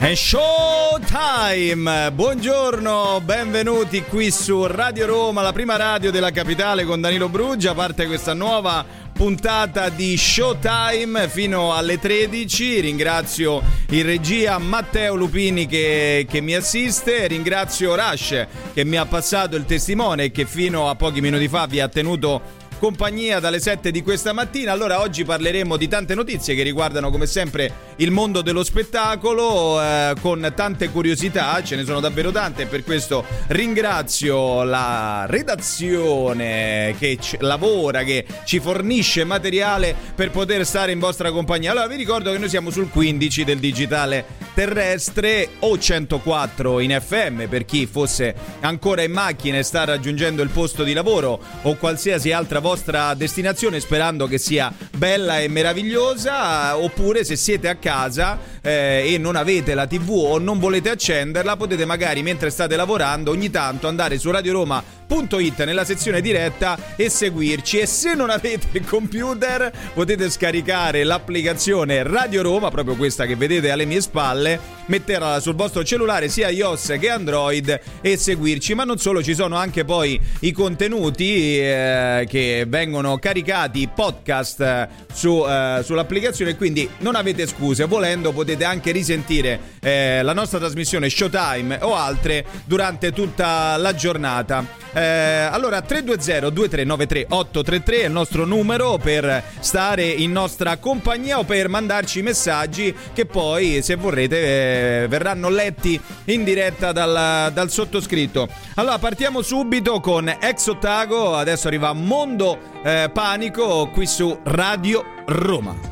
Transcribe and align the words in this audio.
È 0.00 0.14
showtime! 0.14 2.10
Buongiorno, 2.12 3.20
benvenuti 3.22 4.02
qui 4.02 4.30
su 4.30 4.64
Radio 4.64 5.04
Roma, 5.04 5.42
la 5.42 5.52
prima 5.52 5.76
radio 5.76 6.10
della 6.10 6.30
capitale 6.30 6.84
con 6.84 7.02
Danilo 7.02 7.28
Bruggia. 7.28 7.74
Parte 7.74 8.06
questa 8.06 8.32
nuova 8.32 8.82
puntata 9.12 9.90
di 9.90 10.16
Showtime 10.16 11.28
fino 11.28 11.74
alle 11.74 11.98
13. 11.98 12.80
Ringrazio 12.80 13.62
in 13.90 14.02
regia 14.04 14.56
Matteo 14.56 15.14
Lupini 15.16 15.66
che, 15.66 16.26
che 16.26 16.40
mi 16.40 16.54
assiste. 16.54 17.26
Ringrazio 17.26 17.94
Rash 17.94 18.46
che 18.72 18.84
mi 18.86 18.96
ha 18.96 19.04
passato 19.04 19.54
il 19.54 19.66
testimone 19.66 20.24
e 20.24 20.30
che 20.30 20.46
fino 20.46 20.88
a 20.88 20.94
pochi 20.94 21.20
minuti 21.20 21.46
fa 21.46 21.66
vi 21.66 21.78
ha 21.78 21.88
tenuto 21.88 22.40
compagnia 22.80 23.40
dalle 23.40 23.60
7 23.60 23.90
di 23.90 24.02
questa 24.02 24.32
mattina. 24.32 24.72
Allora 24.72 25.00
oggi 25.00 25.22
parleremo 25.22 25.76
di 25.76 25.86
tante 25.86 26.14
notizie 26.14 26.54
che 26.54 26.62
riguardano 26.62 27.10
come 27.10 27.26
sempre 27.26 27.88
il 27.96 28.10
mondo 28.10 28.40
dello 28.40 28.64
spettacolo 28.64 29.80
eh, 29.80 30.14
con 30.18 30.50
tante 30.56 30.88
curiosità, 30.88 31.62
ce 31.62 31.76
ne 31.76 31.84
sono 31.84 32.00
davvero 32.00 32.30
tante 32.30 32.64
per 32.64 32.82
questo 32.82 33.22
ringrazio 33.48 34.62
la 34.64 35.26
redazione 35.28 36.94
che 36.98 37.18
ci 37.20 37.36
lavora, 37.40 38.02
che 38.02 38.24
ci 38.44 38.58
fornisce 38.60 39.24
materiale 39.24 39.94
per 40.14 40.30
poter 40.30 40.64
stare 40.64 40.92
in 40.92 40.98
vostra 40.98 41.30
compagnia. 41.30 41.72
Allora 41.72 41.86
vi 41.86 41.96
ricordo 41.96 42.32
che 42.32 42.38
noi 42.38 42.48
siamo 42.48 42.70
sul 42.70 42.88
15 42.88 43.44
del 43.44 43.58
digitale 43.58 44.24
terrestre 44.54 45.50
o 45.60 45.78
104 45.78 46.80
in 46.80 46.98
FM 46.98 47.44
per 47.48 47.66
chi 47.66 47.86
fosse 47.86 48.34
ancora 48.60 49.02
in 49.02 49.12
macchina 49.12 49.58
e 49.58 49.62
sta 49.62 49.84
raggiungendo 49.84 50.42
il 50.42 50.48
posto 50.48 50.82
di 50.82 50.94
lavoro 50.94 51.40
o 51.62 51.76
qualsiasi 51.76 52.32
altra 52.32 52.60
vostra 52.70 53.14
destinazione 53.14 53.80
sperando 53.80 54.28
che 54.28 54.38
sia 54.38 54.72
bella 54.96 55.40
e 55.40 55.48
meravigliosa 55.48 56.76
oppure 56.76 57.24
se 57.24 57.34
siete 57.34 57.68
a 57.68 57.74
casa 57.74 58.38
eh, 58.60 59.12
e 59.12 59.18
non 59.18 59.34
avete 59.34 59.74
la 59.74 59.88
tv 59.88 60.10
o 60.10 60.38
non 60.38 60.60
volete 60.60 60.90
accenderla 60.90 61.56
potete 61.56 61.84
magari 61.84 62.22
mentre 62.22 62.48
state 62.48 62.76
lavorando 62.76 63.32
ogni 63.32 63.50
tanto 63.50 63.88
andare 63.88 64.18
su 64.18 64.30
Radio 64.30 64.52
Roma 64.52 64.99
It 65.10 65.64
nella 65.64 65.84
sezione 65.84 66.20
diretta 66.20 66.78
e 66.96 67.08
seguirci. 67.08 67.78
E 67.78 67.86
se 67.86 68.14
non 68.14 68.30
avete 68.30 68.68
il 68.72 68.86
computer 68.86 69.72
potete 69.92 70.30
scaricare 70.30 71.02
l'applicazione 71.04 72.02
Radio 72.04 72.42
Roma 72.42 72.70
proprio 72.70 72.94
questa 72.94 73.26
che 73.26 73.34
vedete 73.34 73.70
alle 73.70 73.84
mie 73.84 74.00
spalle 74.00 74.78
metterla 74.86 75.38
sul 75.40 75.54
vostro 75.54 75.84
cellulare 75.84 76.28
sia 76.28 76.48
iOS 76.48 76.96
che 76.98 77.08
Android 77.08 77.80
e 78.00 78.16
seguirci. 78.16 78.74
Ma 78.74 78.84
non 78.84 78.98
solo 78.98 79.22
ci 79.22 79.34
sono 79.34 79.56
anche 79.56 79.84
poi 79.84 80.20
i 80.40 80.52
contenuti 80.52 81.58
eh, 81.58 82.26
che 82.28 82.64
vengono 82.68 83.18
caricati 83.18 83.88
podcast 83.92 84.88
su, 85.12 85.44
eh, 85.46 85.80
sull'applicazione. 85.84 86.56
Quindi 86.56 86.88
non 86.98 87.14
avete 87.14 87.46
scuse. 87.46 87.84
Volendo 87.84 88.32
potete 88.32 88.64
anche 88.64 88.90
risentire 88.90 89.60
eh, 89.80 90.22
la 90.22 90.32
nostra 90.32 90.58
trasmissione 90.58 91.08
Showtime 91.08 91.78
o 91.82 91.94
altre 91.94 92.44
durante 92.64 93.12
tutta 93.12 93.76
la 93.76 93.94
giornata 93.94 94.78
eh, 95.00 95.48
allora 95.50 95.80
320-2393-833 95.80 98.00
è 98.00 98.04
il 98.04 98.12
nostro 98.12 98.44
numero 98.44 98.98
per 98.98 99.42
stare 99.60 100.04
in 100.04 100.32
nostra 100.32 100.76
compagnia 100.76 101.38
o 101.38 101.44
per 101.44 101.68
mandarci 101.68 102.20
messaggi 102.22 102.94
che 103.12 103.24
poi 103.24 103.80
se 103.82 103.94
vorrete 103.94 105.02
eh, 105.02 105.08
verranno 105.08 105.48
letti 105.48 106.00
in 106.26 106.44
diretta 106.44 106.92
dal, 106.92 107.50
dal, 107.52 107.70
sottoscritto. 107.70 108.48
Allora 108.74 108.98
partiamo 108.98 109.40
subito 109.42 110.00
con 110.00 110.28
Ex 110.28 110.66
Ottago, 110.66 111.34
adesso 111.34 111.68
arriva 111.68 111.92
Mondo 111.92 112.58
eh, 112.82 113.10
Panico 113.12 113.88
qui 113.88 114.06
su 114.06 114.38
Radio 114.44 115.04
Roma. 115.26 115.89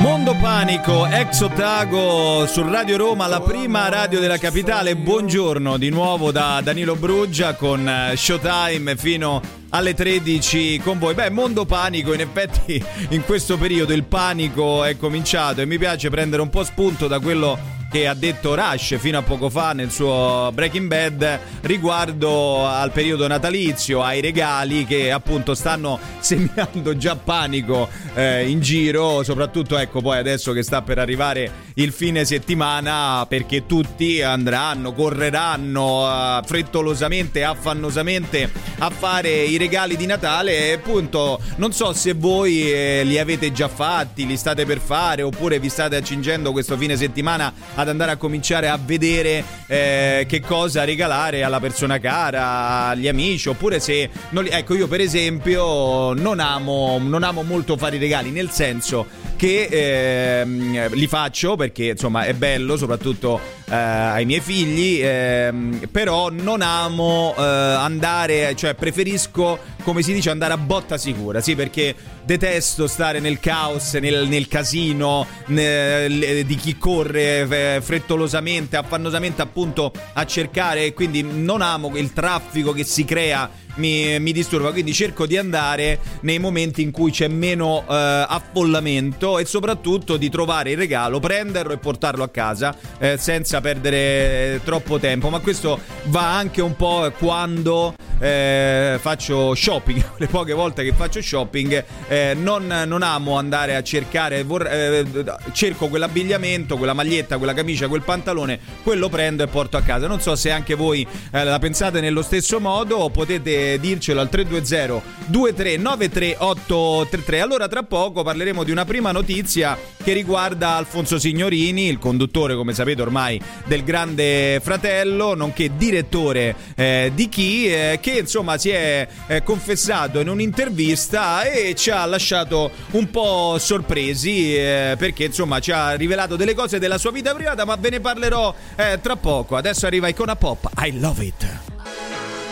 Mondo 0.00 0.34
Panico, 0.34 1.06
ex 1.06 1.42
Otago 1.42 2.46
su 2.46 2.62
Radio 2.66 2.96
Roma, 2.96 3.26
la 3.26 3.42
prima 3.42 3.90
radio 3.90 4.18
della 4.18 4.38
capitale. 4.38 4.96
Buongiorno 4.96 5.76
di 5.76 5.90
nuovo 5.90 6.32
da 6.32 6.62
Danilo 6.62 6.96
Bruggia 6.96 7.54
con 7.54 7.86
eh, 7.86 8.16
Showtime 8.16 8.96
fino 8.96 9.42
alle 9.68 9.92
13 9.92 10.80
con 10.82 10.98
voi. 10.98 11.12
Beh, 11.12 11.28
Mondo 11.28 11.66
Panico, 11.66 12.14
in 12.14 12.20
effetti 12.20 12.82
in 13.10 13.22
questo 13.26 13.58
periodo 13.58 13.92
il 13.92 14.04
panico 14.04 14.84
è 14.84 14.96
cominciato 14.96 15.60
e 15.60 15.66
mi 15.66 15.76
piace 15.76 16.08
prendere 16.08 16.40
un 16.40 16.48
po' 16.48 16.64
spunto 16.64 17.06
da 17.06 17.20
quello 17.20 17.79
che 17.90 18.06
ha 18.06 18.14
detto 18.14 18.54
Rush 18.54 18.98
fino 18.98 19.18
a 19.18 19.22
poco 19.22 19.50
fa 19.50 19.72
nel 19.72 19.90
suo 19.90 20.50
Breaking 20.54 20.86
Bad 20.86 21.40
riguardo 21.62 22.66
al 22.66 22.92
periodo 22.92 23.26
natalizio, 23.26 24.02
ai 24.02 24.20
regali 24.20 24.86
che 24.86 25.10
appunto 25.10 25.54
stanno 25.54 25.98
seminando 26.20 26.96
già 26.96 27.16
panico 27.16 27.88
eh, 28.14 28.48
in 28.48 28.60
giro, 28.60 29.22
soprattutto 29.24 29.76
ecco 29.76 30.00
poi 30.00 30.18
adesso 30.18 30.52
che 30.52 30.62
sta 30.62 30.82
per 30.82 30.98
arrivare 30.98 31.68
il 31.74 31.92
fine 31.92 32.24
settimana 32.24 33.26
perché 33.28 33.66
tutti 33.66 34.22
andranno, 34.22 34.92
correranno 34.92 36.38
uh, 36.38 36.44
frettolosamente, 36.44 37.42
affannosamente 37.42 38.50
a 38.78 38.90
fare 38.90 39.30
i 39.30 39.56
regali 39.56 39.96
di 39.96 40.06
Natale. 40.06 40.68
E 40.68 40.72
appunto 40.72 41.40
non 41.56 41.72
so 41.72 41.92
se 41.92 42.12
voi 42.12 42.70
eh, 42.72 43.02
li 43.04 43.18
avete 43.18 43.50
già 43.52 43.68
fatti, 43.68 44.26
li 44.26 44.36
state 44.36 44.64
per 44.64 44.78
fare 44.78 45.22
oppure 45.22 45.58
vi 45.58 45.68
state 45.68 45.96
accingendo 45.96 46.52
questo 46.52 46.76
fine 46.76 46.96
settimana 46.96 47.52
ad 47.80 47.88
andare 47.88 48.12
a 48.12 48.16
cominciare 48.16 48.68
a 48.68 48.78
vedere 48.82 49.44
eh, 49.66 50.26
che 50.28 50.40
cosa 50.40 50.84
regalare 50.84 51.42
alla 51.42 51.60
persona 51.60 51.98
cara, 51.98 52.88
agli 52.88 53.08
amici, 53.08 53.48
oppure 53.48 53.80
se 53.80 54.08
non 54.30 54.44
li... 54.44 54.50
ecco 54.50 54.74
io 54.74 54.86
per 54.86 55.00
esempio 55.00 56.12
non 56.12 56.40
amo, 56.40 56.98
non 57.02 57.22
amo 57.22 57.42
molto 57.42 57.76
fare 57.76 57.96
i 57.96 57.98
regali, 57.98 58.30
nel 58.30 58.50
senso 58.50 59.06
che 59.36 59.68
eh, 59.70 60.88
li 60.90 61.06
faccio 61.06 61.56
perché 61.56 61.86
insomma 61.86 62.24
è 62.24 62.34
bello, 62.34 62.76
soprattutto 62.76 63.40
eh, 63.70 63.74
ai 63.74 64.26
miei 64.26 64.40
figli, 64.40 65.00
ehm, 65.02 65.88
però 65.90 66.28
non 66.30 66.60
amo 66.60 67.34
eh, 67.38 67.42
andare, 67.42 68.54
cioè 68.56 68.74
preferisco, 68.74 69.58
come 69.90 70.02
si 70.02 70.12
dice, 70.12 70.30
andare 70.30 70.52
a 70.52 70.56
botta 70.56 70.96
sicura, 70.96 71.40
sì, 71.40 71.56
perché 71.56 71.96
detesto 72.22 72.86
stare 72.86 73.18
nel 73.18 73.40
caos, 73.40 73.94
nel, 73.94 74.28
nel 74.28 74.46
casino 74.46 75.26
nel, 75.46 76.46
di 76.46 76.54
chi 76.54 76.78
corre 76.78 77.74
eh, 77.74 77.80
frettolosamente, 77.80 78.76
affannosamente 78.76 79.42
appunto 79.42 79.92
a 80.12 80.24
cercare, 80.26 80.92
quindi 80.92 81.22
non 81.22 81.60
amo 81.60 81.90
il 81.96 82.12
traffico 82.12 82.72
che 82.72 82.84
si 82.84 83.04
crea 83.04 83.50
mi, 83.76 84.18
mi, 84.20 84.32
disturba. 84.32 84.70
Quindi 84.72 84.92
cerco 84.92 85.26
di 85.26 85.36
andare 85.36 85.98
nei 86.22 86.38
momenti 86.38 86.82
in 86.82 86.90
cui 86.90 87.10
c'è 87.10 87.28
meno 87.28 87.84
eh, 87.88 87.94
affollamento 88.28 89.38
e 89.38 89.44
soprattutto 89.44 90.16
di 90.16 90.28
trovare 90.28 90.72
il 90.72 90.76
regalo, 90.76 91.20
prenderlo 91.20 91.72
e 91.72 91.78
portarlo 91.78 92.22
a 92.22 92.28
casa 92.28 92.76
eh, 92.98 93.16
senza 93.16 93.60
perdere 93.60 94.60
troppo 94.64 94.98
tempo. 94.98 95.28
Ma 95.30 95.40
questo 95.40 95.78
va 96.04 96.36
anche 96.36 96.60
un 96.60 96.76
po' 96.76 97.10
quando 97.18 97.94
eh, 98.20 98.98
faccio 99.00 99.54
shopping. 99.54 100.12
Le 100.18 100.26
poche 100.26 100.52
volte 100.52 100.84
che 100.84 100.92
faccio 100.92 101.20
shopping 101.20 101.84
eh, 102.08 102.34
non, 102.38 102.66
non, 102.86 103.02
amo 103.02 103.36
andare 103.36 103.74
a 103.76 103.82
cercare, 103.82 104.42
vor- 104.44 104.66
eh, 104.66 105.04
cerco 105.52 105.88
quell'abbigliamento, 105.88 106.76
quella 106.76 106.92
maglietta, 106.92 107.38
quella 107.38 107.54
camicia, 107.54 107.88
quel 107.88 108.02
pantalone, 108.02 108.58
quello 108.82 109.08
prendo 109.08 109.42
e 109.42 109.46
porto 109.46 109.76
a 109.76 109.82
casa. 109.82 110.06
Non 110.06 110.20
so 110.20 110.36
se 110.36 110.50
anche 110.50 110.74
voi 110.74 111.06
eh, 111.32 111.44
la 111.44 111.58
pensate 111.58 112.00
nello 112.00 112.22
stesso 112.22 112.60
modo 112.60 113.08
potete 113.10 113.59
dircelo 113.80 114.20
al 114.20 114.28
320 114.28 115.18
2393 115.26 116.36
833. 116.38 117.40
Allora 117.40 117.68
tra 117.68 117.82
poco 117.82 118.22
parleremo 118.22 118.64
di 118.64 118.70
una 118.70 118.84
prima 118.84 119.12
notizia 119.12 119.78
che 120.02 120.12
riguarda 120.12 120.76
Alfonso 120.76 121.18
Signorini, 121.18 121.86
il 121.86 121.98
conduttore 121.98 122.54
come 122.54 122.72
sapete 122.72 123.02
ormai 123.02 123.40
del 123.66 123.84
Grande 123.84 124.60
Fratello, 124.62 125.34
nonché 125.34 125.76
direttore 125.76 126.54
eh, 126.74 127.12
di 127.14 127.28
Chi, 127.28 127.66
eh, 127.66 127.98
che 128.00 128.18
insomma 128.18 128.58
si 128.58 128.70
è 128.70 129.06
eh, 129.26 129.42
confessato 129.42 130.20
in 130.20 130.28
un'intervista 130.28 131.42
e 131.42 131.74
ci 131.74 131.90
ha 131.90 132.04
lasciato 132.06 132.70
un 132.92 133.10
po' 133.10 133.56
sorpresi 133.58 134.56
eh, 134.56 134.94
perché 134.98 135.24
insomma 135.24 135.60
ci 135.60 135.70
ha 135.70 135.94
rivelato 135.94 136.36
delle 136.36 136.54
cose 136.54 136.78
della 136.78 136.98
sua 136.98 137.10
vita 137.10 137.34
privata, 137.34 137.64
ma 137.64 137.76
ve 137.76 137.90
ne 137.90 138.00
parlerò 138.00 138.54
eh, 138.76 138.98
tra 139.00 139.16
poco. 139.16 139.56
Adesso 139.56 139.86
arriva 139.86 140.08
Icona 140.08 140.36
Pop, 140.36 140.70
I 140.78 140.98
love 140.98 141.24
it. 141.24 141.69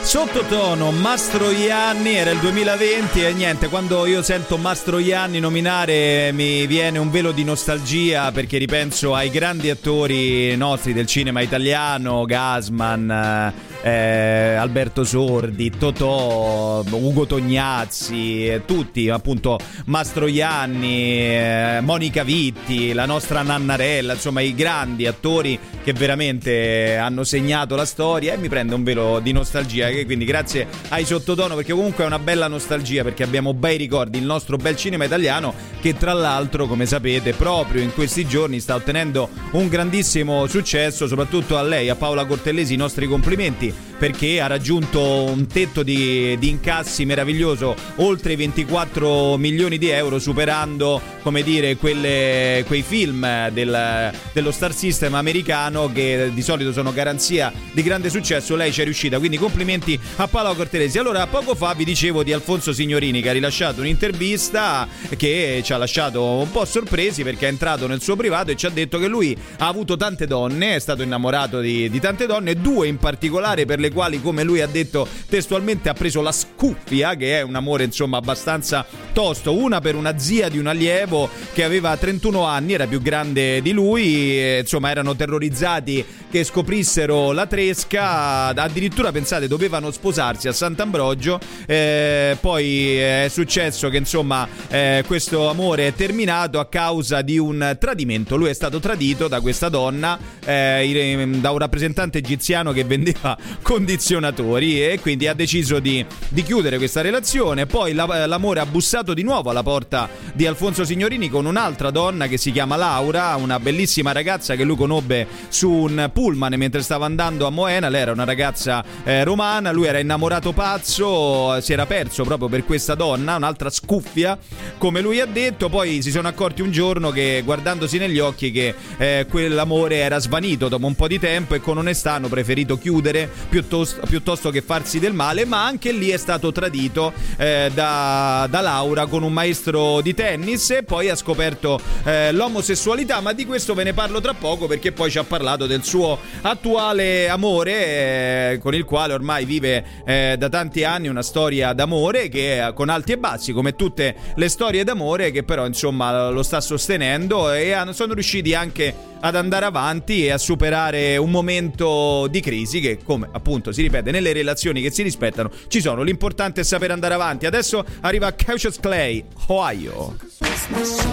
Sottotono 0.08 0.90
Mastroianni 0.90 2.14
era 2.14 2.30
il 2.30 2.38
2020 2.38 3.22
e 3.22 3.34
niente, 3.34 3.68
quando 3.68 4.06
io 4.06 4.22
sento 4.22 4.56
Mastroianni 4.56 5.38
nominare 5.38 6.32
mi 6.32 6.66
viene 6.66 6.96
un 6.96 7.10
velo 7.10 7.30
di 7.30 7.44
nostalgia 7.44 8.32
perché 8.32 8.56
ripenso 8.56 9.14
ai 9.14 9.28
grandi 9.28 9.68
attori 9.68 10.56
nostri 10.56 10.94
del 10.94 11.04
cinema 11.04 11.42
italiano, 11.42 12.24
Gasman, 12.24 13.52
eh, 13.82 14.54
Alberto 14.54 15.04
Sordi, 15.04 15.70
Totò, 15.70 16.82
Ugo 16.90 17.26
Tognazzi, 17.26 18.48
eh, 18.48 18.64
tutti 18.64 19.08
appunto 19.08 19.58
Mastroianni, 19.86 21.12
eh, 21.12 21.78
Monica 21.82 22.24
Vitti, 22.24 22.92
la 22.92 23.06
nostra 23.06 23.42
Nannarella, 23.42 24.14
insomma 24.14 24.40
i 24.40 24.54
grandi 24.54 25.06
attori 25.06 25.58
che 25.82 25.92
veramente 25.92 26.96
hanno 26.96 27.24
segnato 27.24 27.76
la 27.76 27.84
storia. 27.84 28.34
E 28.34 28.36
mi 28.36 28.48
prende 28.48 28.74
un 28.74 28.82
velo 28.82 29.20
di 29.20 29.32
nostalgia 29.32 29.88
che 29.88 30.04
quindi 30.04 30.24
grazie 30.24 30.66
ai 30.88 31.04
sottotono 31.04 31.54
perché 31.54 31.72
comunque 31.72 32.04
è 32.04 32.06
una 32.06 32.18
bella 32.18 32.48
nostalgia 32.48 33.02
perché 33.02 33.22
abbiamo 33.22 33.54
bei 33.54 33.76
ricordi. 33.76 34.18
Il 34.18 34.24
nostro 34.24 34.56
bel 34.56 34.76
cinema 34.76 35.04
italiano 35.04 35.54
che 35.80 35.96
tra 35.96 36.12
l'altro 36.12 36.66
come 36.66 36.86
sapete 36.86 37.32
proprio 37.32 37.82
in 37.82 37.92
questi 37.92 38.26
giorni 38.26 38.60
sta 38.60 38.74
ottenendo 38.74 39.28
un 39.52 39.68
grandissimo 39.68 40.46
successo 40.46 41.06
soprattutto 41.06 41.56
a 41.56 41.62
lei 41.62 41.88
a 41.88 41.94
Paola 41.94 42.24
Cortellesi 42.24 42.74
i 42.74 42.76
nostri 42.76 43.06
complimenti 43.06 43.72
perché 43.98 44.40
ha 44.40 44.46
raggiunto 44.46 45.00
un 45.24 45.46
tetto 45.46 45.82
di, 45.82 46.36
di 46.38 46.48
incassi 46.48 47.04
meraviglioso 47.04 47.74
oltre 47.96 48.34
i 48.34 48.36
24 48.36 49.36
milioni 49.36 49.76
di 49.76 49.88
euro 49.88 50.18
superando 50.18 51.00
come 51.22 51.42
dire 51.42 51.76
quelle, 51.76 52.64
quei 52.66 52.82
film 52.82 53.50
del, 53.50 54.12
dello 54.32 54.50
Star 54.50 54.72
System 54.72 55.14
americano 55.14 55.90
che 55.92 56.30
di 56.32 56.42
solito 56.42 56.72
sono 56.72 56.92
garanzia 56.92 57.52
di 57.72 57.82
grande 57.82 58.08
successo. 58.08 58.56
Lei 58.56 58.72
ci 58.72 58.80
è 58.80 58.84
riuscita. 58.84 59.18
Quindi 59.18 59.36
complimenti 59.36 59.98
a 60.16 60.28
Paolo 60.28 60.54
Cortelesi 60.54 60.98
allora 60.98 61.26
poco 61.26 61.54
fa 61.54 61.74
vi 61.74 61.84
dicevo 61.84 62.22
di 62.22 62.32
Alfonso 62.32 62.72
Signorini 62.72 63.20
che 63.20 63.30
ha 63.30 63.32
rilasciato 63.32 63.80
un'intervista 63.80 64.86
che 65.16 65.60
ci 65.64 65.72
ha 65.72 65.76
lasciato 65.76 66.22
un 66.22 66.50
po' 66.50 66.64
sorpresi 66.64 67.22
perché 67.22 67.46
è 67.46 67.50
entrato 67.50 67.86
nel 67.86 68.00
suo 68.00 68.16
privato 68.16 68.50
e 68.50 68.56
ci 68.56 68.66
ha 68.66 68.70
detto 68.70 68.98
che 68.98 69.08
lui 69.08 69.36
ha 69.58 69.66
avuto 69.66 69.96
tante 69.96 70.26
donne 70.26 70.76
è 70.76 70.78
stato 70.78 71.02
innamorato 71.02 71.60
di, 71.60 71.90
di 71.90 72.00
tante 72.00 72.26
donne 72.26 72.54
due 72.54 72.88
in 72.88 72.98
particolare 72.98 73.57
per 73.64 73.78
le 73.78 73.90
quali, 73.90 74.20
come 74.20 74.42
lui 74.42 74.60
ha 74.60 74.66
detto 74.66 75.06
testualmente, 75.28 75.88
ha 75.88 75.94
preso 75.94 76.20
la 76.20 76.32
scuffia, 76.32 77.14
che 77.14 77.38
è 77.38 77.42
un 77.42 77.54
amore 77.54 77.84
insomma 77.84 78.18
abbastanza 78.18 78.84
tosto. 79.12 79.56
Una 79.56 79.80
per 79.80 79.94
una 79.94 80.18
zia 80.18 80.48
di 80.48 80.58
un 80.58 80.66
allievo 80.66 81.28
che 81.52 81.64
aveva 81.64 81.96
31 81.96 82.44
anni, 82.44 82.72
era 82.72 82.86
più 82.86 83.00
grande 83.00 83.60
di 83.62 83.72
lui, 83.72 84.58
insomma 84.58 84.90
erano 84.90 85.16
terrorizzati 85.16 86.04
che 86.30 86.44
scoprissero 86.44 87.32
la 87.32 87.46
tresca, 87.46 88.46
addirittura 88.48 89.12
pensate 89.12 89.48
dovevano 89.48 89.90
sposarsi 89.90 90.48
a 90.48 90.52
Sant'Ambrogio, 90.52 91.40
eh, 91.66 92.36
poi 92.40 92.96
è 92.96 93.26
successo 93.30 93.88
che 93.88 93.96
insomma 93.96 94.46
eh, 94.68 95.02
questo 95.06 95.48
amore 95.48 95.88
è 95.88 95.94
terminato 95.94 96.58
a 96.58 96.66
causa 96.66 97.22
di 97.22 97.38
un 97.38 97.76
tradimento, 97.78 98.36
lui 98.36 98.50
è 98.50 98.54
stato 98.54 98.78
tradito 98.78 99.28
da 99.28 99.40
questa 99.40 99.68
donna, 99.68 100.18
eh, 100.44 101.28
da 101.40 101.50
un 101.50 101.58
rappresentante 101.58 102.18
egiziano 102.18 102.72
che 102.72 102.84
vendeva 102.84 103.36
condizionatori 103.62 104.82
e 104.84 104.98
quindi 105.00 105.26
ha 105.26 105.34
deciso 105.34 105.78
di, 105.78 106.04
di 106.28 106.42
chiudere 106.42 106.78
questa 106.78 107.00
relazione. 107.00 107.66
Poi 107.66 107.92
la, 107.92 108.26
l'amore 108.26 108.60
ha 108.60 108.66
bussato 108.66 109.14
di 109.14 109.22
nuovo 109.22 109.50
alla 109.50 109.62
porta 109.62 110.08
di 110.32 110.46
Alfonso 110.46 110.84
Signorini 110.84 111.28
con 111.28 111.46
un'altra 111.46 111.90
donna 111.90 112.26
che 112.26 112.36
si 112.36 112.52
chiama 112.52 112.76
Laura, 112.76 113.36
una 113.36 113.58
bellissima 113.58 114.12
ragazza 114.12 114.54
che 114.54 114.64
lui 114.64 114.76
conobbe 114.76 115.26
su 115.48 115.70
un 115.70 116.10
pullman 116.12 116.54
mentre 116.56 116.82
stava 116.82 117.06
andando 117.06 117.46
a 117.46 117.50
Moena. 117.50 117.88
Lei 117.88 118.02
era 118.02 118.12
una 118.12 118.24
ragazza 118.24 118.84
eh, 119.04 119.24
romana, 119.24 119.72
lui 119.72 119.86
era 119.86 119.98
innamorato 119.98 120.52
pazzo, 120.52 121.60
si 121.60 121.72
era 121.72 121.86
perso 121.86 122.24
proprio 122.24 122.48
per 122.48 122.64
questa 122.64 122.94
donna, 122.94 123.36
un'altra 123.36 123.70
scuffia, 123.70 124.38
come 124.78 125.00
lui 125.00 125.20
ha 125.20 125.26
detto. 125.26 125.68
Poi 125.68 126.02
si 126.02 126.10
sono 126.10 126.28
accorti 126.28 126.62
un 126.62 126.70
giorno 126.70 127.10
che 127.10 127.42
guardandosi 127.44 127.98
negli 127.98 128.18
occhi 128.18 128.50
che 128.50 128.74
eh, 128.96 129.26
quell'amore 129.28 129.96
era 129.96 130.18
svanito 130.18 130.68
dopo 130.68 130.86
un 130.86 130.94
po' 130.94 131.08
di 131.08 131.18
tempo 131.18 131.54
e 131.54 131.60
con 131.60 131.78
onestà 131.78 132.12
hanno 132.12 132.28
preferito 132.28 132.78
chiudere 132.78 133.30
piuttosto, 133.48 134.00
piuttosto, 134.06 134.50
che 134.50 134.62
farsi 134.62 134.98
del 134.98 135.12
male, 135.12 135.44
ma 135.44 135.64
anche 135.64 135.92
lì 135.92 136.10
è 136.10 136.16
stato 136.16 136.52
tradito 136.52 137.12
eh, 137.36 137.70
da, 137.72 138.46
da, 138.50 138.60
Laura 138.60 139.06
con 139.06 139.22
un 139.22 139.32
maestro 139.32 140.00
di 140.00 140.14
tennis 140.14 140.70
e 140.70 140.82
poi 140.82 141.08
ha 141.08 141.16
scoperto 141.16 141.80
eh, 142.04 142.32
l'omosessualità, 142.32 143.20
ma 143.20 143.32
di 143.32 143.46
questo 143.46 143.74
ve 143.74 143.84
ne 143.84 143.92
parlo 143.92 144.20
tra 144.20 144.34
poco 144.34 144.66
perché 144.66 144.92
poi 144.92 145.10
ci 145.10 145.18
ha 145.18 145.24
parlato 145.24 145.66
del 145.66 145.84
suo 145.84 146.18
attuale 146.42 147.28
amore 147.28 148.52
eh, 148.52 148.58
con 148.60 148.74
il 148.74 148.84
quale 148.84 149.12
ormai 149.12 149.44
vive 149.44 149.84
eh, 150.04 150.36
da 150.38 150.48
tanti 150.48 150.84
anni 150.84 151.08
una 151.08 151.22
storia 151.22 151.72
d'amore 151.72 152.28
che 152.28 152.72
con 152.74 152.88
alti 152.88 153.12
e 153.12 153.18
bassi 153.18 153.52
come 153.52 153.74
tutte 153.74 154.14
le 154.34 154.48
storie 154.48 154.84
d'amore 154.84 155.30
che 155.30 155.42
però 155.42 155.66
insomma 155.66 156.30
lo 156.30 156.42
sta 156.42 156.60
sostenendo 156.60 157.52
e 157.52 157.76
sono 157.92 158.14
riusciti 158.14 158.54
anche 158.54 158.94
ad 159.20 159.34
andare 159.34 159.64
avanti 159.64 160.26
e 160.26 160.30
a 160.30 160.38
superare 160.38 161.16
un 161.16 161.30
momento 161.30 162.26
di 162.28 162.40
crisi 162.40 162.80
che, 162.80 162.98
come 163.02 163.27
appunto 163.32 163.72
si 163.72 163.82
ripete 163.82 164.10
nelle 164.10 164.32
relazioni 164.32 164.82
che 164.82 164.90
si 164.90 165.02
rispettano, 165.02 165.50
ci 165.68 165.80
sono. 165.80 166.02
L'importante 166.02 166.60
è 166.60 166.64
sapere 166.64 166.92
andare 166.92 167.14
avanti. 167.14 167.46
Adesso 167.46 167.84
arriva 168.00 168.32
Cautious 168.34 168.78
Clay, 168.80 169.24
Ohio. 169.46 170.16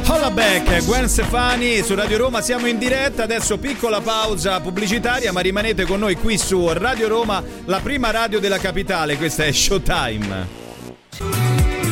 Holla 0.07 0.31
back, 0.31 0.83
Gwen 0.85 1.07
Stefani 1.07 1.81
su 1.81 1.95
Radio 1.95 2.17
Roma, 2.17 2.41
siamo 2.41 2.67
in 2.67 2.77
diretta, 2.77 3.23
adesso 3.23 3.57
piccola 3.57 4.01
pausa 4.01 4.59
pubblicitaria, 4.59 5.31
ma 5.31 5.39
rimanete 5.39 5.85
con 5.85 5.99
noi 5.99 6.15
qui 6.15 6.37
su 6.37 6.67
Radio 6.73 7.07
Roma, 7.07 7.43
la 7.65 7.79
prima 7.79 8.11
radio 8.11 8.39
della 8.39 8.57
capitale, 8.57 9.15
questa 9.15 9.45
è 9.45 9.51
Showtime. 9.51 10.63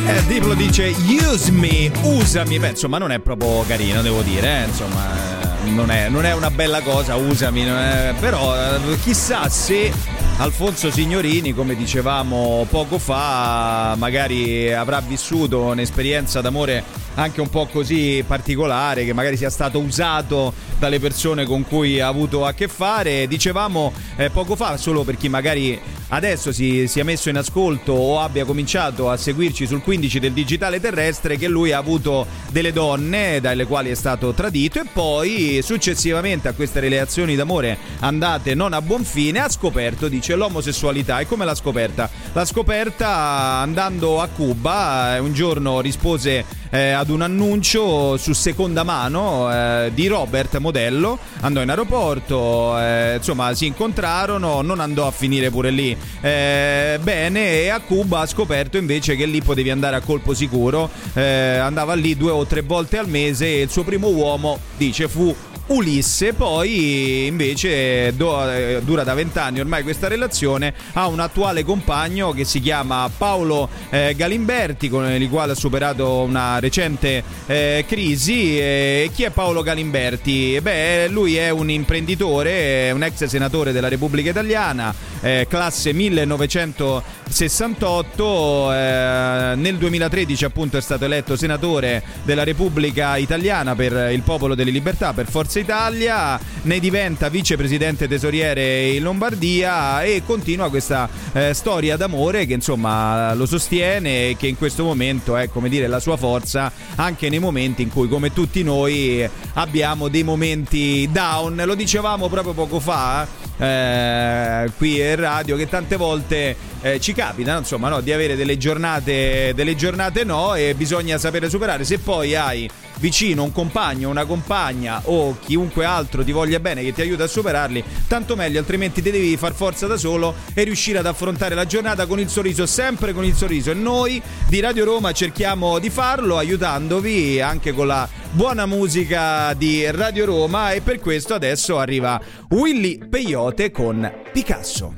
Eh, 0.06 0.26
Diplo 0.26 0.52
dice 0.54 0.94
use 1.06 1.50
me, 1.50 1.90
usami, 2.02 2.58
Beh, 2.58 2.68
insomma 2.70 2.98
non 2.98 3.10
è 3.10 3.20
proprio 3.20 3.64
carino 3.66 4.02
devo 4.02 4.20
dire, 4.20 4.62
eh, 4.62 4.64
insomma 4.66 5.34
non 5.64 5.90
è, 5.90 6.08
non 6.10 6.26
è 6.26 6.34
una 6.34 6.50
bella 6.50 6.82
cosa, 6.82 7.16
usami, 7.16 7.64
è, 7.64 8.14
però 8.20 8.54
eh, 8.54 8.98
chissà 9.02 9.48
se 9.48 9.90
Alfonso 10.36 10.90
Signorini, 10.90 11.54
come 11.54 11.76
dicevamo 11.76 12.66
poco 12.68 12.98
fa, 12.98 13.94
magari 13.96 14.72
avrà 14.72 15.00
vissuto 15.00 15.60
un'esperienza 15.60 16.40
d'amore 16.40 16.82
anche 17.14 17.40
un 17.40 17.48
po' 17.48 17.66
così 17.66 18.24
particolare, 18.26 19.04
che 19.04 19.12
magari 19.12 19.36
sia 19.36 19.50
stato 19.50 19.78
usato 19.78 20.52
dalle 20.78 20.98
persone 20.98 21.44
con 21.44 21.64
cui 21.64 22.00
ha 22.00 22.08
avuto 22.08 22.44
a 22.44 22.52
che 22.52 22.68
fare. 22.68 23.26
Dicevamo 23.28 23.92
eh, 24.16 24.30
poco 24.30 24.56
fa, 24.56 24.76
solo 24.76 25.04
per 25.04 25.16
chi 25.16 25.28
magari 25.28 25.80
adesso 26.08 26.52
si 26.52 26.86
sia 26.86 27.04
messo 27.04 27.28
in 27.28 27.36
ascolto 27.36 27.92
o 27.92 28.20
abbia 28.20 28.44
cominciato 28.44 29.10
a 29.10 29.16
seguirci 29.16 29.66
sul 29.66 29.82
15 29.82 30.18
del 30.18 30.32
digitale 30.32 30.80
terrestre, 30.80 31.36
che 31.36 31.48
lui 31.48 31.72
ha 31.72 31.78
avuto 31.78 32.26
delle 32.50 32.72
donne 32.72 33.40
dalle 33.40 33.66
quali 33.66 33.90
è 33.90 33.94
stato 33.94 34.32
tradito 34.32 34.80
e 34.80 34.84
poi 34.92 35.60
successivamente 35.62 36.48
a 36.48 36.52
queste 36.52 36.80
relazioni 36.80 37.36
d'amore 37.36 37.78
andate 38.00 38.54
non 38.54 38.72
a 38.72 38.82
buon 38.82 39.04
fine 39.04 39.40
ha 39.40 39.48
scoperto, 39.48 40.08
dice, 40.24 40.34
l'omosessualità. 40.36 41.20
E 41.20 41.26
come 41.26 41.44
l'ha 41.44 41.54
scoperta? 41.54 42.08
L'ha 42.32 42.44
scoperta 42.46 43.08
andando 43.08 44.22
a 44.22 44.28
Cuba, 44.28 45.18
un 45.20 45.34
giorno 45.34 45.80
rispose 45.80 46.44
eh, 46.70 46.90
ad 46.90 47.10
un 47.10 47.20
annuncio 47.20 48.16
su 48.16 48.32
seconda 48.32 48.82
mano 48.82 49.52
eh, 49.52 49.90
di 49.92 50.06
Robert 50.06 50.56
Modello, 50.58 51.18
andò 51.40 51.60
in 51.60 51.68
aeroporto, 51.68 52.78
eh, 52.78 53.16
insomma 53.16 53.54
si 53.54 53.66
incontrarono, 53.66 54.62
non 54.62 54.80
andò 54.80 55.06
a 55.06 55.10
finire 55.10 55.50
pure 55.50 55.70
lì 55.70 55.96
eh, 56.20 56.98
bene 57.02 57.60
e 57.60 57.68
a 57.68 57.80
Cuba 57.80 58.20
ha 58.20 58.26
scoperto 58.26 58.78
invece 58.78 59.14
che 59.16 59.26
lì 59.26 59.42
potevi 59.42 59.70
andare 59.70 59.96
a 59.96 60.00
colpo 60.00 60.32
sicuro, 60.34 60.88
eh, 61.12 61.58
andava 61.58 61.94
lì 61.94 62.16
due 62.16 62.30
o 62.30 62.46
tre 62.46 62.62
volte 62.62 62.98
al 62.98 63.08
mese 63.08 63.46
e 63.46 63.60
il 63.60 63.70
suo 63.70 63.84
primo 63.84 64.08
uomo, 64.08 64.58
dice, 64.76 65.06
fu 65.06 65.34
Ulisse 65.66 66.34
poi 66.34 67.26
invece 67.26 68.14
do, 68.14 68.50
eh, 68.50 68.82
dura 68.84 69.02
da 69.02 69.14
vent'anni 69.14 69.60
ormai 69.60 69.82
questa 69.82 70.08
relazione, 70.08 70.74
ha 70.92 71.06
un 71.06 71.20
attuale 71.20 71.64
compagno 71.64 72.32
che 72.32 72.44
si 72.44 72.60
chiama 72.60 73.10
Paolo 73.16 73.68
eh, 73.88 74.14
Galimberti 74.14 74.90
con 74.90 75.10
il 75.10 75.28
quale 75.30 75.52
ha 75.52 75.54
superato 75.54 76.20
una 76.20 76.58
recente 76.58 77.22
eh, 77.46 77.84
crisi. 77.88 78.58
E 78.58 79.10
chi 79.14 79.22
è 79.22 79.30
Paolo 79.30 79.62
Galimberti? 79.62 80.58
Beh, 80.60 81.08
lui 81.08 81.36
è 81.36 81.48
un 81.48 81.70
imprenditore, 81.70 82.90
un 82.90 83.02
ex 83.02 83.24
senatore 83.24 83.72
della 83.72 83.88
Repubblica 83.88 84.30
Italiana, 84.30 84.94
eh, 85.24 85.46
classe 85.48 85.94
1968. 85.94 88.72
eh, 88.72 89.54
nel 89.56 89.76
2013 89.76 90.44
appunto 90.44 90.76
è 90.76 90.82
stato 90.82 91.06
eletto 91.06 91.34
senatore 91.34 92.02
della 92.24 92.44
Repubblica 92.44 93.16
Italiana 93.16 93.74
per 93.74 94.12
il 94.12 94.20
Popolo 94.20 94.54
delle 94.54 94.70
Libertà, 94.70 95.14
per 95.14 95.26
Forza 95.26 95.58
Italia, 95.58 96.38
ne 96.62 96.78
diventa 96.78 97.30
vicepresidente 97.30 98.06
tesoriere 98.06 98.90
in 98.90 99.02
Lombardia 99.02 100.02
e 100.02 100.22
continua 100.26 100.68
questa 100.68 101.08
eh, 101.32 101.54
storia 101.54 101.96
d'amore 101.96 102.44
che 102.44 102.52
insomma 102.52 103.32
lo 103.32 103.46
sostiene 103.46 104.28
e 104.28 104.36
che 104.38 104.46
in 104.46 104.58
questo 104.58 104.84
momento 104.84 105.38
è 105.38 105.48
come 105.48 105.70
dire 105.70 105.86
la 105.86 106.00
sua 106.00 106.18
forza 106.18 106.70
anche 106.96 107.30
nei 107.30 107.38
momenti 107.38 107.80
in 107.80 107.90
cui 107.90 108.08
come 108.08 108.34
tutti 108.34 108.62
noi 108.62 109.26
abbiamo 109.54 110.08
dei 110.08 110.22
momenti 110.22 111.08
down. 111.10 111.62
Lo 111.64 111.74
dicevamo 111.74 112.28
proprio 112.28 112.52
poco 112.52 112.78
fa 112.78 113.26
eh, 113.58 114.70
qui 114.76 115.00
in 115.00 115.16
radio 115.16 115.56
che 115.56 115.68
tante 115.68 115.96
volte 115.96 116.56
eh, 116.80 117.00
ci 117.00 117.12
capita 117.12 117.56
insomma 117.56 117.88
no, 117.88 118.00
di 118.00 118.12
avere 118.12 118.36
delle 118.36 118.56
giornate 118.56 119.52
delle 119.54 119.76
giornate 119.76 120.24
no 120.24 120.54
e 120.54 120.74
bisogna 120.74 121.18
sapere 121.18 121.48
superare. 121.48 121.84
Se 121.84 121.98
poi 121.98 122.34
hai 122.34 122.68
vicino 122.98 123.42
un 123.42 123.52
compagno 123.52 124.08
una 124.08 124.24
compagna 124.24 125.00
o 125.04 125.36
chiunque 125.38 125.84
altro 125.84 126.24
ti 126.24 126.32
voglia 126.32 126.60
bene 126.60 126.82
che 126.82 126.92
ti 126.92 127.00
aiuta 127.00 127.24
a 127.24 127.28
superarli 127.28 127.82
tanto 128.06 128.36
meglio 128.36 128.58
altrimenti 128.58 129.02
ti 129.02 129.10
devi 129.10 129.36
far 129.36 129.54
forza 129.54 129.86
da 129.86 129.96
solo 129.96 130.34
e 130.54 130.62
riuscire 130.64 130.98
ad 130.98 131.06
affrontare 131.06 131.54
la 131.54 131.66
giornata 131.66 132.06
con 132.06 132.18
il 132.18 132.28
sorriso 132.28 132.66
sempre 132.66 133.12
con 133.12 133.24
il 133.24 133.34
sorriso 133.34 133.70
e 133.70 133.74
noi 133.74 134.20
di 134.48 134.60
Radio 134.60 134.84
Roma 134.84 135.12
cerchiamo 135.12 135.78
di 135.78 135.90
farlo 135.90 136.38
aiutandovi 136.38 137.40
anche 137.40 137.72
con 137.72 137.86
la 137.86 138.08
buona 138.30 138.66
musica 138.66 139.54
di 139.54 139.88
Radio 139.90 140.24
Roma 140.24 140.72
e 140.72 140.80
per 140.80 140.98
questo 140.98 141.34
adesso 141.34 141.78
arriva 141.78 142.20
Willy 142.50 142.98
Peyote 143.08 143.70
con 143.70 144.12
Picasso. 144.32 144.94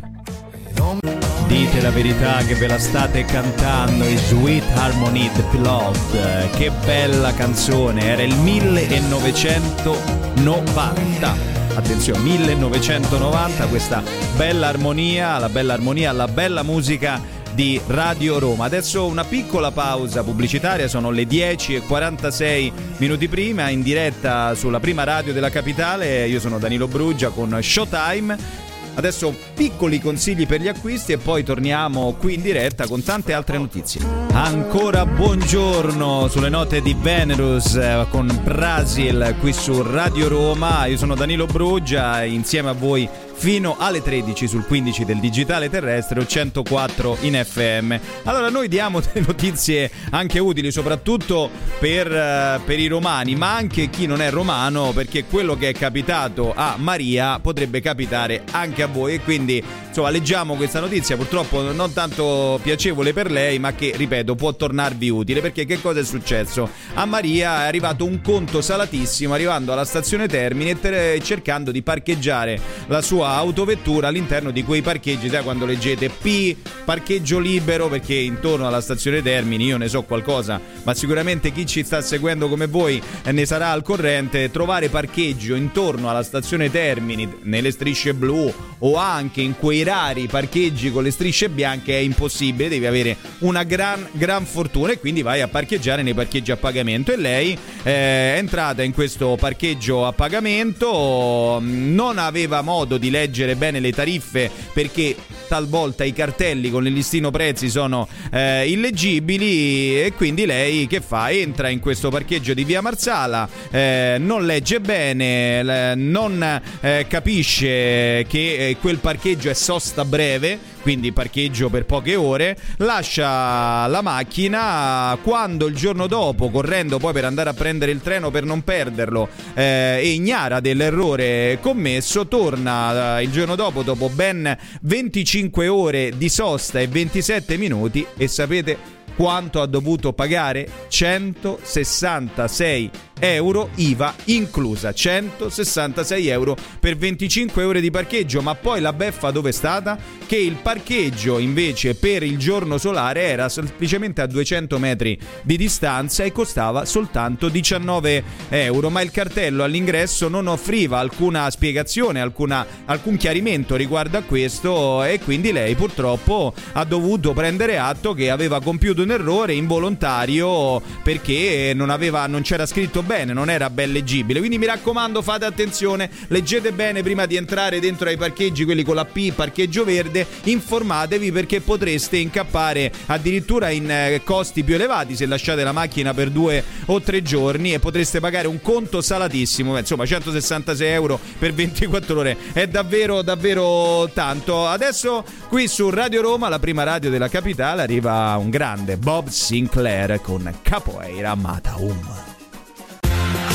Dite 1.57 1.81
la 1.81 1.91
verità 1.91 2.45
che 2.45 2.55
ve 2.55 2.67
la 2.67 2.79
state 2.79 3.25
cantando, 3.25 4.07
i 4.07 4.19
Sweet 4.19 4.63
Harmony 4.75 5.31
The 5.33 5.43
Pilot, 5.51 6.51
che 6.55 6.71
bella 6.85 7.33
canzone, 7.33 8.05
era 8.05 8.21
il 8.21 8.35
1990. 8.35 11.35
Attenzione, 11.75 12.19
1990, 12.19 13.67
questa 13.69 14.03
bella 14.37 14.69
armonia, 14.69 15.39
la 15.39 15.49
bella 15.49 15.73
armonia, 15.73 16.13
la 16.13 16.29
bella 16.29 16.63
musica 16.63 17.23
di 17.55 17.81
Radio 17.87 18.39
Roma. 18.39 18.67
Adesso 18.67 19.07
una 19.07 19.25
piccola 19.25 19.71
pausa 19.71 20.23
pubblicitaria, 20.23 20.89
sono 20.89 21.11
le 21.11 21.25
10 21.25 21.77
e 21.77 21.81
46 21.81 22.71
minuti 22.99 23.29
prima, 23.29 23.71
in 23.71 23.81
diretta 23.81 24.55
sulla 24.55 24.79
prima 24.79 25.05
radio 25.05 25.33
della 25.33 25.49
capitale. 25.49 26.27
Io 26.27 26.39
sono 26.39 26.59
Danilo 26.59 26.87
Bruggia 26.87 27.31
con 27.31 27.59
Showtime. 27.63 28.65
Adesso 28.97 29.35
piccoli 29.55 30.01
consigli 30.01 30.47
per 30.47 30.61
gli 30.61 30.69
acquisti 30.69 31.13
e 31.13 31.19
poi 31.19 31.45
torniamo 31.45 32.15
qui 32.15 32.35
in 32.35 32.43
diretta 32.43 32.87
con 32.87 33.03
tante 33.03 33.33
altre 33.33 33.57
notizie. 33.59 34.26
Ancora 34.37 35.07
buongiorno 35.07 36.29
sulle 36.29 36.51
note 36.51 36.83
di 36.83 36.95
Venerus 36.95 37.75
eh, 37.75 38.07
con 38.11 38.29
Brasil 38.45 39.35
qui 39.41 39.51
su 39.55 39.81
Radio 39.81 40.29
Roma. 40.29 40.85
Io 40.85 40.99
sono 40.99 41.15
Danilo 41.15 41.47
Bruggia 41.47 42.23
insieme 42.23 42.69
a 42.69 42.75
voi 42.75 43.09
fino 43.37 43.77
alle 43.79 44.03
13 44.03 44.49
sul 44.49 44.65
15 44.65 45.05
del 45.05 45.21
digitale 45.21 45.69
terrestre 45.69 46.21
o 46.21 46.27
104 46.27 47.19
in 47.21 47.43
FM. 47.45 47.95
Allora 48.25 48.49
noi 48.49 48.67
diamo 48.67 49.01
delle 49.13 49.25
notizie 49.27 49.91
anche 50.11 50.39
utili 50.39 50.73
soprattutto 50.73 51.51
per, 51.79 52.11
eh, 52.11 52.61
per 52.65 52.79
i 52.79 52.87
romani, 52.87 53.37
ma 53.37 53.55
anche 53.55 53.89
chi 53.91 54.07
non 54.07 54.21
è 54.21 54.31
romano 54.31 54.93
perché 54.93 55.25
quello 55.25 55.57
che 55.57 55.71
è 55.71 55.73
capitato 55.73 56.53
a 56.55 56.75
Maria 56.79 57.39
potrebbe 57.41 57.81
capitare 57.81 58.43
anche 58.53 58.83
a 58.83 58.87
voi 58.87 59.15
e 59.15 59.21
quindi 59.21 59.63
insomma 59.89 60.11
leggiamo 60.11 60.55
questa 60.55 60.81
notizia 60.81 61.17
purtroppo 61.17 61.61
non 61.73 61.93
tanto 61.93 62.59
piacevole 62.63 63.13
per 63.13 63.31
lei 63.31 63.59
ma 63.59 63.73
che 63.73 63.93
ripeto 63.97 64.26
può 64.35 64.55
tornarvi 64.55 65.09
utile 65.09 65.41
perché 65.41 65.65
che 65.65 65.81
cosa 65.81 66.01
è 66.01 66.05
successo? 66.05 66.69
A 66.95 67.05
Maria 67.05 67.63
è 67.63 67.67
arrivato 67.67 68.05
un 68.05 68.21
conto 68.21 68.61
salatissimo 68.61 69.35
arrivando 69.35 69.73
alla 69.73 69.85
stazione 69.85 70.27
Termini 70.27 70.71
e 70.71 70.81
ter- 70.81 71.23
cercando 71.23 71.71
di 71.71 71.83
parcheggiare 71.83 72.59
la 72.89 73.03
sua 73.03 73.29
autovettura 73.29 74.09
all'interno 74.09 74.51
di 74.51 74.65
quei 74.65 74.83
parcheggi, 74.83 75.29
sai 75.29 75.43
quando 75.43 75.67
leggete 75.67 76.09
P 76.09 76.57
parcheggio 76.85 77.39
libero 77.39 77.89
perché 77.89 78.15
intorno 78.15 78.67
alla 78.67 78.81
stazione 78.81 79.23
Termini 79.23 79.65
io 79.65 79.77
ne 79.77 79.89
so 79.89 80.03
qualcosa, 80.03 80.61
ma 80.83 80.95
sicuramente 80.95 81.53
chi 81.53 81.67
ci 81.67 81.85
sta 81.85 82.01
seguendo 82.01 82.49
come 82.49 82.67
voi 82.67 83.03
ne 83.25 83.47
sarà 83.47 83.71
al 83.71 83.83
corrente, 83.83 84.51
trovare 84.51 84.89
parcheggio 84.89 85.55
intorno 85.55 86.09
alla 86.09 86.23
stazione 86.23 86.71
Termini 86.71 87.39
nelle 87.43 87.71
strisce 87.71 88.15
blu 88.15 88.53
o 88.79 88.97
anche 88.97 89.41
in 89.41 89.57
quei 89.57 89.83
rari 89.83 90.27
parcheggi 90.27 90.91
con 90.91 91.03
le 91.03 91.11
strisce 91.11 91.49
bianche 91.49 91.95
è 91.95 92.01
impossibile, 92.01 92.69
devi 92.69 92.87
avere 92.87 93.17
una 93.41 93.63
gran 93.63 94.07
gran 94.17 94.45
fortuna 94.45 94.93
e 94.93 94.99
quindi 94.99 95.23
vai 95.23 95.41
a 95.41 95.49
parcheggiare 95.49 96.03
nei 96.03 96.15
parcheggi 96.15 96.51
a 96.51 96.57
pagamento 96.57 97.13
e 97.13 97.17
lei 97.17 97.57
eh, 97.83 98.35
è 98.35 98.37
entrata 98.37 98.83
in 98.83 98.93
questo 98.93 99.37
parcheggio 99.39 100.07
a 100.07 100.13
pagamento, 100.13 101.61
non 101.63 102.19
aveva 102.19 102.63
modo 102.63 102.97
di 102.99 103.11
leggere 103.11 103.57
bene 103.57 103.81
le 103.81 103.93
tariffe 103.93 104.51
perché 104.73 105.17
talvolta 105.49 106.05
i 106.05 106.13
cartelli 106.13 106.71
con 106.71 106.87
il 106.87 106.93
listino 106.93 107.31
prezzi 107.31 107.69
sono 107.69 108.09
eh, 108.33 108.69
illeggibili 108.69 110.03
e 110.03 110.13
quindi 110.17 110.47
lei 110.47 110.87
che 110.87 111.01
fa? 111.01 111.31
Entra 111.31 111.69
in 111.69 111.81
questo 111.81 112.11
parcheggio 112.11 112.55
di 112.55 112.65
via 112.65 112.81
Marsala, 112.81 113.49
eh, 113.71 114.17
non 114.19 114.45
legge 114.47 114.81
bene, 114.81 115.95
non 115.95 116.61
eh, 116.81 117.07
capisce 117.09 118.25
che 118.29 118.69
eh, 118.69 118.77
quel 118.81 118.99
parcheggio 118.99 119.51
è 119.51 119.55
sosta 119.55 120.05
breve 120.05 120.75
quindi 120.87 121.11
parcheggio 121.11 121.69
per 121.69 121.85
poche 121.85 122.15
ore, 122.15 122.57
lascia 122.77 123.89
la 123.89 124.03
macchina. 124.03 125.19
Quando 125.21 125.67
il 125.67 125.75
giorno 125.75 126.07
dopo, 126.07 126.49
correndo 126.49 126.99
poi 126.99 127.13
per 127.13 127.25
andare 127.25 127.51
a 127.51 127.55
prendere 127.55 127.91
il 127.91 128.01
treno 128.01 128.31
per 128.31 128.45
non 128.45 128.63
perderlo, 128.63 129.29
eh, 129.55 129.99
e 130.01 130.11
ignara 130.11 130.61
dell'errore 130.61 131.59
commesso, 131.61 132.29
torna 132.29 133.19
eh, 133.19 133.25
il 133.25 133.33
giorno 133.33 133.57
dopo, 133.57 133.83
dopo 133.83 134.09
ben 134.11 134.57
25 134.83 135.67
ore 135.67 136.13
di 136.17 136.29
sosta 136.29 136.79
e 136.79 136.87
27 136.87 137.57
minuti, 137.57 138.07
e 138.17 138.29
sapete 138.29 138.79
quanto 139.17 139.63
ha 139.63 139.67
dovuto 139.67 140.13
pagare? 140.13 140.69
166 140.89 142.91
euro 143.19 143.71
IVA 143.77 144.15
inclusa 144.25 144.93
166 144.93 146.29
euro 146.29 146.57
per 146.79 146.97
25 146.97 147.65
ore 147.65 147.81
di 147.81 147.91
parcheggio 147.91 148.43
ma 148.43 148.55
poi 148.55 148.81
la 148.81 148.93
beffa 148.93 149.31
dove 149.31 149.49
è 149.49 149.53
stata? 149.53 149.99
che 150.27 150.37
il 150.37 150.57
parcheggio 150.57 151.39
invece 151.39 151.95
per 151.95 152.25
il 152.25 152.37
giorno 152.37 152.79
solare 152.79 153.23
era 153.23 153.49
semplicemente 153.49 154.21
a 154.21 154.27
200 154.27 154.79
metri 154.79 155.19
di 155.43 155.57
distanza 155.57 156.25
e 156.25 156.33
costava 156.33 156.85
soltanto 156.85 157.49
19 157.49 158.25
euro 158.49 158.91
ma 158.91 159.01
il 159.01 159.13
cartello 159.13 159.63
all'ingresso 159.63 160.29
non 160.29 160.49
offriva 160.49 160.99
alcuna 160.99 161.49
spiegazione 161.49 162.21
alcuna, 162.21 162.67
alcun 162.87 163.17
chiarimento 163.17 163.77
riguardo 163.77 164.19
a 164.19 164.23
questo 164.23 165.05
e 165.05 165.21
quindi 165.21 165.53
lei 165.53 165.75
purtroppo 165.75 166.53
ha 166.73 166.85
dovuto 166.85 167.33
prendere 167.33 167.79
atto 167.79 168.13
che 168.13 168.31
aveva 168.31 168.61
compiuto 168.61 169.03
un 169.07 169.13
errore 169.13 169.55
involontario 169.55 170.83
perché 171.03 171.73
non, 171.75 171.91
aveva, 171.91 172.27
non 172.27 172.43
c'era 172.43 172.67
scritto 172.67 173.03
bene, 173.03 173.33
non 173.33 173.49
era 173.49 173.71
ben 173.71 173.93
leggibile. 173.93 174.41
Quindi 174.41 174.59
mi 174.59 174.67
raccomando, 174.67 175.23
fate 175.23 175.45
attenzione, 175.45 176.11
leggete 176.29 176.73
bene 176.73 177.03
prima 177.03 177.25
di 177.25 177.37
entrare 177.37 177.79
dentro 177.81 178.09
ai 178.09 178.17
parcheggi, 178.17 178.65
quelli 178.65 178.83
con 178.83 178.97
la 178.97 179.05
P, 179.05 179.33
parcheggio 179.33 179.85
verde, 179.85 180.27
informatevi 180.45 181.31
perché 181.33 181.61
potreste 181.61 182.17
incappare 182.17 182.93
addirittura 183.07 183.71
in 183.71 183.89
eh, 183.89 184.21
costi 184.25 184.65
più 184.65 184.75
elevati 184.75 185.15
se 185.15 185.27
lasciate 185.27 185.63
la 185.63 185.73
macchina 185.73 186.13
per 186.13 186.31
due 186.31 186.63
o 186.87 187.01
tre 187.01 187.23
giorni 187.23 187.73
e 187.73 187.79
potreste 187.79 188.21
pagare 188.21 188.49
un 188.49 188.61
conto 188.61 189.01
salatissimo. 189.01 189.79
Insomma, 189.79 190.05
166 190.05 190.89
euro 190.89 191.21
per 191.39 191.55
24 191.55 192.19
ore 192.19 192.37
è 192.53 192.67
davvero, 192.67 193.23
davvero 193.23 194.11
tanto. 194.13 194.67
Adesso 194.67 195.25
qui 195.49 195.69
su 195.69 195.91
Radio 195.91 196.23
Roma, 196.23 196.49
la 196.49 196.59
prima 196.59 196.83
radio 196.83 197.11
della 197.11 197.29
capitale, 197.29 197.83
arriva 197.83 198.37
un 198.37 198.51
grande 198.51 198.96
Bob 198.99 199.29
Sinclair 199.29 200.21
con 200.21 200.53
Capoeira 200.63 201.35
Mataum. 201.35 201.99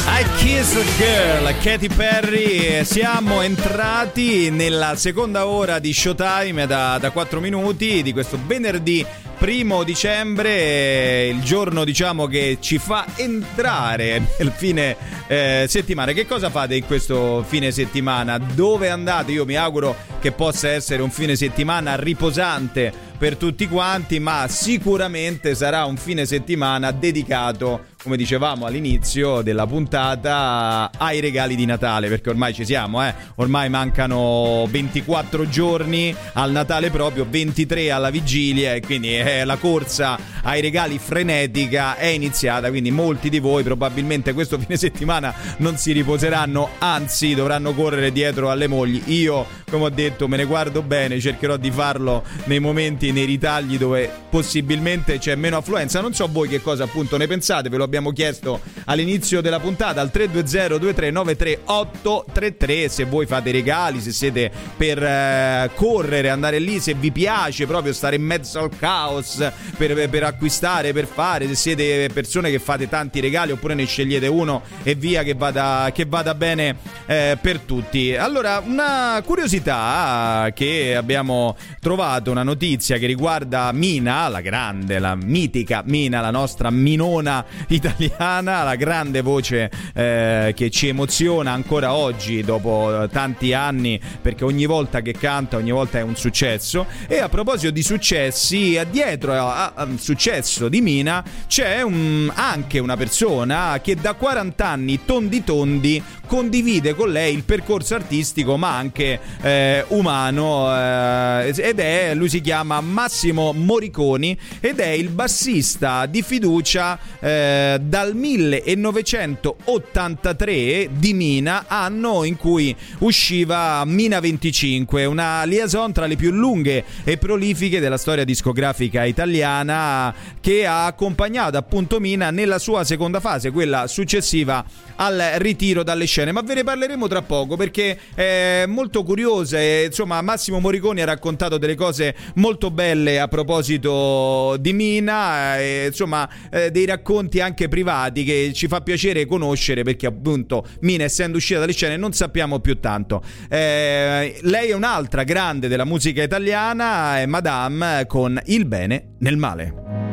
I 0.07 0.25
Kiss 0.37 0.75
a 0.75 0.83
Girl, 0.97 1.57
Katy 1.61 1.87
Perry, 1.87 2.83
siamo 2.83 3.41
entrati 3.41 4.49
nella 4.49 4.95
seconda 4.95 5.47
ora 5.47 5.79
di 5.79 5.93
Showtime 5.93 6.65
da, 6.65 6.97
da 6.99 7.11
4 7.11 7.39
minuti 7.39 8.01
di 8.01 8.11
questo 8.11 8.39
venerdì 8.45 9.05
primo 9.41 9.83
dicembre, 9.83 11.27
il 11.27 11.41
giorno 11.41 11.83
diciamo 11.83 12.27
che 12.27 12.59
ci 12.59 12.77
fa 12.77 13.05
entrare 13.15 14.21
nel 14.37 14.51
fine 14.55 14.95
eh, 15.25 15.65
settimana. 15.67 16.11
Che 16.11 16.27
cosa 16.27 16.51
fate 16.51 16.75
in 16.75 16.85
questo 16.85 17.43
fine 17.47 17.71
settimana? 17.71 18.37
Dove 18.37 18.89
andate? 18.89 19.31
Io 19.31 19.45
mi 19.45 19.55
auguro 19.55 19.95
che 20.19 20.31
possa 20.31 20.69
essere 20.69 21.01
un 21.01 21.09
fine 21.09 21.35
settimana 21.35 21.95
riposante 21.95 22.93
per 23.21 23.37
tutti 23.37 23.67
quanti, 23.67 24.17
ma 24.17 24.47
sicuramente 24.49 25.53
sarà 25.53 25.85
un 25.85 25.95
fine 25.95 26.25
settimana 26.25 26.89
dedicato 26.89 27.89
come 28.03 28.17
dicevamo 28.17 28.65
all'inizio 28.65 29.41
della 29.41 29.67
puntata, 29.67 30.89
ai 30.97 31.19
regali 31.19 31.55
di 31.55 31.65
Natale, 31.65 32.07
perché 32.07 32.29
ormai 32.29 32.53
ci 32.53 32.65
siamo, 32.65 33.05
eh? 33.05 33.13
ormai 33.35 33.69
mancano 33.69 34.65
24 34.69 35.47
giorni 35.47 36.15
al 36.33 36.51
Natale 36.51 36.89
proprio, 36.89 37.27
23 37.29 37.91
alla 37.91 38.09
vigilia 38.09 38.73
e 38.73 38.81
quindi 38.81 39.17
eh, 39.17 39.43
la 39.45 39.57
corsa 39.57 40.17
ai 40.41 40.61
regali 40.61 40.97
frenetica 40.97 41.95
è 41.95 42.07
iniziata, 42.07 42.69
quindi 42.69 42.89
molti 42.89 43.29
di 43.29 43.39
voi 43.39 43.63
probabilmente 43.63 44.33
questo 44.33 44.57
fine 44.59 44.77
settimana 44.77 45.33
non 45.57 45.77
si 45.77 45.91
riposeranno, 45.91 46.69
anzi 46.79 47.35
dovranno 47.35 47.73
correre 47.73 48.11
dietro 48.11 48.49
alle 48.49 48.67
mogli. 48.67 49.01
Io, 49.07 49.45
come 49.69 49.85
ho 49.85 49.89
detto, 49.89 50.27
me 50.27 50.37
ne 50.37 50.45
guardo 50.45 50.81
bene, 50.81 51.19
cercherò 51.19 51.57
di 51.57 51.69
farlo 51.69 52.23
nei 52.45 52.59
momenti, 52.59 53.11
nei 53.11 53.25
ritagli 53.25 53.77
dove 53.77 54.09
possibilmente 54.29 55.19
c'è 55.19 55.35
meno 55.35 55.57
affluenza. 55.57 56.01
Non 56.01 56.13
so 56.13 56.27
voi 56.31 56.47
che 56.47 56.61
cosa 56.61 56.85
appunto 56.85 57.17
ne 57.17 57.27
pensate, 57.27 57.69
ve 57.69 57.77
lo 57.77 57.83
abbiamo 57.91 58.13
chiesto 58.13 58.61
all'inizio 58.85 59.41
della 59.41 59.59
puntata 59.59 59.99
al 59.99 60.09
320-2393833 60.13 62.87
se 62.87 63.03
voi 63.03 63.25
fate 63.25 63.51
regali, 63.51 63.99
se 63.99 64.13
siete 64.13 64.49
per 64.77 65.03
eh, 65.03 65.69
correre, 65.75 66.29
andare 66.29 66.59
lì, 66.59 66.79
se 66.79 66.93
vi 66.93 67.11
piace 67.11 67.67
proprio 67.67 67.91
stare 67.91 68.15
in 68.15 68.23
mezzo 68.23 68.59
al 68.59 68.69
caos 68.77 69.45
per, 69.75 70.09
per 70.09 70.23
acquistare, 70.23 70.93
per 70.93 71.05
fare, 71.05 71.49
se 71.49 71.55
siete 71.55 72.09
persone 72.13 72.49
che 72.49 72.59
fate 72.59 72.87
tanti 72.87 73.19
regali 73.19 73.51
oppure 73.51 73.73
ne 73.73 73.83
scegliete 73.83 74.27
uno 74.27 74.61
e 74.83 74.95
via 74.95 75.23
che 75.23 75.33
vada, 75.33 75.91
che 75.93 76.05
vada 76.05 76.33
bene 76.33 76.77
eh, 77.07 77.37
per 77.41 77.59
tutti. 77.59 78.15
Allora, 78.15 78.63
una 78.65 79.21
curiosità 79.25 80.49
che 80.53 80.95
abbiamo 80.95 81.57
trovato, 81.81 82.31
una 82.31 82.43
notizia 82.43 82.97
che 82.97 83.05
riguarda 83.05 83.69
Mina, 83.73 84.29
la 84.29 84.39
grande, 84.39 84.97
la 84.97 85.15
mitica 85.15 85.83
Mina, 85.85 86.21
la 86.21 86.31
nostra 86.31 86.69
minona 86.69 87.43
italiana, 87.67 87.79
la 88.17 88.75
grande 88.75 89.21
voce 89.21 89.69
eh, 89.93 90.53
che 90.55 90.69
ci 90.69 90.87
emoziona 90.87 91.51
ancora 91.51 91.93
oggi 91.93 92.43
dopo 92.43 93.07
tanti 93.11 93.53
anni 93.53 93.99
perché 94.21 94.43
ogni 94.43 94.65
volta 94.65 95.01
che 95.01 95.13
canta, 95.13 95.57
ogni 95.57 95.71
volta 95.71 95.99
è 95.99 96.01
un 96.01 96.15
successo. 96.15 96.85
E 97.07 97.19
a 97.19 97.29
proposito 97.29 97.71
di 97.71 97.83
successi, 97.83 98.79
dietro 98.89 99.33
al 99.33 99.97
successo 99.99 100.69
di 100.69 100.81
Mina 100.81 101.23
c'è 101.47 101.81
un, 101.81 102.31
anche 102.33 102.79
una 102.79 102.97
persona 102.97 103.79
che 103.81 103.95
da 103.95 104.13
40 104.13 104.65
anni 104.65 104.99
tondi 105.05 105.43
tondi 105.43 106.03
condivide 106.27 106.93
con 106.93 107.11
lei 107.11 107.33
il 107.33 107.43
percorso 107.43 107.95
artistico 107.95 108.55
ma 108.55 108.77
anche 108.77 109.19
eh, 109.41 109.83
umano 109.89 110.73
eh, 110.73 111.53
ed 111.57 111.79
è 111.79 112.13
lui 112.15 112.29
si 112.29 112.39
chiama 112.39 112.79
Massimo 112.79 113.51
Moriconi 113.51 114.37
ed 114.59 114.79
è 114.79 114.87
il 114.87 115.09
bassista 115.09 116.05
di 116.05 116.21
fiducia 116.21 116.97
eh, 117.19 117.70
dal 117.79 118.15
1983 118.15 120.89
di 120.91 121.13
Mina 121.13 121.65
anno 121.67 122.23
in 122.23 122.37
cui 122.37 122.75
usciva 122.99 123.83
Mina 123.85 124.19
25 124.19 125.05
una 125.05 125.43
liaison 125.43 125.91
tra 125.91 126.05
le 126.05 126.15
più 126.15 126.31
lunghe 126.31 126.83
e 127.03 127.17
prolifiche 127.17 127.79
della 127.79 127.97
storia 127.97 128.23
discografica 128.23 129.03
italiana 129.03 130.13
che 130.39 130.65
ha 130.65 130.85
accompagnato 130.85 131.57
appunto 131.57 131.99
Mina 131.99 132.31
nella 132.31 132.59
sua 132.59 132.83
seconda 132.83 133.19
fase 133.19 133.51
quella 133.51 133.87
successiva 133.87 134.63
al 134.95 135.33
ritiro 135.37 135.83
dalle 135.83 136.05
scene. 136.05 136.31
Ma 136.31 136.41
ve 136.41 136.55
ne 136.55 136.63
parleremo 136.63 137.07
tra 137.07 137.21
poco 137.21 137.55
perché 137.55 137.97
è 138.13 138.65
molto 138.67 139.03
curiosa 139.03 139.59
e 139.59 139.85
insomma 139.85 140.21
Massimo 140.21 140.59
Moriconi 140.59 141.01
ha 141.01 141.05
raccontato 141.05 141.57
delle 141.57 141.75
cose 141.75 142.15
molto 142.35 142.71
belle 142.71 143.19
a 143.19 143.27
proposito 143.27 144.55
di 144.59 144.73
Mina 144.73 145.59
e, 145.59 145.85
insomma 145.87 146.27
eh, 146.49 146.71
dei 146.71 146.85
racconti 146.85 147.39
anche 147.39 147.60
privati 147.67 148.23
che 148.23 148.51
ci 148.53 148.67
fa 148.67 148.81
piacere 148.81 149.25
conoscere 149.25 149.83
perché 149.83 150.07
appunto 150.07 150.65
Mina 150.81 151.03
essendo 151.03 151.37
uscita 151.37 151.59
dalle 151.59 151.73
scene 151.73 151.97
non 151.97 152.13
sappiamo 152.13 152.59
più 152.59 152.79
tanto. 152.79 153.21
Eh, 153.49 154.39
lei 154.41 154.69
è 154.69 154.73
un'altra 154.73 155.23
grande 155.23 155.67
della 155.67 155.85
musica 155.85 156.23
italiana 156.23 157.19
è 157.19 157.25
Madame 157.25 158.05
con 158.07 158.39
Il 158.45 158.65
bene 158.65 159.15
nel 159.19 159.37
male 159.37 160.10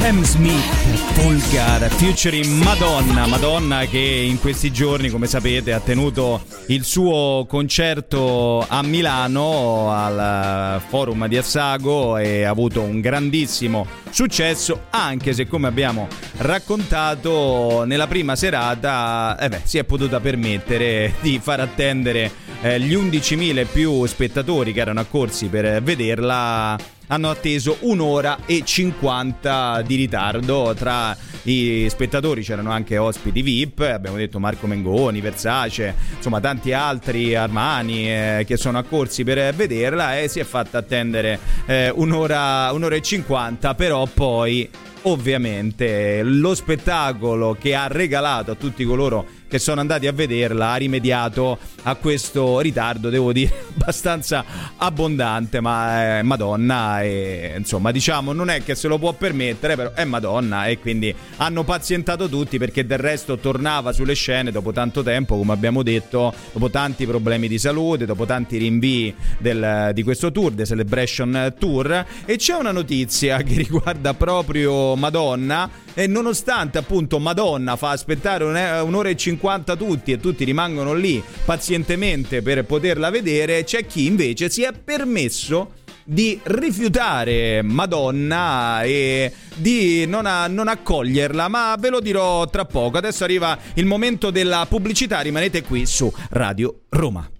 Sam 0.00 0.22
Smith, 0.22 1.12
Volgar, 1.20 1.88
featuring 1.90 2.46
Madonna, 2.64 3.26
Madonna 3.26 3.84
che 3.84 3.98
in 3.98 4.40
questi 4.40 4.72
giorni, 4.72 5.10
come 5.10 5.26
sapete, 5.26 5.74
ha 5.74 5.78
tenuto 5.78 6.42
il 6.68 6.84
suo 6.84 7.44
concerto 7.46 8.64
a 8.66 8.82
Milano 8.82 9.92
al 9.92 10.80
Forum 10.88 11.28
di 11.28 11.36
Assago 11.36 12.16
e 12.16 12.44
ha 12.44 12.50
avuto 12.50 12.80
un 12.80 13.00
grandissimo 13.00 13.86
successo, 14.08 14.86
anche 14.88 15.34
se 15.34 15.46
come 15.46 15.68
abbiamo 15.68 16.08
raccontato 16.38 17.84
nella 17.84 18.06
prima 18.06 18.34
serata 18.34 19.36
eh 19.38 19.50
beh, 19.50 19.60
si 19.64 19.76
è 19.76 19.84
potuta 19.84 20.18
permettere 20.18 21.14
di 21.20 21.38
far 21.40 21.60
attendere 21.60 22.32
eh, 22.62 22.80
gli 22.80 22.96
11.000 22.96 23.66
più 23.70 24.06
spettatori 24.06 24.72
che 24.72 24.80
erano 24.80 25.00
accorsi 25.00 25.46
per 25.46 25.82
vederla 25.82 26.98
hanno 27.10 27.30
atteso 27.30 27.76
un'ora 27.80 28.38
e 28.46 28.62
50 28.64 29.82
di 29.82 29.94
ritardo. 29.96 30.74
Tra 30.76 31.16
i 31.44 31.86
spettatori 31.88 32.42
c'erano 32.42 32.70
anche 32.70 32.98
ospiti 32.98 33.42
VIP, 33.42 33.80
abbiamo 33.80 34.16
detto 34.16 34.38
Marco 34.38 34.66
Mengoni, 34.66 35.20
Versace, 35.20 35.94
insomma 36.16 36.40
tanti 36.40 36.72
altri 36.72 37.34
Armani 37.34 38.10
eh, 38.10 38.44
che 38.46 38.56
sono 38.56 38.78
accorsi 38.78 39.24
per 39.24 39.54
vederla 39.54 40.18
e 40.18 40.28
si 40.28 40.40
è 40.40 40.44
fatta 40.44 40.78
attendere 40.78 41.38
eh, 41.66 41.90
un'ora, 41.90 42.70
un'ora 42.72 42.94
e 42.94 43.02
50, 43.02 43.74
però 43.74 44.06
poi 44.06 44.68
ovviamente 45.02 46.22
lo 46.22 46.54
spettacolo 46.54 47.56
che 47.58 47.74
ha 47.74 47.86
regalato 47.86 48.50
a 48.50 48.54
tutti 48.54 48.84
coloro 48.84 49.38
che 49.50 49.58
sono 49.58 49.80
andati 49.80 50.06
a 50.06 50.12
vederla 50.12 50.70
ha 50.70 50.76
rimediato 50.76 51.58
a 51.82 51.96
questo 51.96 52.60
ritardo, 52.60 53.10
devo 53.10 53.32
dire, 53.32 53.66
abbastanza 53.74 54.44
abbondante, 54.76 55.60
ma 55.60 56.18
è 56.18 56.22
Madonna 56.22 57.02
e 57.02 57.54
insomma 57.56 57.90
diciamo 57.90 58.32
non 58.32 58.48
è 58.48 58.62
che 58.62 58.76
se 58.76 58.86
lo 58.86 58.96
può 58.96 59.12
permettere, 59.12 59.74
però 59.74 59.92
è 59.92 60.04
Madonna 60.04 60.66
e 60.66 60.78
quindi 60.78 61.12
hanno 61.38 61.64
pazientato 61.64 62.28
tutti 62.28 62.58
perché 62.58 62.86
del 62.86 62.98
resto 62.98 63.38
tornava 63.38 63.92
sulle 63.92 64.14
scene 64.14 64.52
dopo 64.52 64.70
tanto 64.70 65.02
tempo, 65.02 65.36
come 65.36 65.52
abbiamo 65.52 65.82
detto, 65.82 66.32
dopo 66.52 66.70
tanti 66.70 67.04
problemi 67.04 67.48
di 67.48 67.58
salute, 67.58 68.06
dopo 68.06 68.26
tanti 68.26 68.56
rinvii 68.56 69.14
del, 69.38 69.90
di 69.92 70.04
questo 70.04 70.30
tour, 70.30 70.52
The 70.52 70.64
Celebration 70.64 71.54
Tour. 71.58 72.06
E 72.24 72.36
c'è 72.36 72.54
una 72.54 72.70
notizia 72.70 73.38
che 73.42 73.54
riguarda 73.54 74.14
proprio 74.14 74.94
Madonna 74.94 75.68
e 75.94 76.06
nonostante 76.06 76.78
appunto 76.78 77.18
Madonna 77.18 77.76
fa 77.76 77.90
aspettare 77.90 78.44
un'ora 78.44 79.08
e 79.08 79.16
50 79.16 79.76
tutti 79.76 80.12
e 80.12 80.18
tutti 80.18 80.44
rimangono 80.44 80.94
lì 80.94 81.22
pazientemente 81.44 82.42
per 82.42 82.64
poterla 82.64 83.10
vedere, 83.10 83.64
c'è 83.64 83.86
chi 83.86 84.06
invece 84.06 84.50
si 84.50 84.62
è 84.62 84.72
permesso 84.72 85.78
di 86.04 86.40
rifiutare 86.42 87.62
Madonna 87.62 88.82
e 88.82 89.32
di 89.54 90.06
non, 90.06 90.26
a, 90.26 90.46
non, 90.48 90.68
accoglierla, 90.68 91.48
ma 91.48 91.76
ve 91.78 91.90
lo 91.90 92.00
dirò 92.00 92.48
tra 92.48 92.64
poco. 92.64 92.98
Adesso 92.98 93.22
arriva 93.22 93.56
il 93.74 93.86
momento 93.86 94.30
della 94.30 94.66
pubblicità, 94.68 95.20
rimanete 95.20 95.62
qui 95.62 95.86
su 95.86 96.12
Radio 96.30 96.80
Roma. 96.88 97.30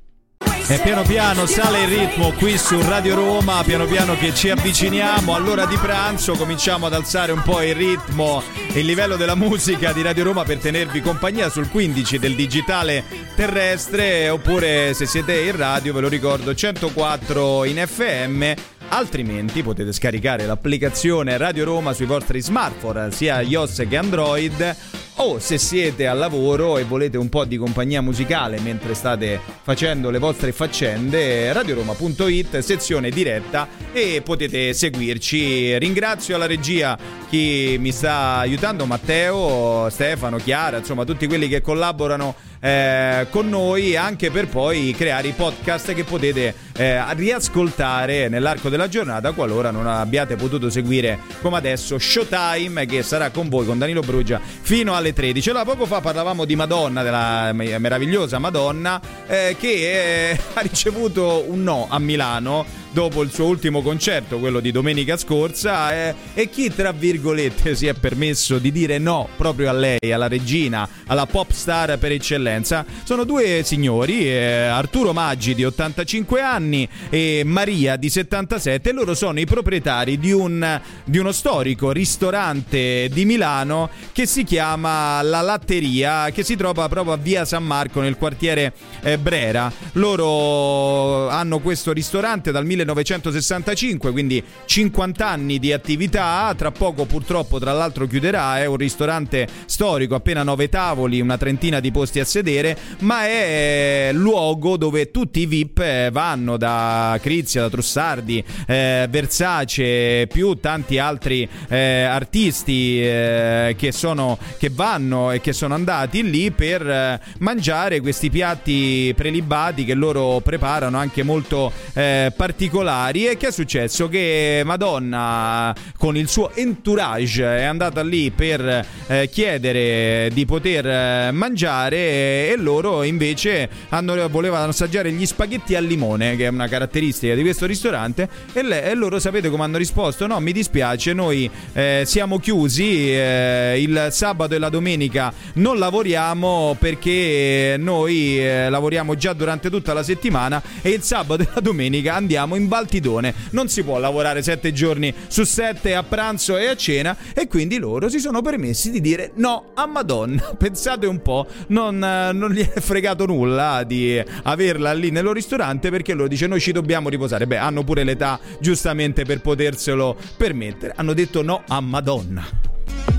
E 0.70 0.78
piano 0.78 1.02
piano 1.02 1.46
sale 1.46 1.82
il 1.82 1.88
ritmo 1.88 2.30
qui 2.30 2.56
su 2.56 2.80
Radio 2.80 3.16
Roma, 3.16 3.64
piano 3.64 3.86
piano 3.86 4.14
che 4.14 4.32
ci 4.32 4.50
avviciniamo. 4.50 5.34
All'ora 5.34 5.66
di 5.66 5.76
pranzo, 5.76 6.34
cominciamo 6.34 6.86
ad 6.86 6.94
alzare 6.94 7.32
un 7.32 7.42
po' 7.42 7.60
il 7.60 7.74
ritmo 7.74 8.40
e 8.72 8.78
il 8.78 8.86
livello 8.86 9.16
della 9.16 9.34
musica 9.34 9.92
di 9.92 10.00
Radio 10.00 10.22
Roma 10.22 10.44
per 10.44 10.58
tenervi 10.58 11.00
compagnia 11.00 11.48
sul 11.48 11.68
15 11.68 12.20
del 12.20 12.36
digitale 12.36 13.02
terrestre, 13.34 14.28
oppure 14.28 14.94
se 14.94 15.06
siete 15.06 15.40
in 15.40 15.56
radio 15.56 15.92
ve 15.92 16.02
lo 16.02 16.08
ricordo 16.08 16.54
104 16.54 17.64
in 17.64 17.84
FM 17.84 18.52
altrimenti 18.90 19.62
potete 19.62 19.92
scaricare 19.92 20.46
l'applicazione 20.46 21.36
Radio 21.36 21.64
Roma 21.64 21.92
sui 21.92 22.06
vostri 22.06 22.40
smartphone, 22.40 23.10
sia 23.10 23.40
iOS 23.40 23.86
che 23.88 23.96
Android 23.96 24.76
o 25.22 25.38
se 25.38 25.58
siete 25.58 26.06
al 26.06 26.16
lavoro 26.16 26.78
e 26.78 26.84
volete 26.84 27.18
un 27.18 27.28
po' 27.28 27.44
di 27.44 27.58
compagnia 27.58 28.00
musicale 28.00 28.58
mentre 28.60 28.94
state 28.94 29.38
facendo 29.62 30.08
le 30.08 30.18
vostre 30.18 30.50
faccende, 30.52 31.52
radioroma.it, 31.52 32.58
sezione 32.58 33.10
diretta 33.10 33.68
e 33.92 34.22
potete 34.24 34.72
seguirci. 34.72 35.78
Ringrazio 35.78 36.36
alla 36.36 36.46
regia 36.46 36.98
chi 37.28 37.76
mi 37.78 37.92
sta 37.92 38.36
aiutando, 38.38 38.86
Matteo, 38.86 39.88
Stefano, 39.90 40.38
Chiara, 40.38 40.78
insomma 40.78 41.04
tutti 41.04 41.26
quelli 41.26 41.48
che 41.48 41.60
collaborano 41.60 42.34
eh, 42.60 43.26
con 43.30 43.48
noi 43.48 43.96
anche 43.96 44.30
per 44.30 44.48
poi 44.48 44.94
creare 44.96 45.28
i 45.28 45.32
podcast 45.32 45.92
che 45.94 46.04
potete 46.04 46.54
eh, 46.80 47.14
riascoltare 47.14 48.30
nell'arco 48.30 48.70
della 48.70 48.88
giornata 48.88 49.32
qualora 49.32 49.70
non 49.70 49.86
abbiate 49.86 50.36
potuto 50.36 50.70
seguire 50.70 51.18
come 51.42 51.58
adesso 51.58 51.98
Showtime 51.98 52.86
che 52.86 53.02
sarà 53.02 53.28
con 53.28 53.50
voi 53.50 53.66
con 53.66 53.78
Danilo 53.78 54.00
Brugia 54.00 54.40
fino 54.40 54.94
alle 54.94 55.12
13. 55.12 55.50
Allora, 55.50 55.64
poco 55.66 55.84
fa 55.84 56.00
parlavamo 56.00 56.46
di 56.46 56.56
Madonna, 56.56 57.02
della 57.02 57.52
meravigliosa 57.52 58.38
Madonna, 58.38 58.98
eh, 59.26 59.56
che 59.58 60.30
eh, 60.30 60.40
ha 60.54 60.60
ricevuto 60.60 61.44
un 61.48 61.62
no 61.62 61.86
a 61.90 61.98
Milano 61.98 62.64
dopo 62.92 63.22
il 63.22 63.30
suo 63.30 63.46
ultimo 63.46 63.82
concerto, 63.82 64.38
quello 64.38 64.58
di 64.58 64.72
domenica 64.72 65.16
scorsa, 65.16 65.92
eh, 65.92 66.14
e 66.34 66.48
chi 66.48 66.74
tra 66.74 66.92
virgolette 66.92 67.74
si 67.74 67.86
è 67.86 67.94
permesso 67.94 68.58
di 68.58 68.72
dire 68.72 68.98
no 68.98 69.28
proprio 69.36 69.68
a 69.68 69.72
lei, 69.72 70.12
alla 70.12 70.28
regina, 70.28 70.88
alla 71.06 71.26
pop 71.26 71.52
star 71.52 71.98
per 71.98 72.12
eccellenza, 72.12 72.84
sono 73.04 73.24
due 73.24 73.62
signori, 73.64 74.26
eh, 74.26 74.64
Arturo 74.64 75.12
Maggi 75.12 75.54
di 75.54 75.64
85 75.64 76.40
anni 76.40 76.69
e 77.08 77.42
Maria 77.44 77.96
di 77.96 78.10
77, 78.10 78.90
e 78.90 78.92
loro 78.92 79.14
sono 79.14 79.40
i 79.40 79.46
proprietari 79.46 80.18
di, 80.18 80.32
un, 80.32 80.80
di 81.04 81.18
uno 81.18 81.32
storico 81.32 81.92
ristorante 81.92 83.08
di 83.12 83.24
Milano 83.24 83.90
che 84.12 84.26
si 84.26 84.44
chiama 84.44 85.22
La 85.22 85.40
Latteria, 85.40 86.30
che 86.30 86.44
si 86.44 86.56
trova 86.56 86.88
proprio 86.88 87.14
a 87.14 87.16
via 87.16 87.44
San 87.44 87.64
Marco 87.64 88.00
nel 88.00 88.16
quartiere 88.16 88.72
eh, 89.02 89.18
Brera. 89.18 89.72
Loro 89.92 91.28
hanno 91.28 91.60
questo 91.60 91.92
ristorante 91.92 92.50
dal 92.50 92.64
1900 92.66 93.20
1965, 93.20 94.10
quindi 94.12 94.42
50 94.64 95.26
anni 95.26 95.58
di 95.58 95.72
attività. 95.72 96.52
Tra 96.56 96.70
poco, 96.70 97.04
purtroppo, 97.04 97.58
tra 97.58 97.72
l'altro, 97.72 98.06
chiuderà. 98.06 98.58
È 98.58 98.66
un 98.66 98.76
ristorante 98.76 99.46
storico, 99.66 100.14
appena 100.14 100.42
9 100.42 100.68
tavoli, 100.68 101.20
una 101.20 101.38
trentina 101.38 101.80
di 101.80 101.90
posti 101.90 102.20
a 102.20 102.24
sedere, 102.24 102.76
ma 103.00 103.26
è 103.26 104.10
luogo 104.12 104.76
dove 104.76 105.10
tutti 105.10 105.40
i 105.40 105.46
VIP 105.46 105.78
eh, 105.80 106.10
vanno 106.12 106.56
da 106.60 107.18
Crizia, 107.22 107.62
da 107.62 107.70
Trussardi, 107.70 108.44
eh, 108.66 109.06
Versace, 109.08 110.26
più 110.30 110.60
tanti 110.60 110.98
altri 110.98 111.48
eh, 111.68 112.02
artisti 112.02 113.02
eh, 113.02 113.74
che, 113.78 113.92
sono, 113.92 114.38
che 114.58 114.68
vanno 114.70 115.30
e 115.30 115.40
che 115.40 115.54
sono 115.54 115.72
andati 115.72 116.22
lì 116.28 116.50
per 116.50 116.86
eh, 116.86 117.20
mangiare 117.38 118.00
questi 118.00 118.28
piatti 118.28 119.12
prelibati 119.16 119.86
che 119.86 119.94
loro 119.94 120.40
preparano 120.40 120.98
anche 120.98 121.22
molto 121.22 121.72
eh, 121.94 122.30
particolari 122.36 123.26
e 123.26 123.38
che 123.38 123.48
è 123.48 123.52
successo? 123.52 124.08
Che 124.08 124.60
Madonna 124.62 125.74
con 125.96 126.14
il 126.18 126.28
suo 126.28 126.54
entourage 126.54 127.42
è 127.42 127.64
andata 127.64 128.02
lì 128.02 128.30
per 128.30 128.86
eh, 129.06 129.28
chiedere 129.32 130.28
di 130.34 130.44
poter 130.44 131.32
mangiare 131.32 132.50
e 132.50 132.54
loro 132.58 133.02
invece 133.02 133.70
hanno, 133.88 134.28
volevano 134.28 134.68
assaggiare 134.68 135.10
gli 135.10 135.24
spaghetti 135.24 135.74
al 135.74 135.84
limone 135.84 136.36
che 136.36 136.49
una 136.56 136.68
caratteristica 136.68 137.34
di 137.34 137.42
questo 137.42 137.66
ristorante 137.66 138.28
e, 138.52 138.62
le, 138.62 138.84
e 138.84 138.94
loro 138.94 139.18
sapete 139.18 139.50
come 139.50 139.64
hanno 139.64 139.78
risposto? 139.78 140.26
No 140.26 140.40
mi 140.40 140.52
dispiace 140.52 141.12
noi 141.12 141.50
eh, 141.72 142.02
siamo 142.06 142.38
chiusi 142.38 143.12
eh, 143.12 143.80
il 143.80 144.08
sabato 144.10 144.54
e 144.54 144.58
la 144.58 144.68
domenica 144.68 145.32
non 145.54 145.78
lavoriamo 145.78 146.76
perché 146.78 147.76
noi 147.78 148.38
eh, 148.38 148.68
lavoriamo 148.68 149.14
già 149.16 149.32
durante 149.32 149.70
tutta 149.70 149.92
la 149.92 150.02
settimana 150.02 150.62
e 150.82 150.90
il 150.90 151.02
sabato 151.02 151.42
e 151.42 151.48
la 151.54 151.60
domenica 151.60 152.14
andiamo 152.14 152.56
in 152.56 152.68
Baltidone. 152.68 153.34
Non 153.50 153.68
si 153.68 153.82
può 153.82 153.98
lavorare 153.98 154.42
sette 154.42 154.72
giorni 154.72 155.12
su 155.26 155.44
sette 155.44 155.94
a 155.94 156.02
pranzo 156.02 156.56
e 156.56 156.66
a 156.66 156.76
cena 156.76 157.16
e 157.34 157.46
quindi 157.48 157.78
loro 157.78 158.08
si 158.08 158.18
sono 158.18 158.42
permessi 158.42 158.90
di 158.90 159.00
dire 159.00 159.32
no 159.36 159.70
a 159.74 159.86
Madonna. 159.86 160.54
Pensate 160.58 161.06
un 161.06 161.20
po', 161.22 161.46
non, 161.68 161.98
non 161.98 162.50
gli 162.50 162.66
è 162.66 162.80
fregato 162.80 163.26
nulla 163.26 163.84
di 163.84 164.22
averla 164.42 164.92
lì 164.92 165.10
nello 165.10 165.32
ristorante 165.32 165.90
perché 165.90 166.14
loro 166.14 166.28
dice 166.30 166.46
noi 166.46 166.60
ci 166.60 166.72
dobbiamo 166.72 167.08
riposare. 167.08 167.46
Beh, 167.46 167.56
hanno 167.58 167.82
pure 167.84 168.04
l'età 168.04 168.38
giustamente 168.60 169.24
per 169.24 169.40
poterselo 169.40 170.16
permettere. 170.36 170.94
Hanno 170.96 171.12
detto 171.12 171.42
no 171.42 171.62
a 171.66 171.80
Madonna. 171.80 172.69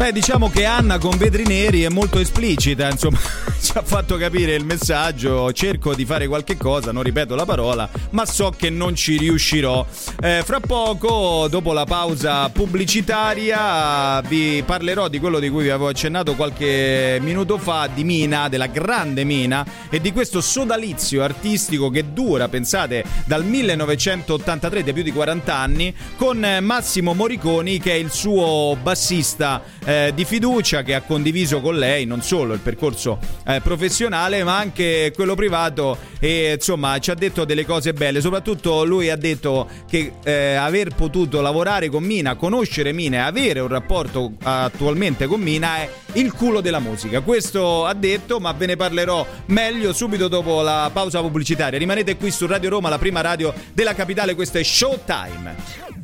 Beh, 0.02 0.12
diciamo 0.12 0.50
che 0.50 0.66
Anna 0.66 0.98
con 0.98 1.16
vetri 1.16 1.44
neri 1.44 1.84
è 1.84 1.90
molto 1.90 2.18
esplicita, 2.18 2.90
insomma, 2.90 3.20
ci 3.62 3.72
ha 3.76 3.84
fatto 3.84 4.18
capire 4.18 4.56
il 4.56 4.66
messaggio. 4.66 5.52
Cerco 5.54 5.94
di 5.94 6.06
fare 6.06 6.28
qualche 6.28 6.58
cosa, 6.58 6.92
non 6.92 7.04
ripeto 7.04 7.36
la 7.36 7.46
parola, 7.46 7.88
ma 8.10 8.26
so 8.26 8.52
che 8.58 8.72
non 8.72 8.96
ci 8.96 9.18
riuscirò. 9.18 9.86
Eh, 10.20 10.42
fra 10.44 10.60
poco, 10.60 11.48
dopo 11.50 11.72
la 11.74 11.86
pausa 11.86 12.50
pubblicitaria, 12.50 14.22
vi 14.22 14.64
parlerò 14.66 15.08
di 15.08 15.20
quello 15.20 15.38
di 15.38 15.50
cui 15.50 15.64
vi 15.64 15.70
avevo 15.70 15.90
accennato 15.90 16.36
qualche 16.36 17.20
minuto 17.22 17.60
fa, 17.60 17.88
di 17.94 18.04
Mina, 18.04 18.50
della 18.50 18.68
grande 18.68 19.24
Mina, 19.24 19.64
e 19.90 20.02
di 20.02 20.12
questo 20.12 20.42
sodalizio 20.42 21.22
artistico 21.22 21.92
che 21.92 22.12
dura, 22.12 22.48
pensate, 22.48 23.04
dal 23.26 23.46
1983, 23.46 24.84
da 24.84 24.94
più 24.94 25.04
di 25.04 25.12
40 25.12 25.56
anni, 25.56 25.96
con 26.16 26.58
Massimo 26.62 27.14
Moriconi, 27.14 27.80
che 27.80 27.92
è 27.92 27.96
il 27.96 28.10
suo 28.10 28.76
bassista 28.82 29.62
eh, 29.86 30.12
di 30.14 30.26
fiducia 30.26 30.84
che 30.84 30.94
ha 30.94 31.02
condiviso 31.02 31.62
con 31.62 31.78
lei 31.78 32.06
non 32.06 32.22
solo 32.22 32.54
il 32.54 32.60
percorso 32.60 33.20
eh, 33.46 33.62
professionale 33.62 34.44
ma 34.44 34.58
anche 34.58 35.12
quello 35.16 35.36
privato 35.36 35.98
e 36.20 36.54
insomma 36.56 37.00
ci 37.00 37.12
ha 37.12 37.16
detto 37.16 37.46
delle 37.46 37.66
cose 37.66 37.94
belle. 37.94 38.22
Soprattutto 38.22 38.84
lui 38.84 39.10
ha 39.10 39.16
detto 39.16 39.68
che 39.88 40.14
eh, 40.24 40.54
aver 40.54 40.94
potuto 40.96 41.42
lavorare 41.42 41.90
con 41.90 42.04
Mina 42.04 42.36
conoscere 42.36 42.92
Mina 42.92 43.18
e 43.18 43.20
avere 43.20 43.60
un 43.60 43.68
rapporto 43.68 44.34
attualmente 44.44 45.26
con 45.28 45.42
Mina 45.42 45.78
è 45.78 45.90
il 46.14 46.32
culo 46.34 46.62
della 46.62 46.80
musica. 46.80 47.22
Questo 47.22 47.86
ha 47.86 47.94
detto 47.94 48.40
ma 48.40 48.52
ve 48.52 48.66
ne 48.68 48.76
parlerò 48.76 49.26
meglio 49.48 49.94
subito 49.94 50.28
dopo 50.28 50.62
la 50.62 50.90
pausa 50.94 51.22
pubblicitaria. 51.22 51.80
Rimanete 51.80 52.18
qui 52.18 52.32
su 52.32 52.46
Radio 52.46 52.70
Roma 52.70 52.90
la 52.90 53.00
prima 53.00 53.22
radio 53.22 53.54
della 53.74 53.94
capitale 53.94 54.36
questo 54.36 54.58
è 54.58 54.64
Showtime 54.64 56.01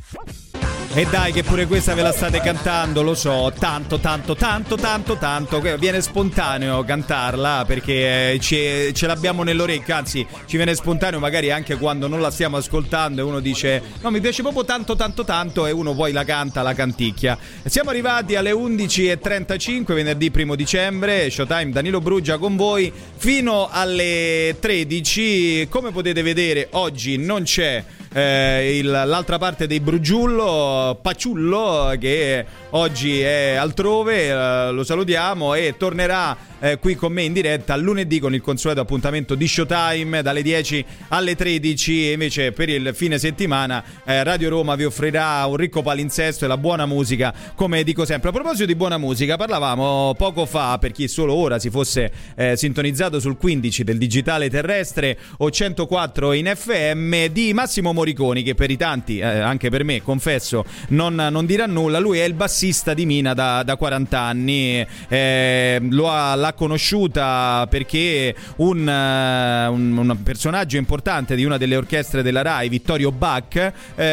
e 0.97 1.05
dai 1.05 1.31
che 1.31 1.43
pure 1.43 1.67
questa 1.67 1.93
ve 1.93 2.01
la 2.01 2.11
state 2.11 2.39
cantando, 2.41 3.03
lo 3.03 3.13
so, 3.13 3.53
tanto, 3.55 3.99
tanto, 3.99 4.33
tanto, 4.33 4.75
tanto, 4.77 5.15
tanto, 5.15 5.61
viene 5.77 6.01
spontaneo 6.01 6.83
cantarla 6.83 7.65
perché 7.67 8.31
eh, 8.31 8.39
ce, 8.39 8.91
ce 8.93 9.05
l'abbiamo 9.05 9.43
nell'orecchio, 9.43 9.93
anzi 9.93 10.25
ci 10.47 10.55
viene 10.55 10.73
spontaneo 10.73 11.19
magari 11.19 11.51
anche 11.51 11.75
quando 11.77 12.07
non 12.07 12.19
la 12.19 12.31
stiamo 12.31 12.57
ascoltando 12.57 13.21
e 13.21 13.23
uno 13.23 13.39
dice 13.41 13.79
no 14.01 14.09
mi 14.09 14.19
piace 14.19 14.41
proprio 14.41 14.65
tanto, 14.65 14.95
tanto, 14.95 15.23
tanto. 15.23 15.67
E 15.67 15.71
uno 15.71 15.93
poi 15.93 16.11
la 16.13 16.23
canta, 16.23 16.63
la 16.63 16.73
canticchia. 16.73 17.37
Siamo 17.63 17.91
arrivati 17.91 18.35
alle 18.35 18.51
11.35 18.51 19.93
venerdì 19.93 20.31
1 20.33 20.55
dicembre, 20.55 21.29
Showtime 21.29 21.69
Danilo 21.69 22.01
Bruggia 22.01 22.39
con 22.39 22.55
voi 22.55 22.91
fino 23.17 23.69
alle 23.71 24.55
13, 24.59 25.67
come 25.69 25.91
potete 25.91 26.23
vedere 26.23 26.69
oggi 26.71 27.17
non 27.17 27.43
c'è 27.43 27.85
eh, 28.17 28.77
il, 28.79 28.89
l'altra 28.89 29.37
parte 29.37 29.67
dei 29.67 29.79
Brugiullo, 29.79 30.97
Paciullo, 30.99 31.95
che 31.99 32.43
oggi 32.71 33.21
è 33.21 33.53
altrove, 33.53 34.29
eh, 34.29 34.71
lo 34.71 34.83
salutiamo 34.83 35.53
e 35.53 35.75
tornerà 35.77 36.35
eh, 36.59 36.79
qui 36.79 36.95
con 36.95 37.13
me 37.13 37.21
in 37.21 37.33
diretta 37.33 37.75
lunedì 37.75 38.19
con 38.19 38.33
il 38.33 38.41
consueto 38.41 38.81
appuntamento 38.81 39.35
di 39.35 39.47
Showtime 39.47 40.21
dalle 40.21 40.41
10 40.41 40.85
alle 41.09 41.35
13 41.35 42.09
e 42.09 42.11
invece 42.13 42.51
per 42.51 42.69
il 42.69 42.91
fine 42.95 43.19
settimana 43.19 43.83
eh, 44.03 44.23
Radio 44.23 44.49
Roma 44.49 44.75
vi 44.75 44.85
offrirà 44.85 45.45
un 45.45 45.55
ricco 45.55 45.83
palinsesto 45.83 46.45
e 46.45 46.47
la 46.47 46.57
buona 46.57 46.85
musica 46.85 47.33
come 47.55 47.83
dico 47.83 48.05
sempre. 48.05 48.29
A 48.29 48.31
proposito 48.31 48.65
di 48.65 48.75
buona 48.75 48.97
musica 48.97 49.37
parlavamo 49.37 50.15
poco 50.17 50.45
fa 50.45 50.77
per 50.79 50.91
chi 50.91 51.07
solo 51.07 51.33
ora 51.33 51.59
si 51.59 51.69
fosse 51.69 52.11
eh, 52.35 52.57
sintonizzato 52.57 53.19
sul 53.19 53.37
15 53.37 53.83
del 53.83 53.97
digitale 53.97 54.49
terrestre 54.49 55.17
o 55.37 55.51
104 55.51 56.33
in 56.33 56.51
FM 56.55 57.25
di 57.27 57.53
Massimo 57.53 57.93
Moriconi 58.07 58.41
che 58.41 58.55
per 58.55 58.71
i 58.71 58.77
tanti, 58.77 59.19
eh, 59.19 59.25
anche 59.25 59.69
per 59.69 59.83
me 59.83 60.01
confesso, 60.01 60.63
non, 60.89 61.15
non, 61.15 61.45
dirà 61.45 61.65
nulla. 61.65 61.99
Lui 61.99 62.19
è 62.19 62.23
il 62.23 62.33
bassista 62.33 62.93
di 62.93 63.05
Mina 63.05 63.33
da, 63.33 63.63
da 63.63 63.75
40 63.75 64.19
anni, 64.19 64.85
eh, 65.09 65.81
ha 66.05 66.35
l'ha 66.35 66.53
conosciuta 66.53 67.67
perché 67.69 68.33
un, 68.57 68.79
uh, 68.79 69.73
un, 69.73 69.97
un, 69.97 70.23
personaggio 70.23 70.77
importante 70.77 71.35
di 71.35 71.43
una 71.43 71.57
delle 71.57 71.75
orchestre 71.75 72.21
della 72.21 72.41
RAI, 72.41 72.69
Vittorio 72.69 73.11
Bach, 73.11 73.73
eh, 73.95 74.05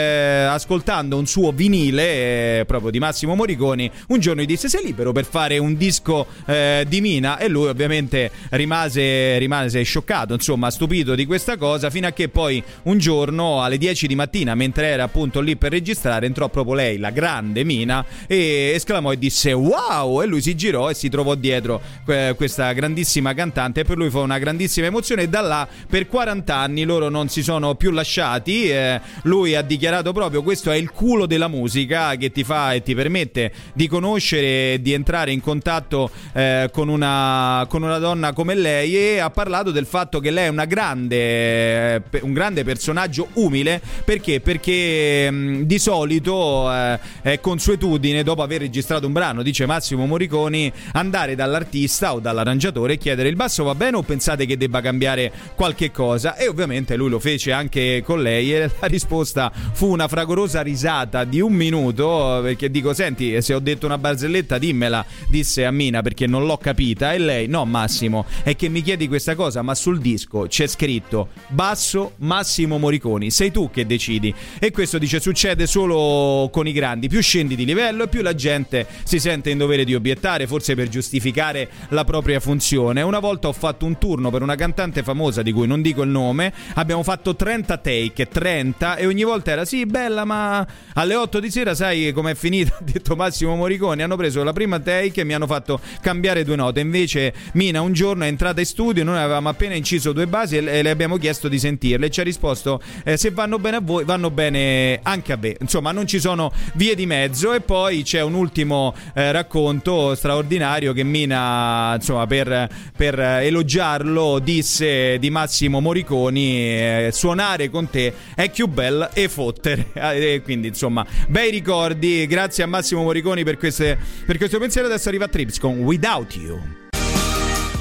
ascoltando 0.49 1.17
un 1.17 1.27
suo 1.27 1.53
vinile 1.53 2.61
eh, 2.61 2.65
proprio 2.67 2.91
di 2.91 2.99
Massimo 2.99 3.37
Moriconi, 3.37 3.89
un 4.09 4.19
giorno 4.19 4.43
gli 4.43 4.47
disse 4.47 4.69
sei 4.69 4.85
libero 4.85 5.13
per 5.13 5.25
fare 5.25 5.59
un 5.59 5.77
disco 5.77 6.27
eh, 6.47 6.85
di 6.89 7.01
Mina 7.01 7.39
e 7.39 7.49
lui 7.49 7.69
ovviamente 7.69 8.31
rimase, 8.51 9.39
rimase 9.39 9.83
scioccato, 9.83 10.35
insomma 10.35 10.71
stupito 10.71 11.15
di 11.15 11.27
questa 11.27 11.57
cosa, 11.57 11.91
fino 11.91 12.09
a 12.09 12.11
che 12.11 12.29
poi 12.29 12.63
un 12.85 12.99
giorno 12.99 13.63
alle 13.63 13.79
10 13.79 13.84
di 13.93 14.15
mattina, 14.15 14.55
mentre 14.55 14.87
era 14.87 15.05
appunto 15.05 15.41
lì 15.41 15.57
per 15.57 15.71
registrare, 15.71 16.25
entrò 16.25 16.49
proprio 16.49 16.75
lei, 16.75 16.97
la 16.97 17.11
grande 17.11 17.65
Mina, 17.65 18.05
e 18.27 18.73
esclamò 18.75 19.13
e 19.13 19.19
disse 19.19 19.53
wow! 19.53 20.23
E 20.23 20.27
lui 20.27 20.41
si 20.41 20.57
girò 20.57 20.89
e 20.89 20.95
si 20.95 21.11
trovò 21.11 21.35
dietro 21.35 21.81
eh, 22.07 22.33
questa 22.35 22.73
grandissima 22.73 23.35
cantante 23.35 23.81
e 23.81 23.85
per 23.85 23.99
lui 23.99 24.09
fu 24.09 24.21
una 24.21 24.39
grandissima 24.39 24.87
emozione 24.87 25.23
e 25.23 25.29
da 25.29 25.43
là 25.43 25.69
per 25.89 26.07
40 26.07 26.55
anni 26.55 26.85
loro 26.85 27.09
non 27.11 27.29
si 27.29 27.43
sono 27.43 27.75
più 27.75 27.91
lasciati. 27.91 28.71
Eh, 28.71 29.01
lui 29.23 29.55
ha 29.55 29.63
dichiarato 29.63 30.13
proprio 30.13 30.43
questo 30.43 30.71
è 30.71 30.77
il 30.77 30.91
culo 30.91 31.27
della 31.27 31.49
musica 31.49 32.17
che 32.17 32.33
ti 32.33 32.43
fa 32.43 32.73
e 32.73 32.83
ti 32.83 32.95
permette 32.95 33.53
di 33.75 33.87
conoscere 33.87 34.81
di 34.81 34.93
entrare 34.93 35.31
in 35.31 35.41
contatto 35.41 36.11
eh, 36.33 36.71
con, 36.73 36.89
una, 36.89 37.67
con 37.69 37.83
una 37.83 37.99
donna 37.99 38.33
come 38.33 38.55
lei 38.55 38.97
e 38.97 39.19
ha 39.19 39.31
parlato 39.31 39.71
del 39.71 39.87
fatto 39.87 40.21
che 40.21 40.31
lei 40.31 40.47
è 40.47 40.49
una 40.49 40.65
grande, 40.65 41.97
eh, 41.97 42.03
un 42.23 42.33
grande 42.33 42.65
personaggio 42.65 43.29
umile 43.35 43.64
perché? 44.05 44.41
Perché 44.41 45.31
mh, 45.31 45.63
di 45.63 45.79
solito 45.79 46.73
eh, 46.73 46.99
è 47.23 47.41
consuetudine 47.41 48.23
dopo 48.23 48.43
aver 48.43 48.61
registrato 48.61 49.07
un 49.07 49.13
brano, 49.13 49.43
dice 49.43 49.67
Massimo 49.67 50.07
Moriconi, 50.07 50.73
andare 50.93 51.35
dall'artista 51.35 52.15
o 52.15 52.21
dall'arrangiatore 52.21 52.95
e 52.95 52.99
chiedere 52.99 53.29
il 53.29 53.37
basso 53.37 53.65
va 53.65 53.75
bene 53.75 53.97
o 53.97 54.03
pensate 54.03 54.47
che 54.47 54.57
debba 54.57 54.81
cambiare 54.81 55.33
qualche 55.55 55.91
cosa? 55.91 56.37
E 56.37 56.49
ovviamente 56.49 56.97
lui 56.97 57.09
lo 57.09 57.19
fece 57.19 57.53
anche 57.53 58.03
con 58.05 58.23
lei 58.23 58.55
e 58.55 58.71
la 58.81 58.87
risposta 58.87 59.53
fu 59.73 59.91
una 59.91 60.09
fragorosa 60.09 60.63
risata 60.63 61.25
di 61.25 61.41
un 61.41 61.53
minuto 61.53 62.41
perché 62.43 62.71
dico 62.71 62.93
senti 62.93 63.41
se 63.43 63.55
ho 63.55 63.59
detto 63.59 63.87
una 63.87 63.99
barzelletta 63.99 64.59
dimmela 64.59 65.05
disse 65.29 65.65
a 65.65 65.71
Mina 65.71 66.03
perché 66.03 66.27
non 66.27 66.47
l'ho 66.47 66.57
capita. 66.57 67.13
E 67.13 67.19
lei 67.19 67.47
no 67.47 67.65
Massimo 67.65 68.27
è 68.43 68.55
che 68.57 68.69
mi 68.69 68.83
chiedi 68.83 69.09
questa 69.09 69.35
cosa 69.35 69.63
ma 69.63 69.75
sul 69.75 70.01
disco 70.01 70.47
c'è 70.49 70.67
scritto 70.67 71.29
basso 71.49 72.13
Massimo 72.19 72.79
Moriconi 72.79 73.31
sei 73.31 73.51
tu 73.55 73.71
che 73.71 73.87
decidi. 73.87 74.35
E 74.59 74.73
questo 74.73 74.99
dice 74.99 75.21
succede 75.21 75.69
solo 75.69 76.51
con 76.51 76.67
i 76.67 76.73
grandi. 76.73 77.07
Più 77.07 77.23
scendi 77.23 77.55
di 77.55 77.65
livello 77.65 78.03
e 78.03 78.09
più 78.09 78.21
la 78.21 78.35
gente 78.35 78.85
si 79.05 79.21
sente 79.21 79.51
in 79.51 79.59
dovere 79.59 79.85
di 79.85 79.95
obiettare 79.95 80.49
forse 80.49 80.75
per 80.75 80.89
giustificare 80.89 81.69
la 81.91 82.03
propria 82.03 82.41
funzione. 82.41 83.03
Una 83.03 83.21
volta 83.21 83.47
ho 83.47 83.53
fatto 83.53 83.87
un 83.87 83.97
turno 83.97 84.31
per 84.31 84.43
una 84.43 84.57
cantante 84.57 85.05
famosa 85.05 85.43
di 85.43 85.53
cui 85.53 85.69
non 85.69 85.83
dico 85.83 86.03
il 86.03 86.11
nome. 86.11 86.53
Abbiamo 86.75 87.05
fatto 87.05 87.37
30 87.37 87.77
take 87.77 88.27
30 88.27 88.97
e 88.97 89.07
ogni 89.07 89.23
volta 89.23 89.53
era 89.53 89.65
sì 89.65 89.87
bella 89.87 90.25
ma 90.25 90.67
alle 90.95 91.15
8 91.15 91.39
di 91.39 91.51
sera 91.51 91.75
sai 91.75 92.13
com'è 92.13 92.35
finita? 92.35 92.73
Ha 92.85 92.93
detto 92.95 93.15
Massimo 93.15 93.55
Moriconi 93.55 94.03
hanno 94.03 94.17
preso 94.17 94.43
la 94.43 94.53
prima 94.53 94.81
take 94.81 95.21
e 95.21 95.25
mi 95.25 95.33
hanno 95.33 95.47
fatto 95.47 95.81
cambiare 96.01 96.43
due 96.45 96.57
note. 96.57 96.81
Invece 96.81 97.33
Mina 97.53 97.81
un 97.81 97.93
giorno 97.93 98.25
è 98.25 98.27
entrata 98.27 98.61
in 98.61 98.67
studio 98.67 99.05
noi 99.05 99.19
avevamo 99.19 99.49
appena 99.49 99.75
inciso 99.75 100.13
due 100.13 100.27
basi 100.27 100.57
e 100.57 100.83
le 100.83 100.91
abbiamo 100.91 101.17
chiesto 101.19 101.49
di 101.49 101.59
sentirle. 101.59 102.07
E 102.07 102.11
ci 102.11 102.21
ha 102.21 102.25
risposto 102.25 102.83
eh, 103.05 103.17
se 103.17 103.31
vanno 103.45 103.59
bene 103.59 103.77
a 103.77 103.81
voi 103.81 104.05
vanno 104.05 104.31
bene 104.31 105.01
anche 105.03 105.33
a 105.33 105.39
me. 105.41 105.57
Insomma 105.61 105.93
non 105.93 106.07
ci 106.07 106.19
sono 106.19 106.53
vie 106.75 106.95
di 106.95 107.07
mezzo. 107.07 107.53
E 107.53 107.61
poi 107.61 108.03
c'è 108.03 108.23
un 108.23 108.35
ultimo 108.35 108.95
eh, 109.15 109.33
racconto 109.33 110.15
straordinario 110.15 110.93
che 110.93 111.05
Mina 111.05 111.95
insomma 111.95 112.27
per, 112.27 112.69
per 112.97 113.19
elogiarlo 113.19 114.39
disse 114.39 115.19
di 115.19 115.31
Massimo 115.31 115.81
Moriconi 115.81 116.59
eh, 116.59 117.11
suonare 117.13 117.69
con 117.69 117.91
te 117.91 118.13
è 118.35 118.51
più 118.51 118.67
bella 118.67 119.13
e 119.13 119.29
fottere. 119.29 119.93
E 120.15 120.43
quindi 120.43 120.69
insomma 120.69 121.05
bei 121.29 121.51
ricordi. 121.51 122.27
Grazie 122.27 122.65
a 122.65 122.67
Massimo 122.67 123.03
Moriconi 123.03 123.43
per, 123.43 123.59
queste, 123.59 123.99
per 124.27 124.39
questo 124.39 124.59
pensiero. 124.59 124.87
Adesso 124.87 125.09
arriva 125.09 125.29
Trips 125.29 125.59
con 125.59 125.79
Without 125.79 126.37
You 126.37 126.84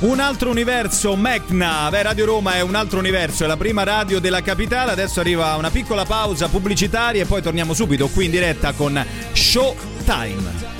un 0.04 0.20
altro 0.20 0.50
universo, 0.50 1.16
Mecna. 1.16 1.89
Beh, 1.89 2.02
Radio 2.02 2.26
Roma 2.26 2.56
è 2.56 2.62
un 2.62 2.76
altro 2.76 3.00
universo, 3.00 3.44
è 3.44 3.48
la 3.48 3.58
prima 3.58 3.84
radio 3.84 4.20
della 4.20 4.42
capitale. 4.42 4.92
Adesso 4.92 5.20
arriva 5.20 5.56
una 5.56 5.70
piccola 5.70 6.04
pausa 6.06 6.48
pubblicitaria 6.50 7.24
e 7.24 7.26
poi 7.26 7.42
torniamo 7.42 7.74
subito 7.74 8.08
qui 8.10 8.26
in 8.26 8.32
diretta 8.32 8.74
con 8.74 9.04
Showtime. 9.32 10.72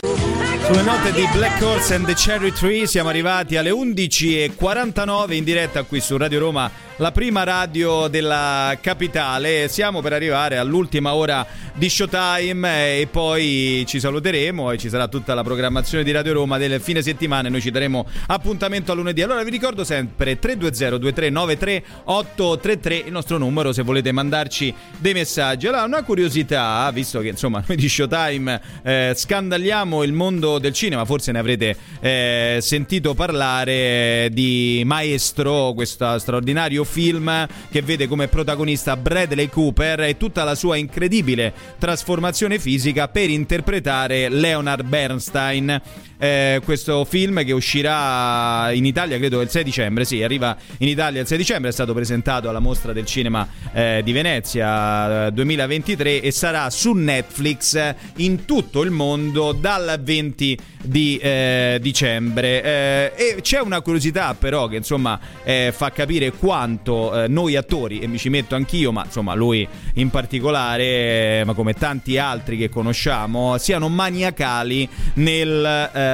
Sulle 0.00 0.82
note 0.82 1.12
di 1.12 1.26
Black 1.32 1.62
Horse 1.62 1.94
and 1.94 2.06
the 2.06 2.14
Cherry 2.14 2.52
Tree 2.52 2.86
siamo 2.86 3.08
arrivati 3.08 3.56
alle 3.56 3.70
11.49 3.70 5.32
in 5.32 5.44
diretta 5.44 5.82
qui 5.84 6.00
su 6.00 6.16
Radio 6.16 6.40
Roma, 6.40 6.70
la 7.00 7.12
prima 7.12 7.44
radio 7.44 8.08
della 8.08 8.76
capitale. 8.78 9.68
Siamo 9.68 10.02
per 10.02 10.12
arrivare 10.12 10.58
all'ultima 10.58 11.14
ora 11.14 11.46
di 11.72 11.88
Showtime 11.88 12.98
e 12.98 13.08
poi 13.10 13.84
ci 13.86 13.98
saluteremo 13.98 14.70
e 14.70 14.76
ci 14.76 14.90
sarà 14.90 15.08
tutta 15.08 15.32
la 15.32 15.42
programmazione 15.42 16.04
di 16.04 16.10
Radio 16.10 16.34
Roma 16.34 16.58
del 16.58 16.78
fine 16.78 17.00
settimana 17.00 17.48
e 17.48 17.50
noi 17.50 17.62
ci 17.62 17.70
daremo 17.70 18.06
appuntamento 18.26 18.92
a 18.92 18.94
lunedì. 18.94 19.22
Allora 19.22 19.42
vi 19.42 19.48
ricordo 19.48 19.82
sempre 19.82 20.38
320-2393-833 20.38 23.06
il 23.06 23.12
nostro 23.12 23.38
numero 23.38 23.72
se 23.72 23.80
volete 23.80 24.12
mandarci 24.12 24.74
dei 24.98 25.14
messaggi. 25.14 25.68
Allora 25.68 25.84
una 25.84 26.02
curiosità, 26.02 26.90
visto 26.92 27.20
che 27.20 27.28
insomma 27.28 27.64
noi 27.66 27.78
di 27.78 27.88
Showtime 27.88 28.60
eh, 28.82 29.14
scandaliamo 29.16 30.02
il 30.02 30.12
mondo 30.12 30.58
del 30.58 30.74
cinema, 30.74 31.06
forse 31.06 31.32
ne 31.32 31.38
avrete 31.38 31.74
eh, 32.00 32.58
sentito 32.60 33.14
parlare 33.14 34.28
di 34.32 34.82
Maestro, 34.84 35.72
questo 35.72 36.18
straordinario 36.18 36.88
film 36.90 37.46
che 37.70 37.82
vede 37.82 38.08
come 38.08 38.28
protagonista 38.28 38.96
Bradley 38.96 39.48
Cooper 39.48 40.00
e 40.00 40.16
tutta 40.16 40.44
la 40.44 40.54
sua 40.54 40.76
incredibile 40.76 41.54
trasformazione 41.78 42.58
fisica 42.58 43.08
per 43.08 43.30
interpretare 43.30 44.28
Leonard 44.28 44.84
Bernstein. 44.84 45.80
Eh, 46.22 46.60
questo 46.66 47.06
film 47.06 47.42
che 47.46 47.52
uscirà 47.52 48.70
in 48.72 48.84
Italia 48.84 49.16
credo 49.16 49.40
il 49.40 49.48
6 49.48 49.64
dicembre, 49.64 50.04
sì, 50.04 50.22
arriva 50.22 50.54
in 50.78 50.88
Italia 50.88 51.22
il 51.22 51.26
6 51.26 51.38
dicembre, 51.38 51.70
è 51.70 51.72
stato 51.72 51.94
presentato 51.94 52.50
alla 52.50 52.58
mostra 52.58 52.92
del 52.92 53.06
cinema 53.06 53.48
eh, 53.72 54.02
di 54.04 54.12
Venezia 54.12 55.28
eh, 55.28 55.32
2023 55.32 56.20
e 56.20 56.30
sarà 56.30 56.68
su 56.68 56.92
Netflix 56.92 57.94
in 58.16 58.44
tutto 58.44 58.82
il 58.82 58.90
mondo 58.90 59.52
dal 59.52 59.98
20 60.02 60.58
di 60.82 61.16
eh, 61.16 61.78
dicembre. 61.80 62.62
Eh, 62.62 63.12
e 63.16 63.40
c'è 63.40 63.60
una 63.60 63.80
curiosità 63.80 64.34
però 64.34 64.68
che 64.68 64.76
insomma 64.76 65.18
eh, 65.42 65.72
fa 65.74 65.90
capire 65.90 66.32
quanto 66.32 67.28
noi 67.28 67.56
attori, 67.56 68.00
e 68.00 68.06
mi 68.06 68.18
ci 68.18 68.28
metto 68.28 68.54
anch'io, 68.54 68.92
ma 68.92 69.04
insomma 69.06 69.32
lui 69.32 69.66
in 69.94 70.10
particolare, 70.10 71.44
ma 71.46 71.54
come 71.54 71.72
tanti 71.72 72.18
altri 72.18 72.58
che 72.58 72.68
conosciamo, 72.68 73.56
siano 73.56 73.88
maniacali 73.88 74.86
nel 75.14 76.08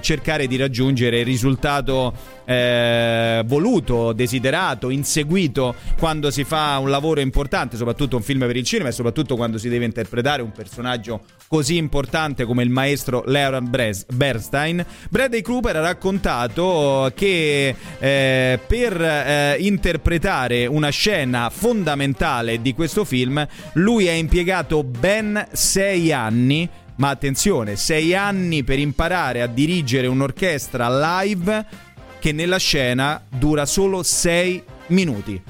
cercare 0.00 0.46
di 0.46 0.56
raggiungere 0.56 1.20
il 1.20 1.24
risultato 1.24 2.12
eh, 2.44 3.42
voluto, 3.44 4.12
desiderato, 4.12 4.90
inseguito 4.90 5.74
quando 5.98 6.30
si 6.30 6.44
fa 6.44 6.78
un 6.78 6.90
lavoro 6.90 7.20
importante, 7.20 7.76
soprattutto 7.76 8.16
un 8.16 8.22
film 8.22 8.40
per 8.40 8.56
il 8.56 8.64
cinema 8.64 8.88
e 8.88 8.92
soprattutto 8.92 9.36
quando 9.36 9.58
si 9.58 9.68
deve 9.68 9.84
interpretare 9.84 10.42
un 10.42 10.52
personaggio 10.52 11.20
così 11.48 11.76
importante 11.76 12.44
come 12.44 12.62
il 12.62 12.70
maestro 12.70 13.22
Leonard 13.26 13.68
Bernstein. 14.14 14.84
Bradley 15.10 15.42
Cooper 15.42 15.76
ha 15.76 15.80
raccontato 15.80 17.12
che 17.14 17.74
eh, 17.98 18.58
per 18.66 19.00
eh, 19.00 19.56
interpretare 19.60 20.66
una 20.66 20.90
scena 20.90 21.50
fondamentale 21.50 22.62
di 22.62 22.74
questo 22.74 23.04
film 23.04 23.46
lui 23.74 24.08
ha 24.08 24.12
impiegato 24.12 24.82
ben 24.82 25.46
sei 25.52 26.12
anni 26.12 26.68
ma 26.96 27.08
attenzione, 27.08 27.76
sei 27.76 28.14
anni 28.14 28.64
per 28.64 28.78
imparare 28.78 29.42
a 29.42 29.46
dirigere 29.46 30.06
un'orchestra 30.06 31.20
live 31.20 31.66
che 32.18 32.32
nella 32.32 32.58
scena 32.58 33.22
dura 33.28 33.66
solo 33.66 34.02
6 34.02 34.62
minuti 34.88 35.42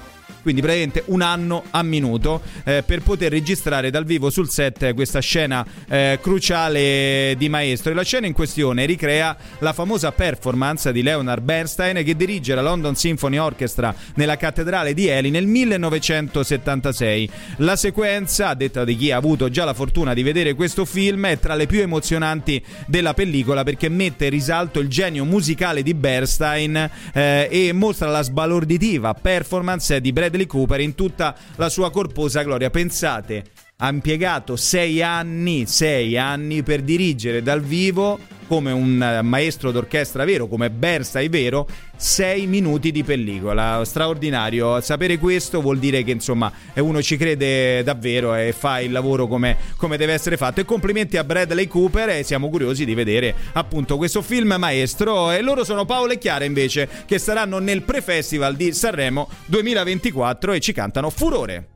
quindi 0.46 0.62
praticamente 0.62 1.02
un 1.06 1.22
anno 1.22 1.64
a 1.70 1.82
minuto 1.82 2.40
eh, 2.62 2.85
per 2.87 3.02
poter 3.02 3.32
registrare 3.32 3.90
dal 3.90 4.04
vivo 4.04 4.30
sul 4.30 4.48
set 4.48 4.94
questa 4.94 5.18
scena 5.18 5.66
eh, 5.88 6.20
cruciale 6.22 7.35
di 7.37 7.48
Maestro. 7.48 7.90
E 7.90 7.94
la 7.94 8.04
scena 8.04 8.28
in 8.28 8.32
questione 8.32 8.85
ricrea 8.85 9.37
la 9.59 9.72
famosa 9.72 10.12
performance 10.12 10.92
di 10.92 11.02
Leonard 11.02 11.42
Bernstein 11.42 12.04
che 12.04 12.14
dirige 12.14 12.54
la 12.54 12.62
London 12.62 12.94
Symphony 12.94 13.38
Orchestra 13.38 13.92
nella 14.14 14.37
cattedrale 14.37 14.94
di 14.94 15.09
Ely 15.09 15.30
nel 15.30 15.48
1976. 15.48 17.28
La 17.56 17.74
sequenza, 17.74 18.54
detta 18.54 18.85
di 18.85 18.94
chi 18.94 19.11
ha 19.11 19.16
avuto 19.16 19.48
già 19.48 19.64
la 19.64 19.74
fortuna 19.74 20.14
di 20.14 20.22
vedere 20.22 20.54
questo 20.54 20.85
film, 20.85 21.26
è 21.26 21.40
tra 21.40 21.56
le 21.56 21.66
più 21.66 21.80
emozionanti 21.80 22.64
della 22.87 23.14
pellicola 23.14 23.64
perché 23.64 23.88
mette 23.88 24.26
in 24.26 24.30
risalto 24.30 24.78
il 24.78 24.87
genio 24.87 25.24
musicale 25.24 25.82
di 25.82 25.92
Bernstein 25.92 26.88
eh, 27.12 27.48
e 27.50 27.72
mostra 27.72 28.09
la 28.11 28.22
sbalorditiva 28.22 29.12
performance 29.14 30.00
di 30.00 30.12
Bradley 30.12 30.35
Bradley 30.37 30.46
Cooper 30.46 30.81
in 30.81 30.94
tutta 30.94 31.35
la 31.57 31.68
sua 31.68 31.90
corposa 31.90 32.42
gloria. 32.42 32.70
Pensate, 32.70 33.44
ha 33.78 33.90
impiegato 33.90 34.56
sei 34.56 35.02
anni, 35.02 35.66
sei 35.66 36.16
anni 36.16 36.62
per 36.62 36.80
dirigere 36.80 37.42
dal 37.42 37.60
vivo 37.60 38.18
come 38.46 38.70
un 38.70 39.20
maestro 39.22 39.70
d'orchestra 39.70 40.24
vero, 40.24 40.46
come 40.46 40.70
Bernstein 40.70 41.28
vero, 41.28 41.68
sei 41.96 42.46
minuti 42.46 42.92
di 42.92 43.02
pellicola. 43.02 43.82
Straordinario. 43.84 44.80
Sapere 44.80 45.18
questo 45.18 45.60
vuol 45.60 45.78
dire 45.78 46.04
che 46.04 46.12
insomma 46.12 46.50
uno 46.76 47.02
ci 47.02 47.16
crede 47.16 47.82
davvero 47.82 48.34
e 48.34 48.54
fa 48.56 48.80
il 48.80 48.92
lavoro 48.92 49.26
come, 49.26 49.56
come 49.76 49.96
deve 49.96 50.12
essere 50.12 50.36
fatto. 50.36 50.60
E 50.60 50.64
complimenti 50.64 51.16
a 51.16 51.24
Bradley 51.24 51.66
Cooper 51.66 52.10
e 52.10 52.22
siamo 52.22 52.48
curiosi 52.48 52.84
di 52.84 52.94
vedere 52.94 53.34
appunto 53.54 53.96
questo 53.96 54.22
film 54.22 54.54
maestro. 54.56 55.32
E 55.32 55.42
loro 55.42 55.64
sono 55.64 55.84
Paolo 55.84 56.12
e 56.12 56.18
Chiara 56.18 56.44
invece 56.44 56.88
che 57.04 57.18
saranno 57.18 57.58
nel 57.58 57.82
pre-festival 57.82 58.54
di 58.54 58.72
Sanremo 58.72 59.28
2024 59.46 60.52
e 60.52 60.60
ci 60.60 60.72
cantano 60.72 61.10
Furore. 61.10 61.75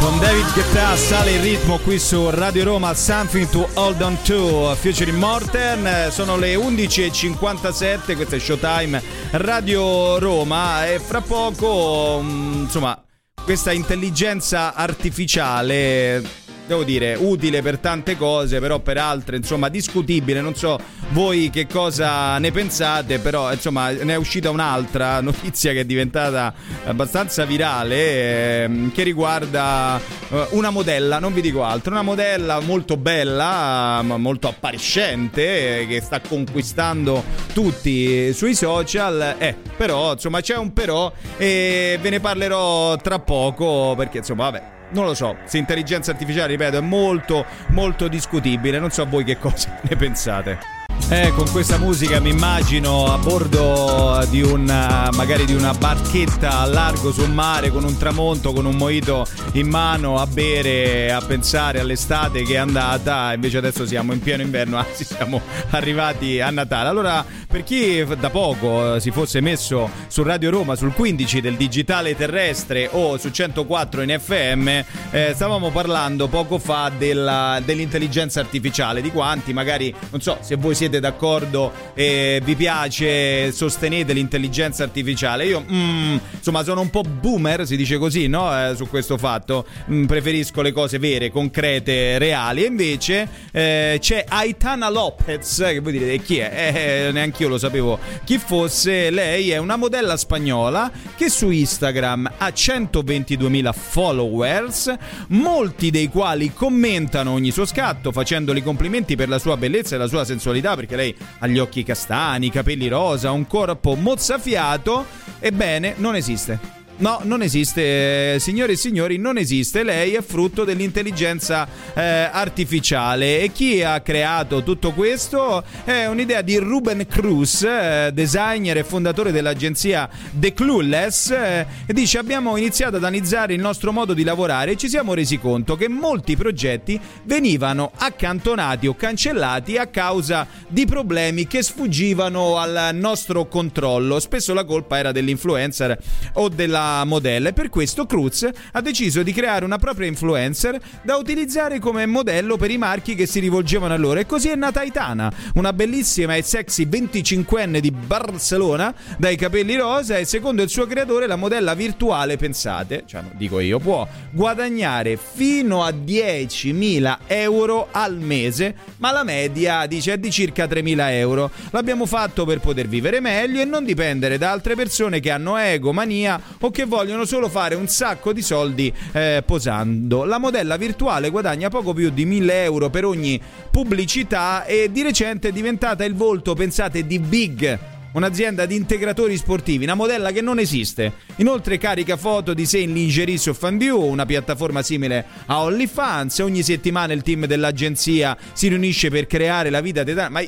Con 0.00 0.18
David 0.18 0.50
Guetta 0.54 0.96
sale 0.96 1.32
il 1.32 1.42
ritmo 1.42 1.78
qui 1.78 1.98
su 1.98 2.30
Radio 2.30 2.64
Roma 2.64 2.94
Something 2.94 3.48
to 3.50 3.68
Hold 3.74 4.00
On 4.00 4.16
To 4.22 4.74
Future 4.74 5.12
Morten 5.12 6.10
sono 6.10 6.38
le 6.38 6.54
11.57 6.54 8.16
questo 8.16 8.36
è 8.36 8.38
Showtime 8.38 9.02
Radio 9.32 10.18
Roma 10.18 10.86
e 10.86 10.98
fra 10.98 11.20
poco 11.20 12.18
mm, 12.22 12.62
insomma 12.62 13.04
questa 13.44 13.72
intelligenza 13.72 14.74
artificiale 14.74 16.22
devo 16.70 16.84
dire, 16.84 17.14
utile 17.18 17.62
per 17.62 17.78
tante 17.78 18.16
cose, 18.16 18.60
però 18.60 18.78
per 18.78 18.96
altre, 18.96 19.36
insomma, 19.36 19.68
discutibile. 19.68 20.40
Non 20.40 20.54
so 20.54 20.78
voi 21.10 21.50
che 21.50 21.66
cosa 21.66 22.38
ne 22.38 22.52
pensate, 22.52 23.18
però, 23.18 23.52
insomma, 23.52 23.90
ne 23.90 24.12
è 24.12 24.16
uscita 24.16 24.50
un'altra 24.50 25.20
notizia 25.22 25.72
che 25.72 25.80
è 25.80 25.84
diventata 25.84 26.54
abbastanza 26.84 27.44
virale, 27.44 28.62
ehm, 28.62 28.92
che 28.92 29.02
riguarda 29.02 30.00
eh, 30.30 30.46
una 30.50 30.70
modella, 30.70 31.18
non 31.18 31.34
vi 31.34 31.40
dico 31.40 31.64
altro, 31.64 31.90
una 31.90 32.02
modella 32.02 32.60
molto 32.60 32.96
bella, 32.96 34.00
molto 34.02 34.48
appariscente, 34.48 35.80
eh, 35.80 35.86
che 35.86 36.00
sta 36.00 36.20
conquistando 36.20 37.22
tutti 37.52 38.32
sui 38.32 38.54
social. 38.54 39.34
Eh, 39.38 39.56
però, 39.76 40.12
insomma, 40.12 40.40
c'è 40.40 40.56
un 40.56 40.72
però 40.72 41.12
e 41.36 41.98
ve 42.00 42.10
ne 42.10 42.20
parlerò 42.20 42.96
tra 42.96 43.18
poco, 43.18 43.94
perché, 43.96 44.18
insomma, 44.18 44.44
vabbè 44.50 44.78
non 44.90 45.04
lo 45.04 45.14
so, 45.14 45.36
se 45.44 45.58
intelligenza 45.58 46.10
artificiale, 46.10 46.48
ripeto, 46.48 46.78
è 46.78 46.80
molto, 46.80 47.44
molto 47.68 48.08
discutibile. 48.08 48.78
Non 48.78 48.90
so 48.90 49.06
voi 49.06 49.24
che 49.24 49.38
cosa 49.38 49.78
ne 49.82 49.96
pensate. 49.96 50.79
Eh, 51.08 51.32
con 51.34 51.50
questa 51.50 51.76
musica 51.76 52.20
mi 52.20 52.30
immagino 52.30 53.12
a 53.12 53.18
bordo 53.18 54.24
di 54.30 54.42
una, 54.42 55.10
magari 55.14 55.44
di 55.44 55.54
una 55.54 55.72
barchetta 55.72 56.60
a 56.60 56.66
largo 56.66 57.10
sul 57.10 57.30
mare 57.30 57.70
con 57.70 57.84
un 57.84 57.96
tramonto, 57.96 58.52
con 58.52 58.64
un 58.64 58.76
mojito 58.76 59.26
in 59.52 59.68
mano 59.68 60.18
a 60.18 60.26
bere, 60.26 61.10
a 61.12 61.20
pensare 61.20 61.80
all'estate 61.80 62.44
che 62.44 62.54
è 62.54 62.58
andata. 62.58 63.32
Invece 63.32 63.58
adesso 63.58 63.86
siamo 63.86 64.12
in 64.12 64.20
pieno 64.20 64.42
inverno, 64.42 64.76
anzi 64.78 65.04
siamo 65.04 65.40
arrivati 65.70 66.40
a 66.40 66.50
Natale. 66.50 66.88
Allora, 66.88 67.24
per 67.50 67.64
chi 67.64 68.04
da 68.18 68.30
poco 68.30 68.94
eh, 68.94 69.00
si 69.00 69.10
fosse 69.10 69.40
messo 69.40 69.90
su 70.06 70.22
Radio 70.22 70.50
Roma 70.50 70.76
sul 70.76 70.92
15 70.92 71.40
del 71.40 71.56
digitale 71.56 72.16
terrestre 72.16 72.88
o 72.92 73.18
su 73.18 73.30
104 73.30 74.02
in 74.02 74.16
FM, 74.20 74.68
eh, 75.10 75.32
stavamo 75.34 75.70
parlando 75.70 76.28
poco 76.28 76.58
fa 76.58 76.92
della, 76.96 77.60
dell'intelligenza 77.64 78.38
artificiale, 78.38 79.00
di 79.00 79.10
quanti 79.10 79.52
magari, 79.52 79.92
non 80.10 80.20
so, 80.20 80.38
se 80.40 80.54
voi 80.54 80.76
siete 80.76 80.89
d'accordo 80.98 81.72
e 81.94 82.40
vi 82.42 82.56
piace, 82.56 83.52
sostenete 83.52 84.12
l'intelligenza 84.12 84.82
artificiale. 84.82 85.46
Io, 85.46 85.64
mm, 85.70 86.16
insomma, 86.32 86.64
sono 86.64 86.80
un 86.80 86.90
po' 86.90 87.02
boomer, 87.02 87.66
si 87.66 87.76
dice 87.76 87.98
così, 87.98 88.26
no? 88.26 88.50
Eh, 88.52 88.74
su 88.74 88.88
questo 88.88 89.18
fatto. 89.18 89.66
Mm, 89.90 90.06
preferisco 90.06 90.62
le 90.62 90.72
cose 90.72 90.98
vere, 90.98 91.30
concrete, 91.30 92.18
reali. 92.18 92.64
E 92.64 92.66
invece 92.66 93.28
eh, 93.52 93.98
c'è 94.00 94.24
Aitana 94.26 94.88
Lopez, 94.88 95.58
che 95.58 95.80
voi 95.80 95.92
direte 95.92 96.22
chi 96.22 96.38
è? 96.38 97.06
Eh, 97.08 97.12
neanche 97.12 97.42
io 97.42 97.48
lo 97.48 97.58
sapevo 97.58 97.98
chi 98.24 98.38
fosse. 98.38 99.10
Lei 99.10 99.50
è 99.50 99.58
una 99.58 99.76
modella 99.76 100.16
spagnola 100.16 100.90
che 101.16 101.28
su 101.28 101.50
Instagram 101.50 102.30
ha 102.38 102.48
122.000 102.48 103.72
followers, 103.72 104.94
molti 105.28 105.90
dei 105.90 106.08
quali 106.08 106.52
commentano 106.52 107.32
ogni 107.32 107.50
suo 107.50 107.66
scatto 107.66 108.12
facendoli 108.12 108.62
complimenti 108.62 109.16
per 109.16 109.28
la 109.28 109.38
sua 109.38 109.56
bellezza 109.56 109.94
e 109.94 109.98
la 109.98 110.06
sua 110.06 110.24
sensualità 110.24 110.74
perché 110.80 110.96
lei 110.96 111.14
ha 111.40 111.46
gli 111.46 111.58
occhi 111.58 111.82
castani, 111.82 112.46
i 112.46 112.50
capelli 112.50 112.88
rosa, 112.88 113.30
un 113.30 113.46
corpo 113.46 113.94
mozzafiato. 113.94 115.04
Ebbene, 115.38 115.94
non 115.98 116.16
esiste. 116.16 116.79
No, 117.00 117.20
non 117.22 117.40
esiste, 117.40 118.38
signore 118.40 118.72
e 118.72 118.76
signori, 118.76 119.16
non 119.16 119.38
esiste. 119.38 119.82
Lei 119.82 120.12
è 120.12 120.20
frutto 120.20 120.64
dell'intelligenza 120.64 121.66
eh, 121.94 122.02
artificiale. 122.30 123.40
E 123.40 123.52
chi 123.52 123.82
ha 123.82 124.00
creato 124.00 124.62
tutto 124.62 124.92
questo 124.92 125.64
è 125.84 126.04
un'idea 126.04 126.42
di 126.42 126.58
Ruben 126.58 127.06
Cruz, 127.06 127.62
eh, 127.62 128.10
designer 128.12 128.76
e 128.76 128.84
fondatore 128.84 129.32
dell'agenzia 129.32 130.10
The 130.30 130.52
Clueless. 130.52 131.30
Eh, 131.30 131.66
dice: 131.86 132.18
Abbiamo 132.18 132.58
iniziato 132.58 132.96
ad 132.96 133.04
analizzare 133.04 133.54
il 133.54 133.60
nostro 133.60 133.92
modo 133.92 134.12
di 134.12 134.22
lavorare 134.22 134.72
e 134.72 134.76
ci 134.76 134.90
siamo 134.90 135.14
resi 135.14 135.38
conto 135.38 135.76
che 135.76 135.88
molti 135.88 136.36
progetti 136.36 137.00
venivano 137.24 137.92
accantonati 137.96 138.86
o 138.86 138.94
cancellati 138.94 139.78
a 139.78 139.86
causa 139.86 140.46
di 140.68 140.84
problemi 140.84 141.46
che 141.46 141.62
sfuggivano 141.62 142.58
al 142.58 142.90
nostro 142.92 143.48
controllo. 143.48 144.20
Spesso 144.20 144.52
la 144.52 144.64
colpa 144.64 144.98
era 144.98 145.12
dell'influencer 145.12 145.98
o 146.34 146.50
della 146.50 146.88
modella 147.04 147.48
e 147.48 147.52
per 147.52 147.68
questo 147.68 148.06
Cruz 148.06 148.48
ha 148.72 148.80
deciso 148.80 149.22
di 149.22 149.32
creare 149.32 149.64
una 149.64 149.78
propria 149.78 150.08
influencer 150.08 150.78
da 151.02 151.16
utilizzare 151.16 151.78
come 151.78 152.06
modello 152.06 152.56
per 152.56 152.70
i 152.70 152.78
marchi 152.78 153.14
che 153.14 153.26
si 153.26 153.40
rivolgevano 153.40 153.94
a 153.94 153.96
loro 153.96 154.20
e 154.20 154.26
così 154.26 154.48
è 154.48 154.54
nata 154.54 154.80
Aitana, 154.80 155.32
una 155.54 155.72
bellissima 155.72 156.34
e 156.34 156.42
sexy 156.42 156.86
25enne 156.86 157.78
di 157.78 157.90
Barcellona 157.90 158.94
dai 159.16 159.36
capelli 159.36 159.76
rosa 159.76 160.18
e 160.18 160.24
secondo 160.24 160.62
il 160.62 160.68
suo 160.68 160.86
creatore 160.86 161.26
la 161.26 161.36
modella 161.36 161.74
virtuale, 161.74 162.36
pensate, 162.36 163.04
cioè 163.06 163.22
dico 163.32 163.60
io, 163.60 163.78
può 163.78 164.06
guadagnare 164.30 165.16
fino 165.16 165.84
a 165.84 165.90
10.000 165.90 167.18
euro 167.26 167.88
al 167.90 168.18
mese, 168.18 168.74
ma 168.98 169.10
la 169.12 169.24
media 169.24 169.86
dice 169.86 170.14
è 170.14 170.18
di 170.18 170.30
circa 170.30 170.66
3.000 170.66 171.10
euro. 171.12 171.50
L'abbiamo 171.70 172.06
fatto 172.06 172.44
per 172.44 172.60
poter 172.60 172.88
vivere 172.88 173.20
meglio 173.20 173.60
e 173.60 173.64
non 173.64 173.84
dipendere 173.84 174.38
da 174.38 174.50
altre 174.50 174.74
persone 174.74 175.20
che 175.20 175.30
hanno 175.30 175.56
ego, 175.56 175.92
mania 175.92 176.40
o 176.58 176.70
che 176.70 176.79
che 176.80 176.86
vogliono 176.86 177.26
solo 177.26 177.50
fare 177.50 177.74
un 177.74 177.88
sacco 177.88 178.32
di 178.32 178.40
soldi 178.40 178.90
eh, 179.12 179.42
posando. 179.44 180.24
La 180.24 180.38
modella 180.38 180.78
virtuale 180.78 181.28
guadagna 181.28 181.68
poco 181.68 181.92
più 181.92 182.08
di 182.08 182.24
1000 182.24 182.62
euro 182.62 182.88
per 182.88 183.04
ogni 183.04 183.38
pubblicità 183.70 184.64
e 184.64 184.90
di 184.90 185.02
recente 185.02 185.48
è 185.48 185.52
diventata 185.52 186.04
il 186.04 186.14
volto, 186.14 186.54
pensate, 186.54 187.06
di 187.06 187.18
Big 187.18 187.78
un'azienda 188.12 188.64
di 188.64 188.76
integratori 188.76 189.36
sportivi, 189.36 189.84
una 189.84 189.94
modella 189.94 190.30
che 190.30 190.40
non 190.40 190.58
esiste. 190.58 191.12
Inoltre 191.36 191.76
carica 191.76 192.16
foto 192.16 192.54
di 192.54 192.64
sé 192.64 192.78
in 192.78 192.94
lingerie 192.94 193.36
su 193.36 193.52
FanView, 193.52 194.00
una 194.02 194.24
piattaforma 194.24 194.80
simile 194.82 195.26
a 195.46 195.60
OnlyFans. 195.60 196.38
Ogni 196.38 196.62
settimana 196.62 197.12
il 197.12 197.22
team 197.22 197.44
dell'agenzia 197.44 198.36
si 198.54 198.68
riunisce 198.68 199.10
per 199.10 199.26
creare 199.26 199.68
la 199.68 199.82
vita 199.82 200.02
di... 200.02 200.14
Ma 200.14 200.40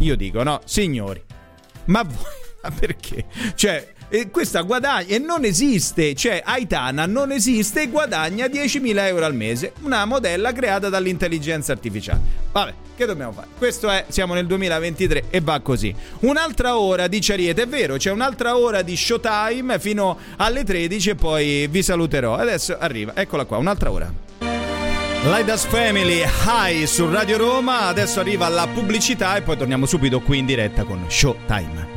io 0.00 0.16
dico, 0.16 0.42
no, 0.42 0.60
signori, 0.66 1.22
ma 1.86 2.02
voi... 2.02 2.40
Ma 2.62 2.70
perché? 2.70 3.24
Cioè, 3.56 3.91
e 4.14 4.28
questa 4.28 4.60
guadagna 4.60 5.06
e 5.06 5.18
non 5.18 5.46
esiste, 5.46 6.14
cioè 6.14 6.42
Aitana 6.44 7.06
non 7.06 7.32
esiste 7.32 7.80
e 7.80 7.88
guadagna 7.88 8.44
10.000 8.44 9.06
euro 9.06 9.24
al 9.24 9.34
mese, 9.34 9.72
una 9.84 10.04
modella 10.04 10.52
creata 10.52 10.90
dall'intelligenza 10.90 11.72
artificiale. 11.72 12.20
Vabbè, 12.52 12.74
che 12.94 13.06
dobbiamo 13.06 13.32
fare? 13.32 13.46
Questo 13.56 13.88
è, 13.88 14.04
siamo 14.08 14.34
nel 14.34 14.46
2023 14.46 15.24
e 15.30 15.40
va 15.40 15.60
così. 15.60 15.94
Un'altra 16.20 16.76
ora 16.76 17.08
di 17.08 17.24
Ariete, 17.26 17.62
è 17.62 17.66
vero, 17.66 17.96
c'è 17.96 18.10
un'altra 18.10 18.58
ora 18.58 18.82
di 18.82 18.94
showtime 18.94 19.78
fino 19.78 20.18
alle 20.36 20.62
13 20.62 21.08
e 21.08 21.14
poi 21.14 21.66
vi 21.70 21.82
saluterò. 21.82 22.34
Adesso 22.34 22.76
arriva, 22.78 23.12
eccola 23.16 23.46
qua, 23.46 23.56
un'altra 23.56 23.90
ora. 23.90 24.12
Lidas 25.24 25.64
Family 25.64 26.22
High 26.44 26.84
su 26.84 27.08
Radio 27.08 27.38
Roma, 27.38 27.86
adesso 27.86 28.20
arriva 28.20 28.46
la 28.50 28.66
pubblicità 28.66 29.36
e 29.36 29.40
poi 29.40 29.56
torniamo 29.56 29.86
subito 29.86 30.20
qui 30.20 30.36
in 30.36 30.44
diretta 30.44 30.84
con 30.84 31.02
Showtime. 31.08 31.91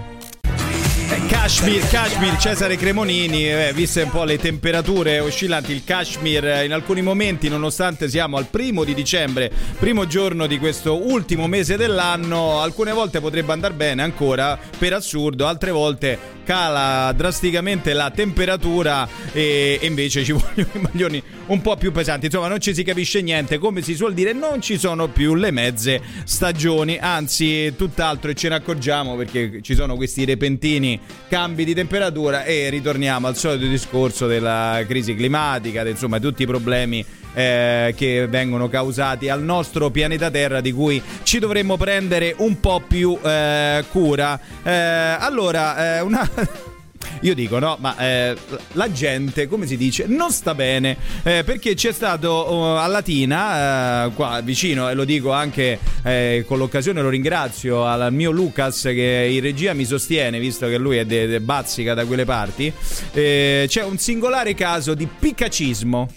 Kashmir, 1.28 1.88
Kashmir, 1.90 2.36
Cesare 2.38 2.78
Cremonini, 2.78 3.48
eh, 3.48 3.72
viste 3.74 4.02
un 4.02 4.10
po' 4.10 4.24
le 4.24 4.40
temperature 4.40 5.20
oscillanti, 5.20 5.72
il 5.72 5.84
Kashmir 5.84 6.44
eh, 6.44 6.66
in 6.66 6.74
alcuni 6.74 7.04
momenti, 7.04 7.48
nonostante 7.48 8.10
siamo 8.10 8.38
al 8.38 8.48
primo 8.48 8.84
di 8.84 8.96
dicembre, 8.96 9.52
primo 9.78 10.08
giorno 10.08 10.48
di 10.48 10.58
questo 10.58 11.08
ultimo 11.08 11.48
mese 11.48 11.78
dell'anno, 11.78 12.60
alcune 12.60 12.92
volte 12.92 13.20
potrebbe 13.20 13.54
andare 13.54 13.76
bene 13.76 14.02
ancora, 14.02 14.58
per 14.78 14.94
assurdo, 14.94 15.46
altre 15.46 15.70
volte 15.70 16.34
cala 16.46 17.12
drasticamente 17.14 17.92
la 17.94 18.12
temperatura 18.12 19.08
e, 19.34 19.80
e 19.82 19.86
invece 19.88 20.24
ci 20.24 20.32
vogliono 20.34 20.70
i 20.74 20.80
maglioni 20.80 21.24
un 21.48 21.62
po' 21.62 21.76
più 21.76 21.92
pesanti. 21.92 22.26
Insomma, 22.26 22.48
non 22.48 22.62
ci 22.62 22.74
si 22.74 22.84
capisce 22.84 23.22
niente, 23.22 23.58
come 23.58 23.82
si 23.82 23.96
suol 23.96 24.14
dire, 24.14 24.32
non 24.32 24.62
ci 24.62 24.78
sono 24.78 25.08
più 25.10 25.36
le 25.36 25.52
mezze 25.52 26.02
stagioni, 26.24 26.98
anzi, 27.00 27.74
tutt'altro 27.76 28.32
e 28.32 28.36
ce 28.36 28.50
ne 28.50 28.56
accorgiamo 28.56 29.16
perché 29.16 29.60
ci 29.62 29.76
sono 29.76 29.96
questi 29.96 30.24
repentini 30.24 30.95
cambi 31.28 31.66
di 31.66 31.74
temperatura 31.74 32.44
e 32.44 32.70
ritorniamo 32.70 33.28
al 33.28 33.36
solito 33.36 33.68
discorso 33.68 34.28
della 34.28 34.84
crisi 34.88 35.16
climatica, 35.16 35.88
insomma, 35.88 36.20
tutti 36.20 36.44
i 36.44 36.46
problemi 36.46 37.06
eh, 37.34 37.94
che 37.96 38.28
vengono 38.28 38.68
causati 38.70 39.30
al 39.30 39.44
nostro 39.44 39.90
pianeta 39.90 40.32
Terra 40.32 40.62
di 40.62 40.72
cui 40.72 41.02
ci 41.24 41.40
dovremmo 41.40 41.78
prendere 41.78 42.34
un 42.38 42.60
po' 42.60 42.82
più 42.88 43.18
eh, 43.22 43.84
cura. 43.92 44.40
Eh, 44.64 44.72
allora, 44.72 45.98
eh, 45.98 46.02
una 46.02 46.28
io 47.22 47.34
dico 47.34 47.60
no, 47.60 47.78
ma 47.80 47.98
eh, 47.98 48.36
la 48.74 48.92
gente, 48.92 49.48
come 49.48 49.66
si 49.66 49.78
dice, 49.78 50.06
non 50.08 50.32
sta 50.32 50.54
bene 50.54 50.98
eh, 51.24 51.44
perché 51.44 51.74
c'è 51.74 51.92
stato 51.92 52.52
uh, 52.52 52.78
a 52.78 52.88
Latina, 52.88 54.06
uh, 54.06 54.14
qua 54.14 54.42
vicino, 54.42 54.90
e 54.90 54.94
lo 54.94 55.06
dico 55.06 55.32
anche 55.32 55.80
eh, 56.04 56.44
con 56.48 56.58
l'occasione, 56.58 57.02
lo 57.02 57.10
ringrazio 57.10 57.86
al 57.86 58.14
mio 58.14 58.32
Lucas 58.32 58.82
che 58.84 59.30
in 59.32 59.42
regia 59.42 59.74
mi 59.74 59.86
sostiene, 59.86 60.40
visto 60.40 60.68
che 60.68 60.78
lui 60.78 60.98
è 60.98 61.06
de, 61.06 61.28
de 61.28 61.40
bazzica 61.40 61.94
da 61.94 62.06
quelle 62.06 62.26
parti, 62.26 62.72
eh, 63.14 63.66
c'è 63.68 63.84
un 63.84 63.98
singolare 63.98 64.54
caso 64.54 64.94
di 64.94 65.08
piccacismo 65.08 66.10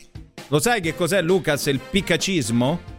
Lo 0.48 0.60
sai 0.60 0.80
che 0.80 0.94
cos'è 0.94 1.20
Lucas 1.22 1.66
il 1.66 1.78
piccacismo? 1.78 2.96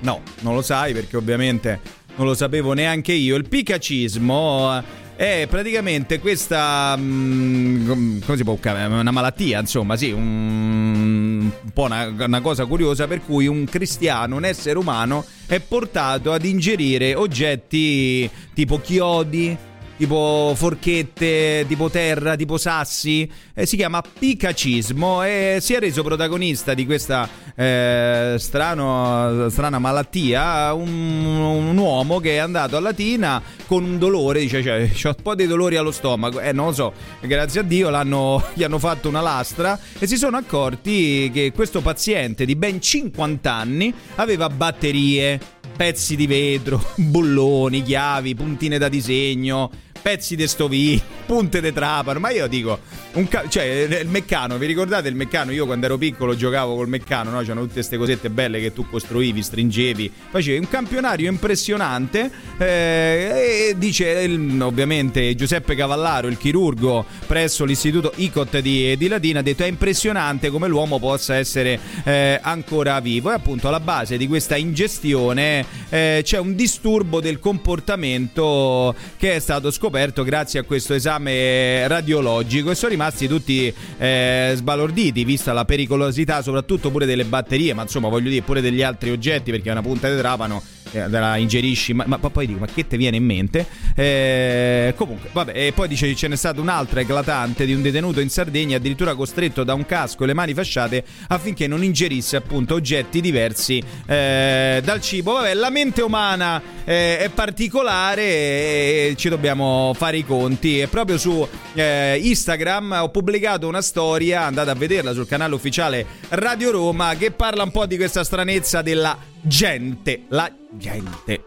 No, 0.00 0.22
non 0.40 0.54
lo 0.54 0.62
sai 0.62 0.92
perché 0.92 1.16
ovviamente 1.16 1.80
non 2.16 2.26
lo 2.26 2.34
sapevo 2.34 2.72
neanche 2.72 3.12
io. 3.12 3.36
Il 3.36 3.48
piccacismo 3.48 4.78
eh, 4.78 4.82
è 5.20 5.46
praticamente 5.50 6.18
questa 6.18 6.96
mm, 6.96 8.20
come 8.24 8.38
si 8.38 8.42
può 8.42 8.56
chiamare? 8.58 8.86
Una 8.86 9.10
malattia 9.10 9.60
insomma 9.60 9.94
sì 9.94 10.12
un, 10.12 11.52
un 11.62 11.72
po' 11.74 11.82
una, 11.82 12.06
una, 12.06 12.40
cosa 12.40 12.64
curiosa 12.64 13.06
per 13.06 13.20
cui 13.22 13.46
un 13.46 13.66
cristiano 13.66 14.36
un 14.36 14.46
essere 14.46 14.78
umano 14.78 15.22
è 15.44 15.60
portato 15.60 16.32
ad 16.32 16.42
ingerire 16.46 17.14
oggetti 17.14 18.30
tipo 18.54 18.80
chiodi 18.80 19.54
tipo 20.00 20.54
forchette, 20.56 21.66
tipo 21.68 21.90
terra, 21.90 22.34
tipo 22.34 22.56
sassi. 22.56 23.30
Eh, 23.52 23.66
si 23.66 23.76
chiama 23.76 24.00
picacismo 24.00 25.22
e 25.22 25.58
si 25.60 25.74
è 25.74 25.78
reso 25.78 26.02
protagonista 26.02 26.72
di 26.72 26.86
questa 26.86 27.28
eh, 27.54 28.36
strano, 28.38 29.50
strana 29.50 29.78
malattia 29.78 30.72
un, 30.72 30.88
un, 30.88 31.76
uomo 31.76 32.18
che 32.18 32.36
è 32.36 32.38
andato 32.38 32.78
a 32.78 32.80
Latina 32.80 33.42
con 33.66 33.84
un 33.84 33.98
dolore, 33.98 34.40
dice 34.40 34.62
cioè, 34.62 34.88
ho 35.04 35.14
un 35.14 35.22
po' 35.22 35.34
di 35.34 35.46
dolori 35.46 35.76
allo 35.76 35.90
stomaco, 35.90 36.40
eh 36.40 36.52
non 36.52 36.66
lo 36.68 36.72
so, 36.72 36.92
grazie 37.20 37.60
a 37.60 37.62
Dio 37.62 37.88
gli 38.54 38.62
hanno 38.62 38.78
fatto 38.78 39.08
una 39.08 39.20
lastra 39.20 39.78
e 39.98 40.06
si 40.06 40.16
sono 40.16 40.38
accorti 40.38 41.30
che 41.30 41.52
questo 41.54 41.82
paziente 41.82 42.46
di 42.46 42.56
ben 42.56 42.80
50 42.80 43.52
anni 43.52 43.92
aveva 44.14 44.48
batterie 44.48 45.58
pezzi 45.80 46.14
di 46.14 46.26
vetro, 46.26 46.82
bulloni, 46.96 47.82
chiavi, 47.82 48.34
puntine 48.34 48.76
da 48.76 48.88
disegno, 48.88 49.70
pezzi 50.00 50.36
di 50.36 50.46
stoviglie, 50.46 51.02
punte 51.26 51.60
di 51.60 51.72
trapano. 51.72 52.18
Ma 52.18 52.30
io 52.30 52.46
dico, 52.46 52.80
ca- 53.28 53.48
cioè, 53.48 53.64
il 54.00 54.08
meccano, 54.08 54.56
vi 54.56 54.66
ricordate 54.66 55.08
il 55.08 55.14
meccano? 55.14 55.52
Io 55.52 55.66
quando 55.66 55.86
ero 55.86 55.98
piccolo 55.98 56.34
giocavo 56.34 56.74
col 56.74 56.88
meccano, 56.88 57.30
no? 57.30 57.40
C'erano 57.40 57.60
tutte 57.62 57.74
queste 57.74 57.96
cosette 57.96 58.30
belle 58.30 58.60
che 58.60 58.72
tu 58.72 58.88
costruivi, 58.88 59.42
stringevi, 59.42 60.10
facevi 60.30 60.58
un 60.58 60.68
campionario 60.68 61.28
impressionante. 61.28 62.30
Eh, 62.58 63.68
e 63.70 63.74
dice 63.76 64.24
ovviamente 64.60 65.34
Giuseppe 65.34 65.74
Cavallaro, 65.74 66.28
il 66.28 66.38
chirurgo 66.38 67.04
presso 67.26 67.64
l'istituto 67.64 68.12
ICOT 68.16 68.58
di, 68.60 68.96
di 68.96 69.08
Latina, 69.08 69.40
ha 69.40 69.42
detto: 69.42 69.64
è 69.64 69.66
impressionante 69.66 70.50
come 70.50 70.68
l'uomo 70.68 70.98
possa 70.98 71.36
essere 71.36 71.78
eh, 72.04 72.38
ancora 72.42 73.00
vivo. 73.00 73.30
E 73.30 73.34
appunto 73.34 73.68
alla 73.68 73.80
base 73.80 74.16
di 74.16 74.26
questa 74.26 74.56
ingestione 74.56 75.64
eh, 75.90 76.20
c'è 76.22 76.38
un 76.38 76.54
disturbo 76.54 77.20
del 77.20 77.38
comportamento 77.38 78.94
che 79.16 79.34
è 79.34 79.38
stato 79.38 79.70
scoperto 79.70 79.89
scoperto 79.90 80.22
grazie 80.22 80.60
a 80.60 80.62
questo 80.62 80.94
esame 80.94 81.88
radiologico 81.88 82.70
e 82.70 82.76
sono 82.76 82.92
rimasti 82.92 83.26
tutti 83.26 83.74
eh, 83.98 84.52
sbalorditi 84.54 85.24
vista 85.24 85.52
la 85.52 85.64
pericolosità 85.64 86.42
soprattutto 86.42 86.92
pure 86.92 87.06
delle 87.06 87.24
batterie 87.24 87.74
ma 87.74 87.82
insomma 87.82 88.08
voglio 88.08 88.28
dire 88.28 88.42
pure 88.42 88.60
degli 88.60 88.82
altri 88.82 89.10
oggetti 89.10 89.50
perché 89.50 89.68
una 89.68 89.82
punta 89.82 90.08
di 90.08 90.16
trapano 90.16 90.62
eh, 90.92 91.08
la 91.08 91.36
ingerisci, 91.36 91.92
ma, 91.92 92.04
ma, 92.06 92.18
poi 92.18 92.46
dico, 92.46 92.60
ma 92.60 92.66
che 92.66 92.86
ti 92.86 92.96
viene 92.96 93.16
in 93.16 93.24
mente? 93.24 93.66
Eh, 93.94 94.94
comunque, 94.96 95.30
vabbè, 95.32 95.52
e 95.54 95.72
poi 95.72 95.88
dice 95.88 96.14
ce 96.14 96.28
n'è 96.28 96.36
stata 96.36 96.60
un'altra 96.60 97.00
eclatante 97.00 97.64
di 97.64 97.72
un 97.72 97.82
detenuto 97.82 98.20
in 98.20 98.30
Sardegna, 98.30 98.76
addirittura 98.76 99.14
costretto 99.14 99.64
da 99.64 99.74
un 99.74 99.86
casco 99.86 100.24
e 100.24 100.26
le 100.26 100.34
mani 100.34 100.54
fasciate 100.54 101.04
affinché 101.28 101.66
non 101.66 101.82
ingerisse 101.84 102.36
appunto 102.36 102.74
oggetti 102.74 103.20
diversi 103.20 103.82
eh, 104.06 104.80
dal 104.82 105.00
cibo. 105.00 105.32
Vabbè, 105.32 105.54
la 105.54 105.70
mente 105.70 106.02
umana 106.02 106.60
eh, 106.84 107.18
è 107.18 107.28
particolare 107.30 108.22
e 108.22 109.14
ci 109.16 109.28
dobbiamo 109.28 109.92
fare 109.96 110.18
i 110.18 110.24
conti. 110.24 110.80
E 110.80 110.88
proprio 110.88 111.18
su 111.18 111.46
eh, 111.74 112.18
Instagram 112.22 112.98
ho 113.02 113.08
pubblicato 113.10 113.68
una 113.68 113.82
storia, 113.82 114.44
andate 114.44 114.70
a 114.70 114.74
vederla 114.74 115.12
sul 115.12 115.26
canale 115.26 115.54
ufficiale 115.54 116.06
Radio 116.30 116.70
Roma, 116.70 117.14
che 117.16 117.30
parla 117.30 117.62
un 117.62 117.70
po' 117.70 117.86
di 117.86 117.96
questa 117.96 118.24
stranezza 118.24 118.82
della 118.82 119.16
gente, 119.42 120.24
la 120.28 120.50
gente. 120.78 121.40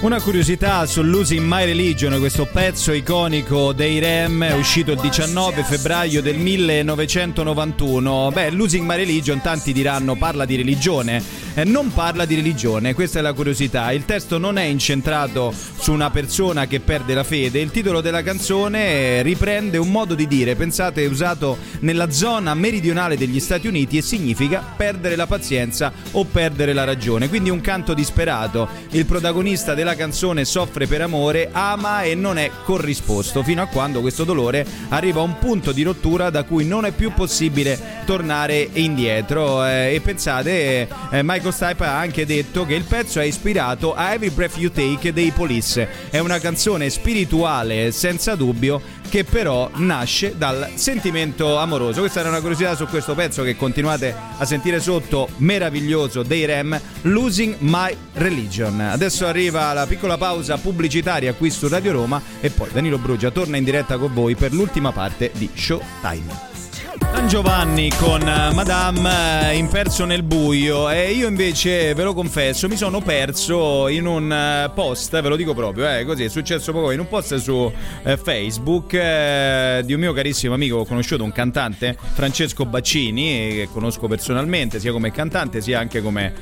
Una 0.00 0.20
curiosità 0.20 0.84
su 0.84 1.02
Losing 1.02 1.46
My 1.46 1.64
Religion, 1.64 2.18
questo 2.18 2.44
pezzo 2.44 2.92
iconico 2.92 3.72
dei 3.72 3.98
Rem, 4.00 4.54
uscito 4.58 4.92
il 4.92 5.00
19 5.00 5.62
febbraio 5.62 6.20
del 6.20 6.36
1991. 6.36 8.30
Beh, 8.30 8.50
Losing 8.50 8.86
My 8.86 8.96
Religion, 8.96 9.40
tanti 9.40 9.72
diranno, 9.72 10.14
parla 10.14 10.44
di 10.44 10.56
religione. 10.56 11.22
Eh, 11.54 11.64
non 11.64 11.92
parla 11.94 12.26
di 12.26 12.34
religione, 12.34 12.92
questa 12.92 13.20
è 13.20 13.22
la 13.22 13.32
curiosità. 13.32 13.92
Il 13.92 14.04
testo 14.04 14.36
non 14.36 14.58
è 14.58 14.64
incentrato 14.64 15.54
su 15.78 15.92
una 15.92 16.10
persona 16.10 16.66
che 16.66 16.80
perde 16.80 17.14
la 17.14 17.24
fede. 17.24 17.60
Il 17.60 17.70
titolo 17.70 18.02
della 18.02 18.22
canzone 18.22 19.22
riprende 19.22 19.78
un 19.78 19.90
modo 19.90 20.14
di 20.14 20.26
dire, 20.26 20.54
pensate, 20.54 21.06
usato 21.06 21.56
nella 21.80 22.10
zona 22.10 22.54
meridionale 22.54 23.16
degli 23.16 23.40
Stati 23.40 23.68
Uniti 23.68 23.96
e 23.96 24.02
significa 24.02 24.62
perdere 24.76 25.16
la 25.16 25.26
pazienza 25.26 25.92
o 26.10 26.24
perdere 26.24 26.74
la 26.74 26.84
ragione. 26.84 27.28
Quindi 27.28 27.48
un 27.48 27.62
canto 27.62 27.94
disperato. 27.94 28.68
Il 28.90 29.06
protagonista 29.06 29.72
della 29.74 29.93
canzone 29.94 30.44
soffre 30.44 30.86
per 30.86 31.00
amore, 31.00 31.48
ama 31.52 32.02
e 32.02 32.14
non 32.14 32.38
è 32.38 32.50
corrisposto, 32.64 33.42
fino 33.42 33.62
a 33.62 33.66
quando 33.66 34.00
questo 34.00 34.24
dolore 34.24 34.66
arriva 34.88 35.20
a 35.20 35.24
un 35.24 35.38
punto 35.38 35.72
di 35.72 35.82
rottura 35.82 36.30
da 36.30 36.44
cui 36.44 36.64
non 36.64 36.84
è 36.84 36.92
più 36.92 37.12
possibile 37.12 38.02
tornare 38.04 38.68
indietro. 38.72 39.64
Eh, 39.64 39.94
e 39.94 40.00
pensate, 40.00 40.88
eh, 41.10 41.22
Michael 41.22 41.52
Stipe 41.52 41.84
ha 41.84 41.98
anche 41.98 42.26
detto 42.26 42.64
che 42.66 42.74
il 42.74 42.84
pezzo 42.84 43.20
è 43.20 43.24
ispirato 43.24 43.94
a 43.94 44.12
Every 44.12 44.30
Breath 44.30 44.56
You 44.56 44.70
Take 44.70 45.12
dei 45.12 45.30
Police. 45.30 45.88
È 46.10 46.18
una 46.18 46.38
canzone 46.38 46.90
spirituale 46.90 47.92
senza 47.92 48.34
dubbio 48.34 49.02
che 49.08 49.24
però 49.24 49.70
nasce 49.74 50.34
dal 50.36 50.72
sentimento 50.74 51.58
amoroso. 51.58 52.00
Questa 52.00 52.20
era 52.20 52.28
una 52.28 52.40
curiosità 52.40 52.74
su 52.74 52.86
questo 52.86 53.14
pezzo 53.14 53.42
che 53.42 53.56
continuate 53.56 54.14
a 54.36 54.44
sentire 54.44 54.80
sotto, 54.80 55.28
meraviglioso 55.36 56.22
dei 56.22 56.44
Rem, 56.44 56.80
Losing 57.02 57.56
My 57.58 57.96
Religion. 58.14 58.80
Adesso 58.80 59.26
arriva 59.26 59.72
la 59.72 59.86
piccola 59.86 60.16
pausa 60.18 60.56
pubblicitaria 60.56 61.34
qui 61.34 61.50
su 61.50 61.68
Radio 61.68 61.92
Roma 61.92 62.20
e 62.40 62.50
poi 62.50 62.68
Danilo 62.72 62.98
Brugia 62.98 63.30
torna 63.30 63.56
in 63.56 63.64
diretta 63.64 63.98
con 63.98 64.12
voi 64.12 64.34
per 64.34 64.52
l'ultima 64.52 64.92
parte 64.92 65.30
di 65.34 65.48
Showtime. 65.54 66.53
San 66.98 67.28
Giovanni 67.28 67.90
con 67.98 68.20
eh, 68.20 68.52
Madame 68.52 69.50
eh, 69.50 69.56
imperso 69.56 70.04
nel 70.04 70.22
buio. 70.22 70.90
E 70.90 71.12
io 71.12 71.26
invece 71.28 71.94
ve 71.94 72.02
lo 72.02 72.14
confesso 72.14 72.68
mi 72.68 72.76
sono 72.76 73.00
perso 73.00 73.88
in 73.88 74.06
un 74.06 74.30
eh, 74.30 74.70
post, 74.74 75.20
ve 75.20 75.28
lo 75.28 75.36
dico 75.36 75.54
proprio, 75.54 75.88
eh, 75.88 76.04
così 76.04 76.24
è 76.24 76.28
successo 76.28 76.72
poco, 76.72 76.90
in 76.90 77.00
un 77.00 77.08
post 77.08 77.36
su 77.36 77.72
eh, 78.02 78.16
Facebook 78.16 78.92
eh, 78.94 79.82
di 79.84 79.92
un 79.92 80.00
mio 80.00 80.12
carissimo 80.12 80.54
amico, 80.54 80.76
ho 80.76 80.84
conosciuto 80.84 81.24
un 81.24 81.32
cantante, 81.32 81.96
Francesco 82.12 82.64
Baccini, 82.66 83.48
che 83.54 83.68
conosco 83.72 84.06
personalmente 84.06 84.78
sia 84.78 84.92
come 84.92 85.10
cantante 85.10 85.60
sia 85.60 85.78
anche 85.78 86.02
come 86.02 86.32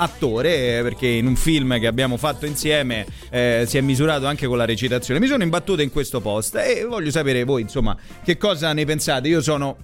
attore 0.00 0.80
perché 0.82 1.06
in 1.06 1.26
un 1.26 1.36
film 1.36 1.78
che 1.78 1.86
abbiamo 1.86 2.16
fatto 2.16 2.46
insieme 2.46 3.06
eh, 3.30 3.64
si 3.66 3.76
è 3.76 3.80
misurato 3.80 4.26
anche 4.26 4.46
con 4.46 4.56
la 4.56 4.64
recitazione. 4.64 5.20
Mi 5.20 5.26
sono 5.26 5.42
imbattuto 5.42 5.82
in 5.82 5.90
questo 5.90 6.20
post 6.20 6.56
e 6.56 6.84
voglio 6.84 7.10
sapere 7.10 7.44
voi 7.44 7.62
insomma 7.62 7.96
che 8.24 8.36
cosa 8.36 8.72
ne 8.72 8.84
pensate. 8.84 9.28
Io 9.28 9.42
sono 9.42 9.76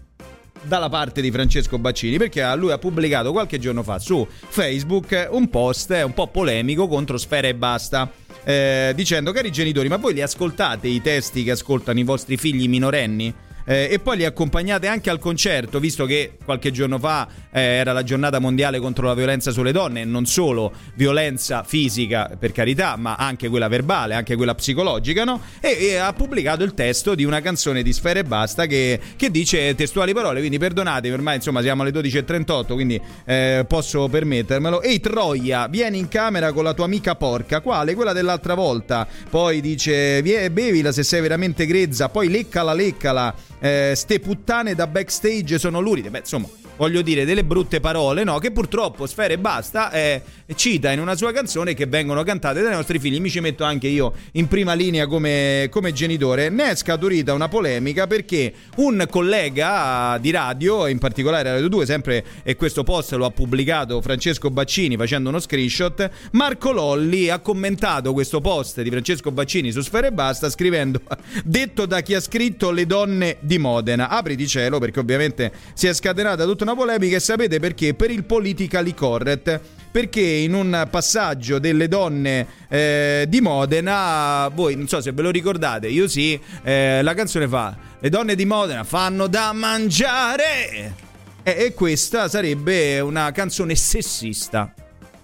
dalla 0.62 0.88
parte 0.88 1.20
di 1.20 1.30
Francesco 1.30 1.78
Baccini 1.78 2.16
perché 2.16 2.42
lui 2.56 2.72
ha 2.72 2.78
pubblicato 2.78 3.30
qualche 3.30 3.58
giorno 3.58 3.82
fa 3.82 3.98
su 3.98 4.26
Facebook 4.28 5.28
un 5.30 5.48
post 5.48 5.90
un 6.04 6.14
po' 6.14 6.28
polemico 6.28 6.88
contro 6.88 7.18
Sfera 7.18 7.48
e 7.48 7.54
Basta. 7.54 8.10
Eh, 8.44 8.92
dicendo 8.94 9.32
cari 9.32 9.50
genitori 9.50 9.88
ma 9.88 9.96
voi 9.96 10.14
li 10.14 10.22
ascoltate 10.22 10.86
i 10.86 11.02
testi 11.02 11.42
che 11.42 11.50
ascoltano 11.50 11.98
i 11.98 12.04
vostri 12.04 12.36
figli 12.36 12.68
minorenni? 12.68 13.34
Eh, 13.66 13.88
e 13.90 13.98
poi 13.98 14.18
li 14.18 14.24
accompagnate 14.24 14.86
anche 14.86 15.10
al 15.10 15.18
concerto, 15.18 15.80
visto 15.80 16.06
che 16.06 16.38
qualche 16.44 16.70
giorno 16.70 16.98
fa 16.98 17.26
eh, 17.50 17.60
era 17.60 17.92
la 17.92 18.04
giornata 18.04 18.38
mondiale 18.38 18.78
contro 18.78 19.08
la 19.08 19.14
violenza 19.14 19.50
sulle 19.50 19.72
donne, 19.72 20.02
e 20.02 20.04
non 20.04 20.24
solo 20.24 20.72
violenza 20.94 21.64
fisica, 21.64 22.30
per 22.38 22.52
carità, 22.52 22.96
ma 22.96 23.16
anche 23.16 23.48
quella 23.48 23.68
verbale, 23.68 24.14
anche 24.14 24.36
quella 24.36 24.54
psicologica, 24.54 25.24
no? 25.24 25.40
E, 25.60 25.76
e 25.80 25.96
ha 25.96 26.12
pubblicato 26.12 26.62
il 26.62 26.74
testo 26.74 27.14
di 27.14 27.24
una 27.24 27.40
canzone 27.40 27.82
di 27.82 27.92
Sfera 27.92 28.20
e 28.20 28.24
Basta 28.24 28.66
che, 28.66 29.00
che 29.16 29.30
dice 29.30 29.74
testuali 29.74 30.14
parole, 30.14 30.38
quindi 30.38 30.58
perdonatemi, 30.58 31.12
ormai 31.12 31.36
insomma 31.36 31.60
siamo 31.60 31.82
alle 31.82 31.90
12.38, 31.90 32.72
quindi 32.72 33.00
eh, 33.24 33.64
posso 33.66 34.08
permettermelo. 34.08 34.80
Ehi 34.82 35.00
Troia, 35.00 35.66
vieni 35.66 35.98
in 35.98 36.08
camera 36.08 36.52
con 36.52 36.62
la 36.62 36.72
tua 36.72 36.84
amica 36.84 37.16
porca, 37.16 37.60
quale? 37.60 37.94
Quella 37.94 38.12
dell'altra 38.12 38.54
volta. 38.54 39.06
Poi 39.28 39.60
dice, 39.60 40.22
bevila 40.22 40.92
se 40.92 41.02
sei 41.02 41.20
veramente 41.20 41.66
grezza, 41.66 42.08
poi 42.08 42.28
leccala, 42.28 42.72
leccala 42.72 43.34
eh, 43.58 43.92
ste 43.94 44.20
puttane 44.20 44.74
da 44.74 44.86
backstage 44.86 45.58
sono 45.58 45.80
luride. 45.80 46.10
Beh, 46.10 46.18
insomma, 46.18 46.48
voglio 46.76 47.02
dire, 47.02 47.24
delle 47.24 47.44
brutte 47.44 47.80
parole, 47.80 48.24
no? 48.24 48.38
Che 48.38 48.50
purtroppo 48.50 49.06
Sfere 49.06 49.34
e 49.34 49.38
Basta 49.38 49.90
eh, 49.90 50.22
cita 50.54 50.92
in 50.92 51.00
una 51.00 51.16
sua 51.16 51.32
canzone 51.32 51.74
che 51.74 51.86
vengono 51.86 52.22
cantate 52.22 52.62
dai 52.62 52.72
nostri 52.72 52.98
figli. 52.98 53.20
Mi 53.20 53.30
ci 53.30 53.40
metto 53.40 53.64
anche 53.64 53.88
io 53.88 54.12
in 54.32 54.46
prima 54.48 54.74
linea 54.74 55.06
come, 55.06 55.68
come 55.70 55.92
genitore. 55.92 56.48
Ne 56.48 56.70
è 56.70 56.74
scaturita 56.74 57.32
una 57.32 57.48
polemica 57.48 58.06
perché 58.06 58.52
un 58.76 59.06
collega 59.08 60.18
di 60.20 60.30
radio, 60.30 60.86
in 60.86 60.98
particolare 60.98 61.52
Radio 61.52 61.68
2, 61.68 61.86
sempre 61.86 62.24
e 62.42 62.56
questo 62.56 62.82
post 62.82 63.12
lo 63.12 63.24
ha 63.24 63.30
pubblicato 63.30 64.00
Francesco 64.00 64.50
Baccini 64.50 64.96
facendo 64.96 65.28
uno 65.28 65.40
screenshot. 65.40 66.10
Marco 66.32 66.72
Lolli 66.72 67.28
ha 67.28 67.38
commentato 67.38 68.12
questo 68.12 68.40
post 68.40 68.82
di 68.82 68.90
Francesco 68.90 69.30
Baccini 69.30 69.70
su 69.72 69.80
Sfere 69.80 70.08
e 70.08 70.12
Basta 70.12 70.50
scrivendo: 70.50 71.00
Detto 71.44 71.86
da 71.86 72.00
chi 72.00 72.14
ha 72.14 72.20
scritto 72.20 72.70
Le 72.70 72.86
donne 72.86 73.36
di 73.40 73.58
Modena. 73.58 74.08
Apri 74.08 74.36
di 74.36 74.46
cielo 74.46 74.78
perché 74.78 75.00
ovviamente 75.00 75.52
si 75.72 75.86
è 75.86 75.94
scatenata 75.94 76.44
tutta 76.44 76.64
una 76.66 76.74
polemica 76.74 77.14
e 77.14 77.20
sapete 77.20 77.60
perché? 77.60 77.94
Per 77.94 78.10
il 78.10 78.24
politically 78.24 78.92
correct. 78.92 79.60
Perché 79.92 80.20
in 80.20 80.52
un 80.52 80.86
passaggio 80.90 81.58
delle 81.58 81.88
donne 81.88 82.46
eh, 82.68 83.24
di 83.28 83.40
Modena, 83.40 84.48
voi 84.52 84.74
non 84.74 84.88
so 84.88 85.00
se 85.00 85.12
ve 85.12 85.22
lo 85.22 85.30
ricordate, 85.30 85.88
io 85.88 86.06
sì, 86.06 86.38
eh, 86.64 87.00
la 87.00 87.14
canzone 87.14 87.48
fa 87.48 87.74
Le 88.00 88.10
donne 88.10 88.34
di 88.34 88.44
Modena 88.44 88.84
fanno 88.84 89.26
da 89.26 89.52
mangiare. 89.54 90.94
E, 91.42 91.56
e 91.58 91.72
questa 91.72 92.28
sarebbe 92.28 93.00
una 93.00 93.30
canzone 93.30 93.74
sessista 93.74 94.74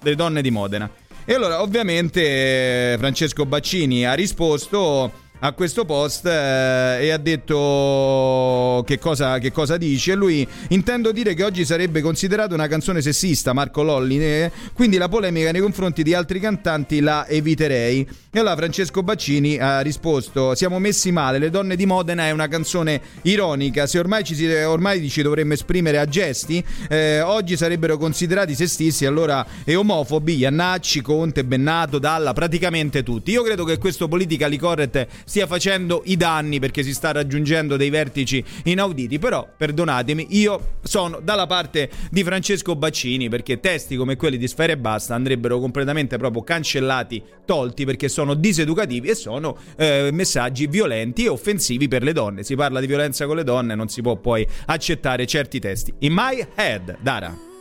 delle 0.01 0.17
donne 0.17 0.41
di 0.41 0.51
Modena. 0.51 0.89
E 1.25 1.35
allora, 1.35 1.61
ovviamente, 1.61 2.95
eh, 2.95 2.97
Francesco 2.99 3.45
Baccini 3.45 4.07
ha 4.07 4.15
risposto 4.15 5.13
a 5.45 5.53
questo 5.53 5.85
post 5.85 6.27
eh, 6.27 6.99
e 7.01 7.11
ha 7.11 7.19
detto 7.19 8.83
che 8.87 8.99
cosa, 8.99 9.39
che 9.39 9.51
cosa 9.51 9.77
dice. 9.77 10.15
Lui 10.15 10.47
intendo 10.69 11.11
dire 11.11 11.35
che 11.35 11.43
oggi 11.43 11.65
sarebbe 11.65 12.01
considerata 12.01 12.55
una 12.55 12.69
canzone 12.69 13.01
sessista, 13.03 13.53
Marco 13.53 13.83
Lolli, 13.83 14.23
eh, 14.23 14.53
quindi 14.73 14.99
la 14.99 15.09
polemica 15.09 15.51
nei 15.51 15.61
confronti 15.61 16.05
di 16.05 16.15
altri 16.15 16.39
cantanti 16.39 17.01
la 17.01 17.27
eviterei. 17.27 18.09
E 18.31 18.39
allora 18.39 18.57
Francesco 18.57 19.03
Baccini 19.03 19.59
ha 19.59 19.81
risposto: 19.81 20.55
Siamo 20.55 20.79
messi 20.79 21.11
male, 21.11 21.39
le 21.39 21.51
donne 21.51 21.75
di 21.75 21.87
Modena 21.87 22.27
è 22.27 22.31
una 22.31 22.49
canzone 22.49 23.01
ironica. 23.23 23.87
Se 23.87 23.99
ormai 23.99 24.23
ci, 24.23 24.35
si, 24.37 24.47
ormai 24.47 25.09
ci 25.11 25.23
dovremmo 25.23 25.55
esprimere 25.55 25.99
a 25.99 26.07
gesti, 26.07 26.65
eh, 26.89 27.21
oggi 27.21 27.57
sarebbero 27.57 27.99
considerati 27.99 28.55
sessisti, 28.55 29.07
allora 29.07 29.45
e 29.65 29.75
omofobi, 29.75 30.37
Iannacci, 30.37 31.03
Conte, 31.03 31.45
Bennato, 31.45 31.99
Dalla, 31.99 32.33
praticamente 32.33 33.03
tutti. 33.03 33.33
Io 33.33 33.43
credo 33.43 33.65
che 33.65 33.77
questo 33.79 34.07
politically 34.07 34.57
correct 34.57 35.07
stia 35.33 35.47
facendo 35.47 36.03
i 36.05 36.19
danni 36.19 36.59
perché 36.59 36.83
si 36.83 36.93
sta 36.93 37.11
raggiungendo 37.11 37.79
dei 37.79 37.89
vertici 37.89 38.45
inauditi. 38.65 39.19
Però, 39.19 39.49
perdonatemi, 39.57 40.27
io 40.33 40.75
sono 40.83 41.21
dalla 41.21 41.47
parte 41.47 41.89
di 42.11 42.23
Francesco 42.23 42.77
Baccini 42.77 43.31
perché 43.31 43.59
testi 43.59 43.97
come 43.97 44.17
quelli 44.17 44.37
di 44.37 44.47
Sfera 44.47 44.73
e 44.73 44.77
Basta 44.77 45.15
andrebbero 45.15 45.59
completamente 45.59 46.19
proprio 46.19 46.43
cancellati, 46.43 47.23
tolti 47.47 47.87
perché 47.87 48.11
sono 48.11 48.35
diseducativi 48.35 49.09
e 49.09 49.15
sono 49.15 49.57
eh, 49.77 50.11
messaggi 50.13 50.67
violenti 50.67 51.25
e 51.25 51.29
offensivi 51.29 51.89
per 51.89 52.03
le 52.03 52.13
donne. 52.13 52.43
Si 52.43 52.55
parla 52.55 52.79
di 52.79 52.87
violenza 52.87 53.25
con 53.25 53.37
le 53.37 53.45
donne, 53.45 53.75
non 53.75 53.89
si 53.89 54.03
può 54.03 54.17
poi 54.17 54.47
accettare 54.67 55.25
certi 55.25 55.59
testi. 55.61 55.95
In 56.01 56.13
my 56.13 56.47
head, 56.57 56.99
Dara. 57.01 57.52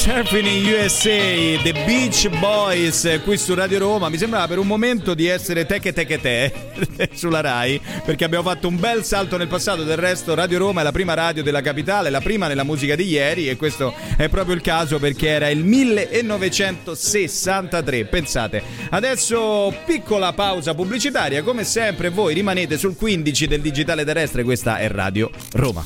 Surfing 0.00 0.46
in 0.46 0.64
USA, 0.64 1.60
The 1.62 1.74
Beach 1.84 2.26
Boys 2.38 3.20
qui 3.22 3.36
su 3.36 3.52
Radio 3.52 3.80
Roma. 3.80 4.08
Mi 4.08 4.16
sembrava 4.16 4.46
per 4.46 4.56
un 4.56 4.66
momento 4.66 5.12
di 5.12 5.26
essere 5.26 5.66
teche 5.66 5.92
teche 5.92 6.18
te 6.18 6.50
sulla 7.12 7.42
Rai, 7.42 7.78
perché 8.02 8.24
abbiamo 8.24 8.48
fatto 8.48 8.66
un 8.66 8.80
bel 8.80 9.04
salto 9.04 9.36
nel 9.36 9.48
passato. 9.48 9.82
Del 9.82 9.98
resto, 9.98 10.34
Radio 10.34 10.56
Roma 10.56 10.80
è 10.80 10.84
la 10.84 10.92
prima 10.92 11.12
radio 11.12 11.42
della 11.42 11.60
capitale, 11.60 12.08
la 12.08 12.22
prima 12.22 12.48
nella 12.48 12.64
musica 12.64 12.96
di 12.96 13.08
ieri, 13.08 13.50
e 13.50 13.56
questo 13.56 13.92
è 14.16 14.30
proprio 14.30 14.54
il 14.54 14.62
caso 14.62 14.98
perché 14.98 15.28
era 15.28 15.50
il 15.50 15.62
1963. 15.62 18.06
Pensate, 18.06 18.62
adesso 18.88 19.70
piccola 19.84 20.32
pausa 20.32 20.72
pubblicitaria. 20.72 21.42
Come 21.42 21.64
sempre, 21.64 22.08
voi 22.08 22.32
rimanete 22.32 22.78
sul 22.78 22.96
15 22.96 23.46
del 23.46 23.60
digitale 23.60 24.06
terrestre. 24.06 24.44
Questa 24.44 24.78
è 24.78 24.88
Radio 24.88 25.30
Roma. 25.52 25.84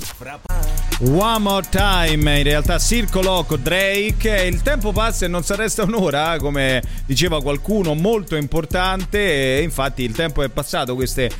One 1.01 1.41
More 1.41 1.67
Time, 1.69 2.39
in 2.39 2.45
realtà 2.45 2.79
Circo 2.79 3.21
Loco, 3.21 3.57
Drake, 3.57 4.45
il 4.45 4.63
tempo 4.63 4.93
passa 4.93 5.25
e 5.25 5.29
non 5.29 5.43
si 5.43 5.53
resta 5.57 5.83
un'ora, 5.83 6.37
come 6.39 6.81
diceva 7.05 7.43
qualcuno, 7.43 7.95
molto 7.95 8.37
importante, 8.37 9.59
e 9.59 9.63
infatti 9.63 10.05
il 10.05 10.13
tempo 10.15 10.43
è 10.45 10.49
passato, 10.49 10.95
queste 10.95 11.31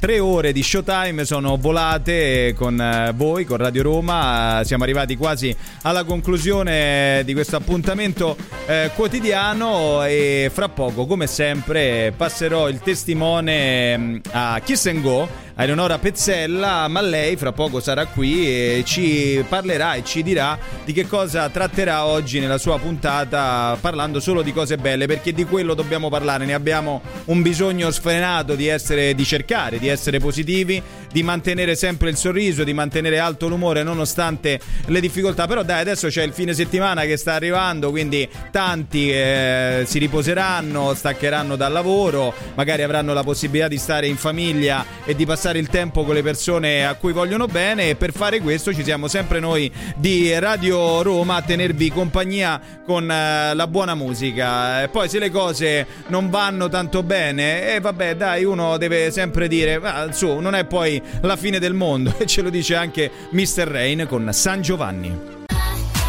Tre 0.00 0.18
ore 0.18 0.52
di 0.52 0.62
showtime 0.62 1.26
sono 1.26 1.58
volate 1.58 2.54
con 2.56 2.80
eh, 2.80 3.12
voi, 3.14 3.44
con 3.44 3.58
Radio 3.58 3.82
Roma. 3.82 4.62
Siamo 4.64 4.82
arrivati 4.82 5.14
quasi 5.14 5.54
alla 5.82 6.04
conclusione 6.04 7.20
di 7.26 7.34
questo 7.34 7.56
appuntamento 7.56 8.34
eh, 8.64 8.92
quotidiano 8.94 10.02
e 10.04 10.50
fra 10.50 10.70
poco, 10.70 11.04
come 11.04 11.26
sempre, 11.26 12.14
passerò 12.16 12.70
il 12.70 12.78
testimone 12.78 13.98
mm, 13.98 14.16
a 14.30 14.58
Kiss 14.64 14.86
and 14.86 15.02
Go, 15.02 15.28
a 15.54 15.62
Eleonora 15.64 15.98
Pezzella, 15.98 16.88
ma 16.88 17.02
lei 17.02 17.36
fra 17.36 17.52
poco 17.52 17.80
sarà 17.80 18.06
qui 18.06 18.46
e 18.46 18.82
ci 18.86 19.44
parlerà 19.46 19.96
e 19.96 20.04
ci 20.04 20.22
dirà 20.22 20.58
di 20.82 20.94
che 20.94 21.06
cosa 21.06 21.50
tratterà 21.50 22.06
oggi 22.06 22.40
nella 22.40 22.56
sua 22.56 22.78
puntata 22.78 23.76
parlando 23.78 24.18
solo 24.18 24.40
di 24.40 24.54
cose 24.54 24.78
belle, 24.78 25.04
perché 25.04 25.34
di 25.34 25.44
quello 25.44 25.74
dobbiamo 25.74 26.08
parlare, 26.08 26.46
ne 26.46 26.54
abbiamo 26.54 27.02
un 27.26 27.42
bisogno 27.42 27.90
sfrenato 27.90 28.54
di 28.54 28.66
essere 28.66 29.14
di 29.14 29.24
cercare 29.26 29.78
di 29.78 29.88
essere 29.90 30.18
positivi, 30.18 30.82
di 31.12 31.22
mantenere 31.22 31.74
sempre 31.74 32.10
il 32.10 32.16
sorriso, 32.16 32.64
di 32.64 32.72
mantenere 32.72 33.18
alto 33.18 33.48
l'umore 33.48 33.82
nonostante 33.82 34.60
le 34.86 35.00
difficoltà. 35.00 35.46
Però 35.46 35.62
dai, 35.62 35.80
adesso 35.80 36.08
c'è 36.08 36.22
il 36.22 36.32
fine 36.32 36.54
settimana 36.54 37.02
che 37.02 37.16
sta 37.16 37.34
arrivando, 37.34 37.90
quindi 37.90 38.28
tanti 38.50 39.10
eh, 39.10 39.84
si 39.86 39.98
riposeranno, 39.98 40.94
staccheranno 40.94 41.56
dal 41.56 41.72
lavoro, 41.72 42.32
magari 42.54 42.82
avranno 42.82 43.12
la 43.12 43.22
possibilità 43.22 43.68
di 43.68 43.78
stare 43.78 44.06
in 44.06 44.16
famiglia 44.16 44.84
e 45.04 45.14
di 45.14 45.26
passare 45.26 45.58
il 45.58 45.68
tempo 45.68 46.04
con 46.04 46.14
le 46.14 46.22
persone 46.22 46.86
a 46.86 46.94
cui 46.94 47.12
vogliono 47.12 47.46
bene 47.46 47.90
e 47.90 47.96
per 47.96 48.12
fare 48.12 48.40
questo 48.40 48.72
ci 48.72 48.84
siamo 48.84 49.08
sempre 49.08 49.40
noi 49.40 49.70
di 49.96 50.38
Radio 50.38 51.02
Roma 51.02 51.36
a 51.36 51.42
tenervi 51.42 51.90
compagnia 51.90 52.60
con 52.84 53.10
eh, 53.10 53.54
la 53.54 53.66
buona 53.66 53.94
musica. 53.94 54.82
E 54.82 54.88
poi 54.88 55.08
se 55.08 55.18
le 55.18 55.30
cose 55.30 55.86
non 56.08 56.30
vanno 56.30 56.68
tanto 56.68 57.02
bene, 57.02 57.68
e 57.70 57.74
eh, 57.74 57.80
vabbè, 57.80 58.16
dai, 58.16 58.44
uno 58.44 58.76
deve 58.76 59.10
sempre 59.10 59.48
dire 59.48 59.78
ma 59.78 60.08
su, 60.12 60.38
non 60.38 60.54
è 60.54 60.64
poi 60.64 60.99
la 61.22 61.36
fine 61.36 61.58
del 61.58 61.74
mondo 61.74 62.14
e 62.18 62.26
ce 62.26 62.42
lo 62.42 62.50
dice 62.50 62.74
anche 62.74 63.10
Mr. 63.30 63.66
Rain 63.66 64.06
con 64.08 64.28
San 64.32 64.62
Giovanni. 64.62 65.38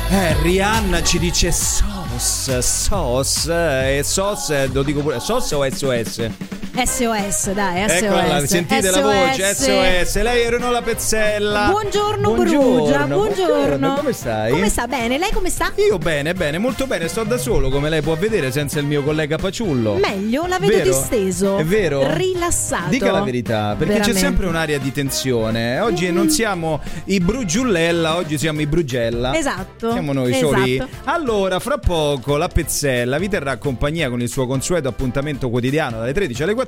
Eh, 0.09 0.41
Rihanna 0.41 1.01
ci 1.03 1.19
dice 1.19 1.51
SOS, 1.51 2.57
SOS, 2.57 3.47
e 3.47 4.01
SOS, 4.03 4.71
lo 4.71 4.83
dico 4.83 5.01
pure, 5.01 5.19
SOS 5.19 5.51
o 5.51 5.69
SOS? 5.69 6.60
SOS, 6.73 7.51
dai, 7.51 7.87
SOS. 7.89 8.01
Eccola, 8.01 8.47
sentite 8.47 8.81
SOS. 8.83 8.95
la 8.95 9.01
voce, 9.01 9.53
SOS. 9.55 10.21
Lei 10.21 10.43
era 10.43 10.69
la 10.69 10.81
Pezzella. 10.81 11.67
Buongiorno, 11.69 12.33
Brugia, 12.33 13.05
buongiorno. 13.07 13.95
Come 13.95 14.13
stai? 14.13 14.51
Come 14.51 14.69
sta? 14.69 14.87
Bene, 14.87 15.17
lei 15.17 15.31
come 15.33 15.49
sta? 15.49 15.73
Io 15.75 15.97
bene, 15.97 16.33
bene, 16.33 16.59
molto 16.59 16.87
bene. 16.87 17.09
Sto 17.09 17.23
da 17.23 17.37
solo, 17.37 17.69
come 17.69 17.89
lei 17.89 18.01
può 18.01 18.15
vedere, 18.15 18.51
senza 18.51 18.79
il 18.79 18.85
mio 18.85 19.03
collega 19.03 19.37
Paciullo. 19.37 19.95
Meglio, 19.95 20.47
la 20.47 20.59
vedo 20.59 20.77
Vero? 20.77 20.85
disteso. 20.85 21.57
È 21.57 21.65
vero? 21.65 22.15
Rilassato. 22.15 22.89
Dica 22.89 23.11
la 23.11 23.21
verità, 23.21 23.75
perché 23.77 23.93
Veramente. 23.93 24.13
c'è 24.13 24.17
sempre 24.17 24.47
un'aria 24.47 24.79
di 24.79 24.91
tensione. 24.93 25.79
Oggi 25.81 26.09
non 26.09 26.29
siamo 26.29 26.79
i 27.05 27.19
Brugiullella, 27.19 28.15
oggi 28.15 28.37
siamo 28.37 28.61
i 28.61 28.65
Brugella. 28.65 29.35
Esatto. 29.35 29.91
Siamo 29.91 30.13
noi 30.13 30.31
esatto. 30.31 30.55
soli. 30.55 30.81
Allora, 31.03 31.59
fra 31.59 31.77
poco 31.79 32.37
la 32.37 32.47
Pezzella 32.47 33.17
vi 33.17 33.27
terrà 33.27 33.57
compagnia 33.57 34.09
con 34.09 34.21
il 34.21 34.29
suo 34.29 34.47
consueto 34.47 34.87
appuntamento 34.87 35.49
quotidiano 35.49 35.99
dalle 35.99 36.13
13 36.13 36.43
alle 36.43 36.53
14 36.53 36.60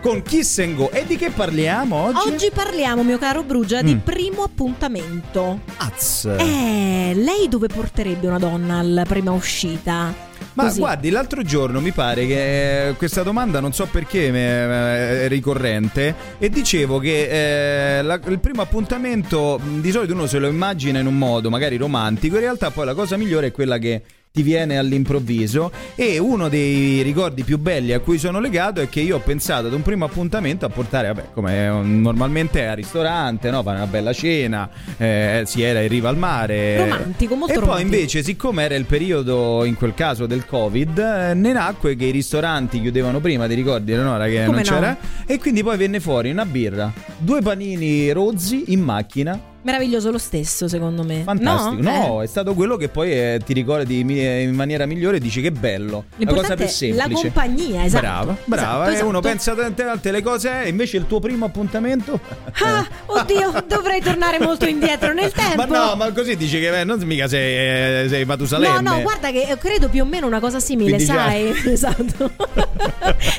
con 0.00 0.22
Kiss 0.22 0.58
and 0.58 0.74
Go. 0.76 0.90
E 0.90 1.04
di 1.06 1.16
che 1.16 1.30
parliamo 1.30 1.96
oggi? 1.96 2.28
Oggi 2.28 2.50
parliamo, 2.52 3.02
mio 3.02 3.18
caro 3.18 3.42
Brugia, 3.42 3.82
di 3.82 3.94
Mm. 3.94 3.98
primo 3.98 4.42
appuntamento. 4.42 5.60
Az. 5.78 6.26
Eh, 6.38 7.12
lei 7.14 7.48
dove 7.48 7.68
porterebbe 7.68 8.26
una 8.26 8.38
donna 8.38 8.78
alla 8.78 9.04
prima 9.04 9.32
uscita? 9.32 10.24
Ma 10.52 10.64
Così. 10.64 10.78
guardi, 10.78 11.10
l'altro 11.10 11.42
giorno 11.42 11.80
mi 11.82 11.90
pare 11.92 12.26
che 12.26 12.88
eh, 12.88 12.92
questa 12.94 13.22
domanda 13.22 13.60
non 13.60 13.72
so 13.74 13.86
perché 13.90 14.26
eh, 14.28 15.24
è 15.24 15.28
ricorrente 15.28 16.14
e 16.38 16.48
dicevo 16.48 16.98
che 16.98 17.98
eh, 17.98 18.02
la- 18.02 18.18
il 18.26 18.38
primo 18.38 18.62
appuntamento 18.62 19.60
di 19.80 19.90
solito 19.90 20.14
uno 20.14 20.26
se 20.26 20.38
lo 20.38 20.48
immagina 20.48 20.98
in 20.98 21.06
un 21.06 21.16
modo 21.18 21.50
magari 21.50 21.76
romantico, 21.76 22.36
in 22.36 22.40
realtà 22.42 22.70
poi 22.70 22.86
la 22.86 22.94
cosa 22.94 23.16
migliore 23.18 23.48
è 23.48 23.52
quella 23.52 23.76
che 23.76 24.02
ti 24.36 24.42
viene 24.42 24.76
all'improvviso 24.76 25.72
e 25.94 26.18
uno 26.18 26.50
dei 26.50 27.00
ricordi 27.00 27.42
più 27.42 27.56
belli 27.56 27.94
a 27.94 28.00
cui 28.00 28.18
sono 28.18 28.38
legato 28.38 28.82
è 28.82 28.88
che 28.90 29.00
io 29.00 29.16
ho 29.16 29.20
pensato 29.20 29.68
ad 29.68 29.72
un 29.72 29.80
primo 29.80 30.04
appuntamento 30.04 30.66
a 30.66 30.68
portare, 30.68 31.06
vabbè, 31.06 31.28
come 31.32 31.64
eh, 31.64 31.70
normalmente 31.70 32.60
è 32.60 32.64
al 32.66 32.76
ristorante, 32.76 33.50
no? 33.50 33.62
fare 33.62 33.78
una 33.78 33.86
bella 33.86 34.12
cena, 34.12 34.68
eh, 34.98 35.44
si 35.46 35.62
era 35.62 35.80
in 35.80 35.88
riva 35.88 36.10
al 36.10 36.18
mare. 36.18 36.76
Romantico, 36.76 37.34
molto 37.34 37.54
E 37.54 37.56
poi 37.56 37.64
romantico. 37.66 37.94
invece, 37.94 38.22
siccome 38.22 38.64
era 38.64 38.74
il 38.74 38.84
periodo 38.84 39.64
in 39.64 39.74
quel 39.74 39.94
caso 39.94 40.26
del 40.26 40.44
Covid, 40.44 40.98
eh, 40.98 41.32
ne 41.32 41.52
nacque 41.54 41.96
che 41.96 42.04
i 42.04 42.10
ristoranti 42.10 42.78
chiudevano 42.82 43.20
prima, 43.20 43.46
ti 43.46 43.54
ricordi 43.54 43.92
Eleonora 43.92 44.26
che 44.26 44.44
Come 44.44 44.48
non 44.48 44.56
no? 44.56 44.62
c'era? 44.62 44.96
E 45.24 45.38
quindi 45.38 45.62
poi 45.62 45.78
venne 45.78 45.98
fuori 45.98 46.30
una 46.30 46.44
birra, 46.44 46.92
due 47.16 47.40
panini 47.40 48.10
rozzi 48.12 48.64
in 48.66 48.80
macchina. 48.82 49.54
Meraviglioso 49.66 50.12
lo 50.12 50.18
stesso, 50.18 50.68
secondo 50.68 51.02
me. 51.02 51.22
Fantastico, 51.24 51.82
no, 51.82 52.20
Eh. 52.20 52.24
è 52.24 52.28
stato 52.28 52.54
quello 52.54 52.76
che 52.76 52.88
poi 52.88 53.10
eh, 53.10 53.40
ti 53.44 53.52
ricordi 53.52 53.98
in 53.98 54.54
maniera 54.54 54.86
migliore, 54.86 55.18
dici 55.18 55.40
che 55.40 55.50
bello. 55.50 56.04
La 56.18 56.32
cosa 56.32 56.54
più 56.54 56.68
semplice. 56.68 56.94
la 57.08 57.12
compagnia, 57.12 57.84
esatto. 57.84 58.00
Brava, 58.02 58.36
brava. 58.44 58.72
Esatto, 58.74 58.88
E 58.90 58.92
esatto. 58.92 59.08
uno 59.08 59.20
pensa 59.20 59.54
tante 59.56 59.82
tante 59.84 60.10
le 60.12 60.22
cose, 60.22 60.62
e 60.62 60.68
invece 60.68 60.98
il 60.98 61.06
tuo 61.08 61.18
primo 61.18 61.46
appuntamento? 61.46 62.20
Ah, 62.66 62.86
oddio, 63.06 63.64
dovrei 63.68 64.00
tornare 64.00 64.38
molto 64.40 64.66
indietro 64.66 65.12
nel 65.12 65.30
tempo. 65.32 65.56
ma 65.56 65.64
no, 65.66 65.94
ma 65.96 66.10
così 66.12 66.36
dici 66.36 66.58
che 66.58 66.80
eh, 66.80 66.84
non 66.84 66.98
mica 67.00 67.26
sei, 67.28 68.04
eh, 68.04 68.08
sei 68.08 68.24
Matusalemme. 68.24 68.80
No, 68.80 68.94
no, 68.96 69.02
guarda 69.02 69.30
che 69.30 69.42
eh, 69.42 69.58
credo 69.58 69.88
più 69.88 70.02
o 70.02 70.06
meno 70.06 70.26
una 70.26 70.40
cosa 70.40 70.58
simile, 70.60 70.96
15 70.96 71.06
sai? 71.12 71.54
Esatto. 71.76 72.30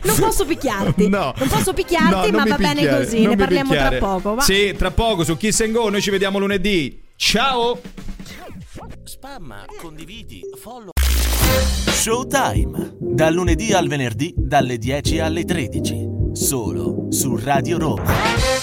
non 0.04 0.16
posso 0.20 0.46
picchiarti. 0.46 1.08
No. 1.10 1.34
Non 1.38 1.48
posso 1.48 1.74
picchiarti, 1.74 2.30
No, 2.32 2.38
non 2.38 2.48
ma 2.48 2.56
va 2.56 2.56
bene 2.58 2.82
picchiare, 2.82 3.04
così, 3.04 3.22
non 3.22 3.30
ne 3.32 3.36
parliamo 3.38 3.72
picchiare. 3.72 3.98
tra 3.98 4.08
poco. 4.08 4.36
Va. 4.36 4.42
Sì, 4.42 4.76
tra 4.78 4.92
poco 4.92 5.24
su 5.24 5.36
Kiss 5.38 5.62
and 5.62 5.72
Go, 5.74 5.90
noi 5.90 6.02
ci 6.02 6.12
vediamo 6.18 6.40
lunedì. 6.40 7.00
Ciao! 7.16 7.80
Spamma, 9.04 9.66
condividi, 9.80 10.42
follow. 10.60 10.90
Showtime. 11.92 12.96
Dal 13.00 13.34
lunedì 13.34 13.72
al 13.72 13.88
venerdì, 13.88 14.34
dalle 14.36 14.80
10 14.80 15.20
alle 15.20 15.46
13. 15.46 16.08
Solo 16.34 17.06
su 17.12 17.36
Radio 17.36 17.78
Roma. 17.78 18.57